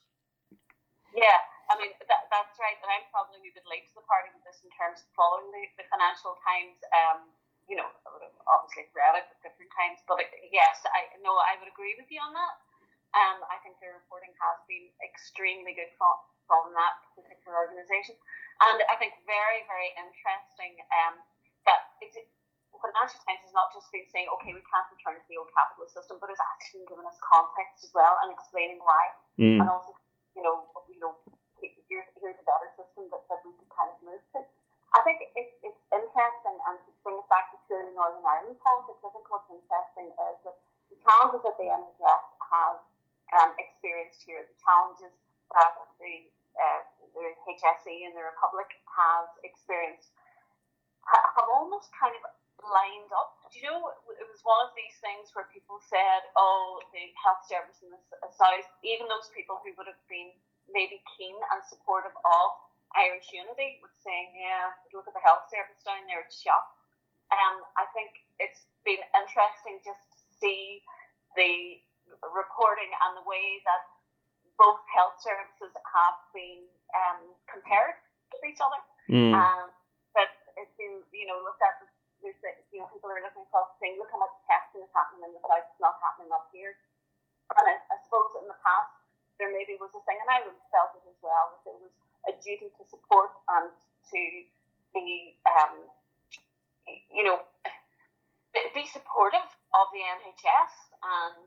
Yeah, 1.15 1.37
I 1.69 1.77
mean, 1.77 1.93
that, 2.09 2.33
that's 2.33 2.57
right. 2.57 2.79
And 2.81 2.89
I'm 2.89 3.05
probably 3.13 3.45
a 3.45 3.53
bit 3.53 3.69
late 3.69 3.85
to 3.93 3.95
the 3.95 4.07
party 4.09 4.33
with 4.33 4.45
this 4.49 4.65
in 4.65 4.70
terms 4.81 5.05
of 5.05 5.09
following 5.13 5.53
the, 5.53 5.69
the 5.77 5.85
Financial 5.93 6.33
Times. 6.41 6.81
Um, 6.97 7.29
you 7.69 7.79
know, 7.79 7.87
obviously 8.51 8.91
read 8.97 9.15
it 9.15 9.31
at 9.31 9.39
different 9.47 9.71
times, 9.79 10.03
but 10.11 10.19
yes, 10.51 10.83
I 10.91 11.07
no, 11.23 11.39
I 11.39 11.55
would 11.63 11.71
agree 11.71 11.95
with 11.95 12.11
you 12.11 12.19
on 12.19 12.35
that. 12.35 12.55
Um, 13.15 13.47
I 13.47 13.63
think 13.63 13.79
their 13.79 13.95
reporting 13.95 14.35
has 14.43 14.59
been 14.67 14.91
extremely 14.99 15.75
good 15.79 15.91
from, 15.95 16.19
from 16.51 16.75
that 16.75 16.99
particular 17.15 17.55
organisation, 17.63 18.19
and 18.67 18.83
I 18.91 18.99
think 18.99 19.15
very, 19.23 19.63
very 19.71 19.95
interesting. 19.95 20.83
Um, 20.91 21.23
that 21.63 21.95
it's, 22.03 22.19
Financial 22.81 23.21
Times 23.29 23.45
has 23.45 23.53
not 23.53 23.69
just 23.77 23.93
been 23.93 24.09
saying, 24.09 24.27
okay, 24.41 24.57
we 24.57 24.65
can't 24.65 24.89
return 24.89 25.21
to 25.21 25.27
the 25.29 25.37
old 25.37 25.53
capitalist 25.53 25.93
system, 25.93 26.17
but 26.17 26.33
it's 26.33 26.41
actually 26.57 26.89
given 26.89 27.05
us 27.05 27.21
context 27.21 27.85
as 27.85 27.93
well 27.93 28.17
and 28.25 28.33
explaining 28.33 28.81
why. 28.81 29.05
Mm. 29.37 29.61
And 29.61 29.69
also, 29.69 29.93
you 30.33 30.41
know, 30.41 30.65
you 30.89 30.97
know, 30.97 31.13
here's, 31.61 32.09
here's 32.17 32.41
a 32.41 32.47
better 32.49 32.73
system 32.81 33.13
that, 33.13 33.21
that 33.29 33.45
we 33.45 33.53
could 33.61 33.69
kind 33.69 33.93
of 33.93 33.99
move 34.01 34.25
to. 34.33 34.41
I 34.91 35.01
think 35.07 35.23
it's, 35.39 35.55
interesting, 35.91 36.59
and 36.71 36.79
to 36.87 36.91
bring 37.03 37.19
it 37.19 37.27
back 37.27 37.51
to 37.51 37.75
Northern 37.99 38.23
Ireland 38.23 38.59
politics, 38.63 39.03
I 39.03 39.11
think 39.11 39.27
what's 39.27 39.51
interesting 39.51 40.07
is 40.07 40.39
that 40.47 40.57
the 40.87 40.99
challenges 41.03 41.43
that 41.43 41.57
the 41.59 41.67
NHS 41.67 42.27
has 42.47 42.79
um, 43.35 43.51
experienced 43.59 44.23
here, 44.23 44.47
the 44.47 44.59
challenges 44.63 45.11
that 45.51 45.75
the, 45.99 46.31
uh, 46.59 46.83
the 47.15 47.27
HSE 47.43 47.97
and 48.07 48.15
the 48.15 48.23
Republic 48.23 48.71
has 48.87 49.27
experienced 49.43 50.15
have 51.11 51.49
almost 51.51 51.91
kind 51.91 52.15
of 52.15 52.23
lined 52.63 53.11
up. 53.11 53.35
Do 53.51 53.59
you 53.59 53.67
know, 53.67 53.91
it 53.91 54.27
was 54.31 54.41
one 54.47 54.63
of 54.69 54.71
these 54.77 54.95
things 55.01 55.33
where 55.35 55.49
people 55.51 55.81
said, 55.83 56.23
oh, 56.37 56.79
the 56.95 57.11
health 57.19 57.43
service 57.49 57.81
in 57.83 57.91
the 57.91 58.01
south, 58.31 58.69
even 58.87 59.11
those 59.11 59.33
people 59.35 59.59
who 59.65 59.75
would 59.81 59.89
have 59.89 60.03
been 60.07 60.31
maybe 60.71 61.03
keen 61.19 61.35
and 61.51 61.61
supportive 61.67 62.15
of 62.15 62.49
Irish 62.99 63.31
unity, 63.31 63.79
would 63.83 63.95
saying, 64.03 64.35
yeah, 64.35 64.75
look 64.91 65.07
at 65.07 65.15
the 65.15 65.23
health 65.23 65.47
service 65.47 65.79
down 65.87 66.03
there, 66.11 66.27
it's 66.27 66.39
shop. 66.39 66.67
Um, 67.31 67.63
I 67.79 67.87
think 67.95 68.11
it's 68.43 68.67
been 68.83 68.99
interesting 69.15 69.79
just 69.87 70.03
to 70.11 70.19
see 70.43 70.83
the 71.39 71.79
reporting 72.35 72.91
and 72.91 73.15
the 73.15 73.27
way 73.27 73.63
that 73.63 73.83
both 74.59 74.83
health 74.91 75.17
services 75.23 75.71
have 75.73 76.19
been 76.35 76.67
um, 76.93 77.33
compared 77.47 77.95
with 78.35 78.43
each 78.45 78.59
other. 78.59 78.81
Mm. 79.07 79.33
Um, 79.39 79.71
but 80.13 80.29
it's 80.59 80.75
been, 80.75 81.01
you 81.15 81.27
know, 81.31 81.39
looked 81.47 81.63
at, 81.63 81.79
there's, 82.21 82.37
you 82.75 82.83
know, 82.83 82.91
people 82.91 83.09
are 83.09 83.23
looking 83.23 83.47
across 83.47 83.71
saying, 83.79 83.97
look 83.97 84.11
how 84.11 84.21
much 84.21 84.35
testing 84.51 84.83
is 84.83 84.93
happening 84.93 85.31
in 85.31 85.33
the 85.39 85.43
south, 85.47 85.65
it's 85.71 85.79
not 85.79 85.97
happening 86.03 86.35
up 86.35 86.51
here. 86.51 86.75
And 87.55 87.67
I, 87.67 87.79
I 87.79 87.97
suppose 88.05 88.35
in 88.43 88.51
the 88.51 88.59
past, 88.61 88.91
there 89.41 89.49
maybe 89.49 89.81
was 89.81 89.89
a 89.97 90.03
thing, 90.05 90.21
and 90.21 90.29
I 90.29 90.45
would 90.45 90.53
have 90.53 90.71
felt 90.75 90.93
it 90.99 91.07
as 91.09 91.17
well, 91.25 91.57
that 91.57 91.63
there 91.65 91.79
was 91.81 91.95
a 92.29 92.33
duty 92.43 92.69
to 92.77 92.83
support 92.89 93.31
and 93.49 93.71
to 94.13 94.21
be, 94.93 95.39
um, 95.47 95.87
you 97.13 97.25
know, 97.25 97.41
be 98.75 98.87
supportive 98.91 99.47
of 99.73 99.87
the 99.95 100.03
NHS 100.03 100.75
and 101.01 101.47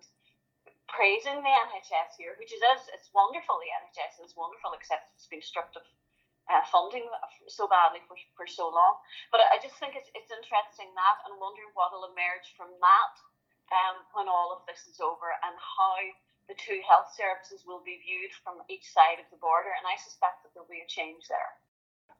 praising 0.87 1.41
the 1.41 1.53
NHS 1.73 2.15
here, 2.15 2.37
which 2.39 2.53
is 2.53 2.61
it's 2.93 3.09
wonderful. 3.11 3.59
The 3.59 3.73
NHS 3.85 4.23
is 4.23 4.37
wonderful, 4.37 4.71
except 4.77 5.11
it's 5.17 5.27
been 5.27 5.43
stripped 5.43 5.75
of 5.75 5.83
uh, 6.51 6.63
funding 6.67 7.07
so 7.47 7.67
badly 7.71 8.03
for, 8.07 8.19
for 8.35 8.47
so 8.47 8.67
long. 8.67 8.99
But 9.31 9.43
I 9.51 9.59
just 9.63 9.79
think 9.79 9.95
it's, 9.95 10.11
it's 10.15 10.31
interesting 10.31 10.91
that 10.91 11.17
and 11.27 11.39
wondering 11.39 11.71
what 11.75 11.91
will 11.95 12.07
emerge 12.11 12.51
from 12.55 12.71
that 12.83 13.13
um, 13.71 14.03
when 14.13 14.27
all 14.27 14.51
of 14.51 14.63
this 14.67 14.83
is 14.91 14.99
over 14.99 15.31
and 15.43 15.55
how 15.55 15.95
the 16.47 16.55
two 16.55 16.81
health 16.87 17.11
services 17.15 17.65
will 17.65 17.81
be 17.85 17.99
viewed 18.03 18.31
from 18.43 18.61
each 18.69 18.91
side 18.91 19.19
of 19.19 19.27
the 19.31 19.37
border. 19.37 19.71
And 19.77 19.87
I 19.87 19.95
suspect 20.01 20.43
that 20.43 20.51
there'll 20.53 20.69
be 20.69 20.83
a 20.83 20.89
change 20.89 21.27
there. 21.29 21.53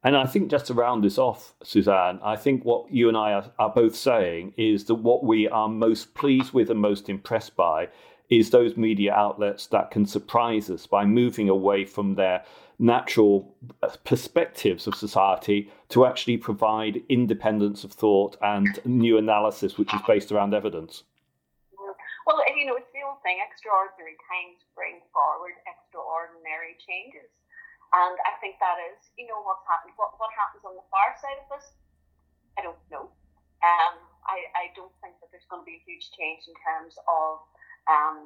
And 0.04 0.18
I 0.18 0.26
think 0.26 0.52
just 0.52 0.68
to 0.68 0.74
round 0.74 1.04
this 1.04 1.18
off, 1.18 1.54
Suzanne, 1.64 2.20
I 2.24 2.36
think 2.36 2.66
what 2.66 2.92
you 2.92 3.08
and 3.08 3.18
I 3.18 3.34
are, 3.34 3.52
are 3.58 3.70
both 3.70 3.96
saying 3.96 4.54
is 4.58 4.86
that 4.86 4.96
what 4.96 5.24
we 5.24 5.48
are 5.48 5.70
most 5.70 6.14
pleased 6.14 6.52
with 6.52 6.70
and 6.70 6.80
most 6.80 7.08
impressed 7.08 7.56
by 7.56 7.88
is 8.30 8.50
those 8.50 8.76
media 8.76 9.14
outlets 9.14 9.68
that 9.68 9.92
can 9.92 10.06
surprise 10.06 10.70
us 10.70 10.88
by 10.88 11.06
moving 11.06 11.50
away 11.50 11.86
from 11.86 12.16
their 12.16 12.44
natural 12.80 13.56
uh, 13.82 13.90
perspectives 14.04 14.88
of 14.88 14.96
society 14.96 15.72
to 15.90 16.06
actually 16.06 16.38
provide 16.38 17.02
independence 17.08 17.84
of 17.84 17.92
thought 17.92 18.36
and 18.42 18.80
new 18.86 19.18
analysis 19.18 19.78
which 19.78 19.94
is 19.94 20.02
based 20.08 20.32
around 20.32 20.54
evidence. 20.54 21.04
Well, 22.26 22.38
you 22.58 22.66
know, 22.66 22.78
thing 23.24 23.40
extraordinary 23.40 24.20
times 24.30 24.62
bring 24.76 25.02
forward 25.16 25.56
extraordinary 25.66 26.76
changes. 26.84 27.32
And 27.94 28.16
I 28.26 28.34
think 28.42 28.58
that 28.58 28.82
is, 28.94 29.00
you 29.16 29.30
know, 29.30 29.42
what's 29.46 29.66
happened. 29.70 29.94
What, 29.96 30.18
what 30.18 30.34
happens 30.34 30.66
on 30.66 30.74
the 30.74 30.86
far 30.90 31.14
side 31.22 31.38
of 31.40 31.48
this, 31.54 31.68
I 32.58 32.66
don't 32.66 32.80
know. 32.90 33.10
Um, 33.64 33.96
I, 34.28 34.44
I 34.58 34.66
don't 34.74 34.94
think 35.00 35.16
that 35.22 35.30
there's 35.30 35.48
going 35.48 35.64
to 35.64 35.68
be 35.68 35.80
a 35.80 35.88
huge 35.88 36.10
change 36.18 36.50
in 36.50 36.56
terms 36.64 36.98
of 37.06 37.44
um, 37.88 38.18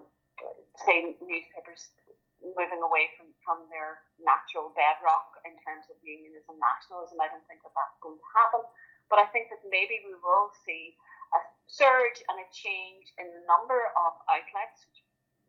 say 0.86 1.14
newspapers 1.20 1.94
moving 2.42 2.82
away 2.86 3.10
from, 3.18 3.34
from 3.42 3.66
their 3.74 4.02
natural 4.22 4.72
bedrock 4.78 5.42
in 5.44 5.58
terms 5.66 5.90
of 5.90 5.98
unionism, 6.06 6.58
nationalism. 6.58 7.18
I 7.18 7.30
don't 7.30 7.44
think 7.50 7.66
that 7.66 7.74
that's 7.74 7.98
going 8.00 8.18
to 8.18 8.30
happen. 8.34 8.64
But 9.10 9.20
I 9.24 9.28
think 9.34 9.50
that 9.52 9.64
maybe 9.68 10.04
we 10.06 10.16
will 10.20 10.52
see 10.68 10.96
surge 11.68 12.24
and 12.32 12.40
a 12.40 12.48
change 12.56 13.12
in 13.20 13.28
the 13.28 13.44
number 13.46 13.92
of 13.96 14.16
outlets, 14.32 14.88
which 14.88 15.04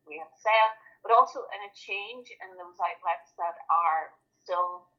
we 0.07 0.19
have 0.19 0.35
said, 0.37 0.71
but 1.03 1.15
also 1.15 1.47
in 1.55 1.61
a 1.65 1.73
change 1.75 2.29
in 2.31 2.51
those 2.59 2.79
outlets 2.79 3.33
that 3.39 3.57
are 3.71 4.13
still 4.43 4.91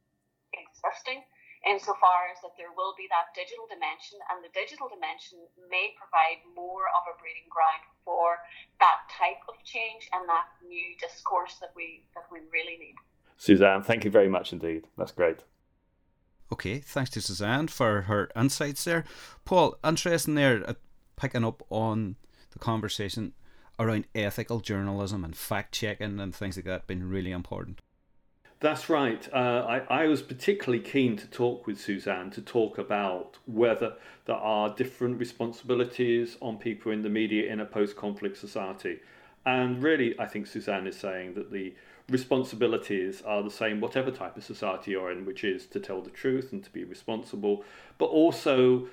existing 0.55 1.23
insofar 1.67 2.31
as 2.31 2.39
that 2.39 2.55
there 2.55 2.71
will 2.71 2.95
be 2.95 3.07
that 3.11 3.35
digital 3.35 3.67
dimension, 3.67 4.15
and 4.31 4.39
the 4.39 4.53
digital 4.55 4.87
dimension 4.87 5.43
may 5.67 5.91
provide 5.99 6.39
more 6.55 6.87
of 6.95 7.03
a 7.11 7.15
breeding 7.19 7.47
ground 7.51 7.83
for 8.07 8.39
that 8.79 9.03
type 9.11 9.43
of 9.51 9.59
change 9.67 10.07
and 10.15 10.23
that 10.29 10.47
new 10.63 10.95
discourse 10.99 11.59
that 11.59 11.75
we 11.75 12.07
that 12.15 12.23
we 12.31 12.39
really 12.51 12.79
need. 12.79 12.95
Suzanne, 13.35 13.83
thank 13.83 14.03
you 14.03 14.11
very 14.11 14.29
much 14.29 14.53
indeed. 14.53 14.87
That's 14.97 15.11
great. 15.11 15.43
Okay, 16.51 16.79
thanks 16.79 17.11
to 17.11 17.21
Suzanne 17.21 17.67
for 17.67 18.01
her 18.03 18.29
insights 18.35 18.83
there. 18.83 19.03
Paul, 19.45 19.77
interesting 19.83 20.35
there, 20.35 20.63
uh, 20.67 20.73
picking 21.19 21.43
up 21.43 21.63
on 21.69 22.15
the 22.51 22.59
conversation 22.59 23.33
around 23.77 24.05
ethical 24.15 24.59
journalism 24.59 25.23
and 25.23 25.35
fact 25.35 25.73
checking 25.73 26.19
and 26.19 26.33
things 26.33 26.55
like 26.55 26.65
that, 26.65 26.87
been 26.87 27.07
really 27.09 27.31
important. 27.31 27.81
That's 28.61 28.89
right. 28.89 29.27
Uh, 29.33 29.81
I, 29.89 30.01
I 30.01 30.07
was 30.07 30.21
particularly 30.21 30.83
keen 30.83 31.15
to 31.15 31.27
talk 31.27 31.65
with 31.65 31.79
Suzanne 31.79 32.29
to 32.31 32.41
talk 32.41 32.77
about 32.77 33.37
whether 33.45 33.93
there 34.25 34.35
are 34.35 34.75
different 34.75 35.17
responsibilities 35.17 36.35
on 36.41 36.57
people 36.57 36.91
in 36.91 37.01
the 37.01 37.09
media 37.09 37.51
in 37.51 37.61
a 37.61 37.65
post 37.65 37.95
conflict 37.95 38.37
society. 38.37 38.99
And 39.45 39.81
really, 39.81 40.19
I 40.19 40.25
think 40.25 40.47
Suzanne 40.47 40.87
is 40.87 40.97
saying 40.97 41.35
that 41.35 41.51
the 41.53 41.73
responsibilities 42.09 43.21
are 43.21 43.41
the 43.43 43.51
same, 43.51 43.79
whatever 43.79 44.11
type 44.11 44.35
of 44.35 44.43
society 44.43 44.91
you're 44.91 45.11
in, 45.11 45.25
which 45.25 45.45
is 45.45 45.65
to 45.67 45.79
tell 45.79 46.01
the 46.01 46.09
truth 46.09 46.51
and 46.51 46.61
to 46.63 46.69
be 46.71 46.83
responsible, 46.83 47.63
but 47.97 48.07
also 48.07 48.89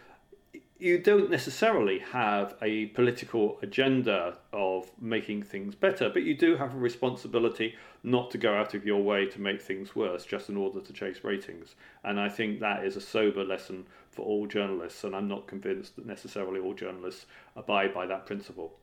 you 0.79 0.99
don't 0.99 1.31
necessarily 1.31 1.99
have 1.99 2.55
a 2.61 2.87
political 2.87 3.59
agenda 3.63 4.37
of 4.53 4.91
making 5.01 5.43
things 5.43 5.75
better, 5.75 6.11
but 6.11 6.23
you 6.23 6.37
do 6.37 6.57
have 6.57 6.75
a 6.75 6.79
responsibility 6.79 7.75
not 8.03 8.31
to 8.31 8.39
go 8.39 8.55
out 8.55 8.75
of 8.75 8.85
your 8.85 9.03
way 9.03 9.27
to 9.27 9.41
make 9.41 9.61
things 9.61 9.97
worse 9.97 10.25
just 10.27 10.49
in 10.49 10.57
order 10.57 10.81
to 10.81 10.93
chase 10.93 11.25
ratings. 11.25 11.75
And 12.05 12.21
I 12.21 12.29
think 12.29 12.61
that 12.61 12.85
is 12.85 12.97
a 12.97 13.01
sober 13.01 13.43
lesson 13.43 13.87
for 14.11 14.25
all 14.25 14.47
journalists, 14.47 15.03
and 15.05 15.17
I'm 15.17 15.29
not 15.29 15.47
convinced 15.47 15.97
that 15.97 16.07
necessarily 16.07 16.61
all 16.61 16.75
journalists 16.75 17.27
abide 17.57 17.95
by 17.95 18.07
that 18.07 18.27
principle. 18.27 18.79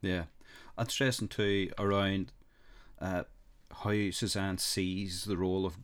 Yeah. 0.00 0.24
I'm 0.76 0.88
stressing 0.88 1.28
too 1.28 1.70
around 1.78 2.32
uh, 3.00 3.24
how 3.82 4.10
Suzanne 4.10 4.58
sees 4.58 5.24
the 5.24 5.36
role 5.36 5.66
of 5.66 5.78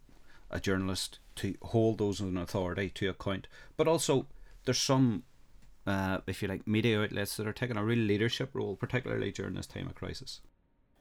a 0.50 0.58
journalist 0.58 1.18
to 1.36 1.54
hold 1.62 1.98
those 1.98 2.20
in 2.20 2.36
authority 2.36 2.90
to 2.90 3.08
account, 3.08 3.46
but 3.76 3.86
also 3.86 4.26
there's 4.64 4.80
some 4.80 5.22
uh, 5.87 6.18
if 6.26 6.43
you 6.43 6.49
like, 6.49 6.66
media 6.66 7.01
outlets 7.01 7.37
that 7.37 7.47
are 7.47 7.53
taking 7.53 7.76
a 7.76 7.85
real 7.85 7.99
leadership 7.99 8.51
role, 8.53 8.76
particularly 8.76 9.31
during 9.31 9.55
this 9.55 9.66
time 9.66 9.87
of 9.87 9.95
crisis. 9.95 10.41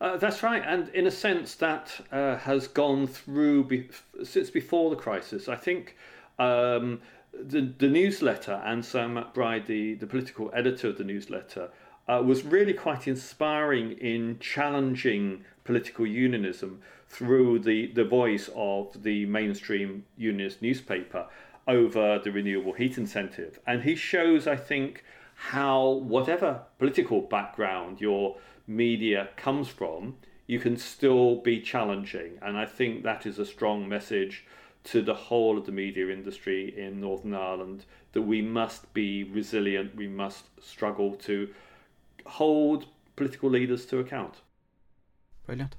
Uh, 0.01 0.15
that's 0.15 0.41
right, 0.43 0.63
and 0.65 0.87
in 0.89 1.07
a 1.07 1.11
sense, 1.11 1.55
that 1.55 1.99
uh, 2.11 2.37
has 2.37 2.67
gone 2.67 3.05
through 3.05 3.65
be- 3.65 3.89
since 4.23 4.49
before 4.49 4.89
the 4.89 4.95
crisis. 4.95 5.49
I 5.49 5.57
think 5.57 5.97
um, 6.37 7.01
the 7.33 7.61
the 7.77 7.89
News 7.89 8.21
Letter 8.21 8.61
and 8.63 8.83
Sam 8.85 9.15
McBride, 9.15 9.65
the, 9.65 9.95
the 9.95 10.07
political 10.07 10.49
editor 10.53 10.87
of 10.87 10.97
the 10.97 11.03
News 11.03 11.29
Letter, 11.29 11.69
uh, 12.07 12.21
was 12.25 12.43
really 12.43 12.73
quite 12.73 13.07
inspiring 13.07 13.91
in 13.91 14.39
challenging 14.39 15.43
political 15.63 16.07
unionism 16.07 16.81
through 17.07 17.59
the, 17.59 17.87
the 17.87 18.03
voice 18.05 18.49
of 18.55 19.03
the 19.03 19.25
mainstream 19.25 20.05
unionist 20.17 20.61
newspaper 20.61 21.27
over 21.69 22.19
the 22.19 22.31
renewable 22.31 22.73
heat 22.73 22.97
incentive. 22.97 23.59
And 23.65 23.83
he 23.83 23.95
shows, 23.95 24.47
I 24.47 24.57
think, 24.57 25.03
how 25.35 25.87
whatever 25.87 26.63
political 26.79 27.21
background 27.21 28.01
your 28.01 28.37
media 28.67 29.29
comes 29.37 29.69
from, 29.69 30.17
you 30.47 30.59
can 30.59 30.75
still 30.75 31.35
be 31.37 31.61
challenging. 31.61 32.39
And 32.41 32.57
I 32.57 32.65
think 32.65 33.03
that 33.03 33.25
is 33.25 33.37
a 33.37 33.45
strong 33.45 33.87
message 33.87 34.45
to 34.85 35.01
the 35.01 35.13
whole 35.13 35.57
of 35.57 35.65
the 35.65 35.71
media 35.71 36.09
industry 36.09 36.73
in 36.77 36.99
Northern 36.99 37.35
Ireland 37.35 37.85
that 38.13 38.23
we 38.23 38.41
must 38.41 38.91
be 38.93 39.23
resilient, 39.23 39.95
we 39.95 40.07
must 40.07 40.45
struggle 40.61 41.13
to 41.15 41.49
hold 42.25 42.87
political 43.15 43.49
leaders 43.49 43.85
to 43.87 43.99
account. 43.99 44.35
Brilliant 45.45 45.75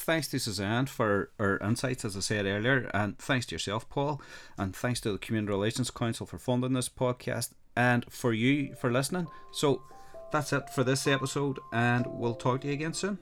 thanks 0.00 0.28
to 0.28 0.38
Suzanne 0.38 0.86
for 0.86 1.30
her 1.38 1.58
insights, 1.58 2.04
as 2.04 2.16
I 2.16 2.20
said 2.20 2.46
earlier, 2.46 2.90
and 2.94 3.18
thanks 3.18 3.46
to 3.46 3.54
yourself, 3.54 3.88
Paul, 3.88 4.20
and 4.56 4.74
thanks 4.74 5.00
to 5.02 5.12
the 5.12 5.18
Community 5.18 5.52
Relations 5.52 5.90
Council 5.90 6.26
for 6.26 6.38
funding 6.38 6.72
this 6.72 6.88
podcast, 6.88 7.50
and 7.76 8.04
for 8.10 8.32
you 8.32 8.74
for 8.74 8.90
listening. 8.90 9.28
So 9.52 9.82
that's 10.32 10.52
it 10.52 10.70
for 10.70 10.84
this 10.84 11.06
episode, 11.06 11.58
and 11.72 12.06
we'll 12.06 12.34
talk 12.34 12.62
to 12.62 12.68
you 12.68 12.72
again 12.72 12.94
soon. 12.94 13.18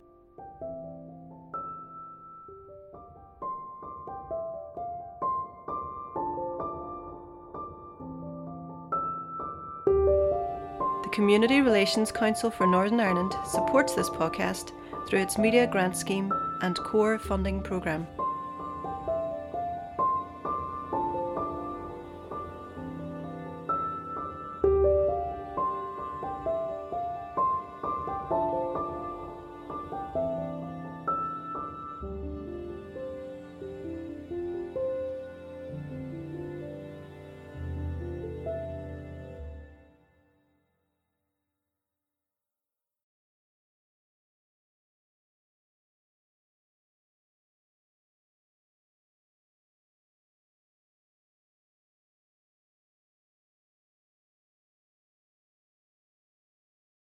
The 11.02 11.10
Community 11.12 11.60
Relations 11.60 12.12
Council 12.12 12.50
for 12.50 12.66
Northern 12.66 13.00
Ireland 13.00 13.34
supports 13.44 13.94
this 13.94 14.08
podcast 14.08 14.72
through 15.08 15.20
its 15.20 15.38
Media 15.38 15.66
Grant 15.66 15.96
Scheme 15.96 16.32
and 16.60 16.76
Core 16.78 17.18
Funding 17.18 17.62
Programme. 17.62 18.06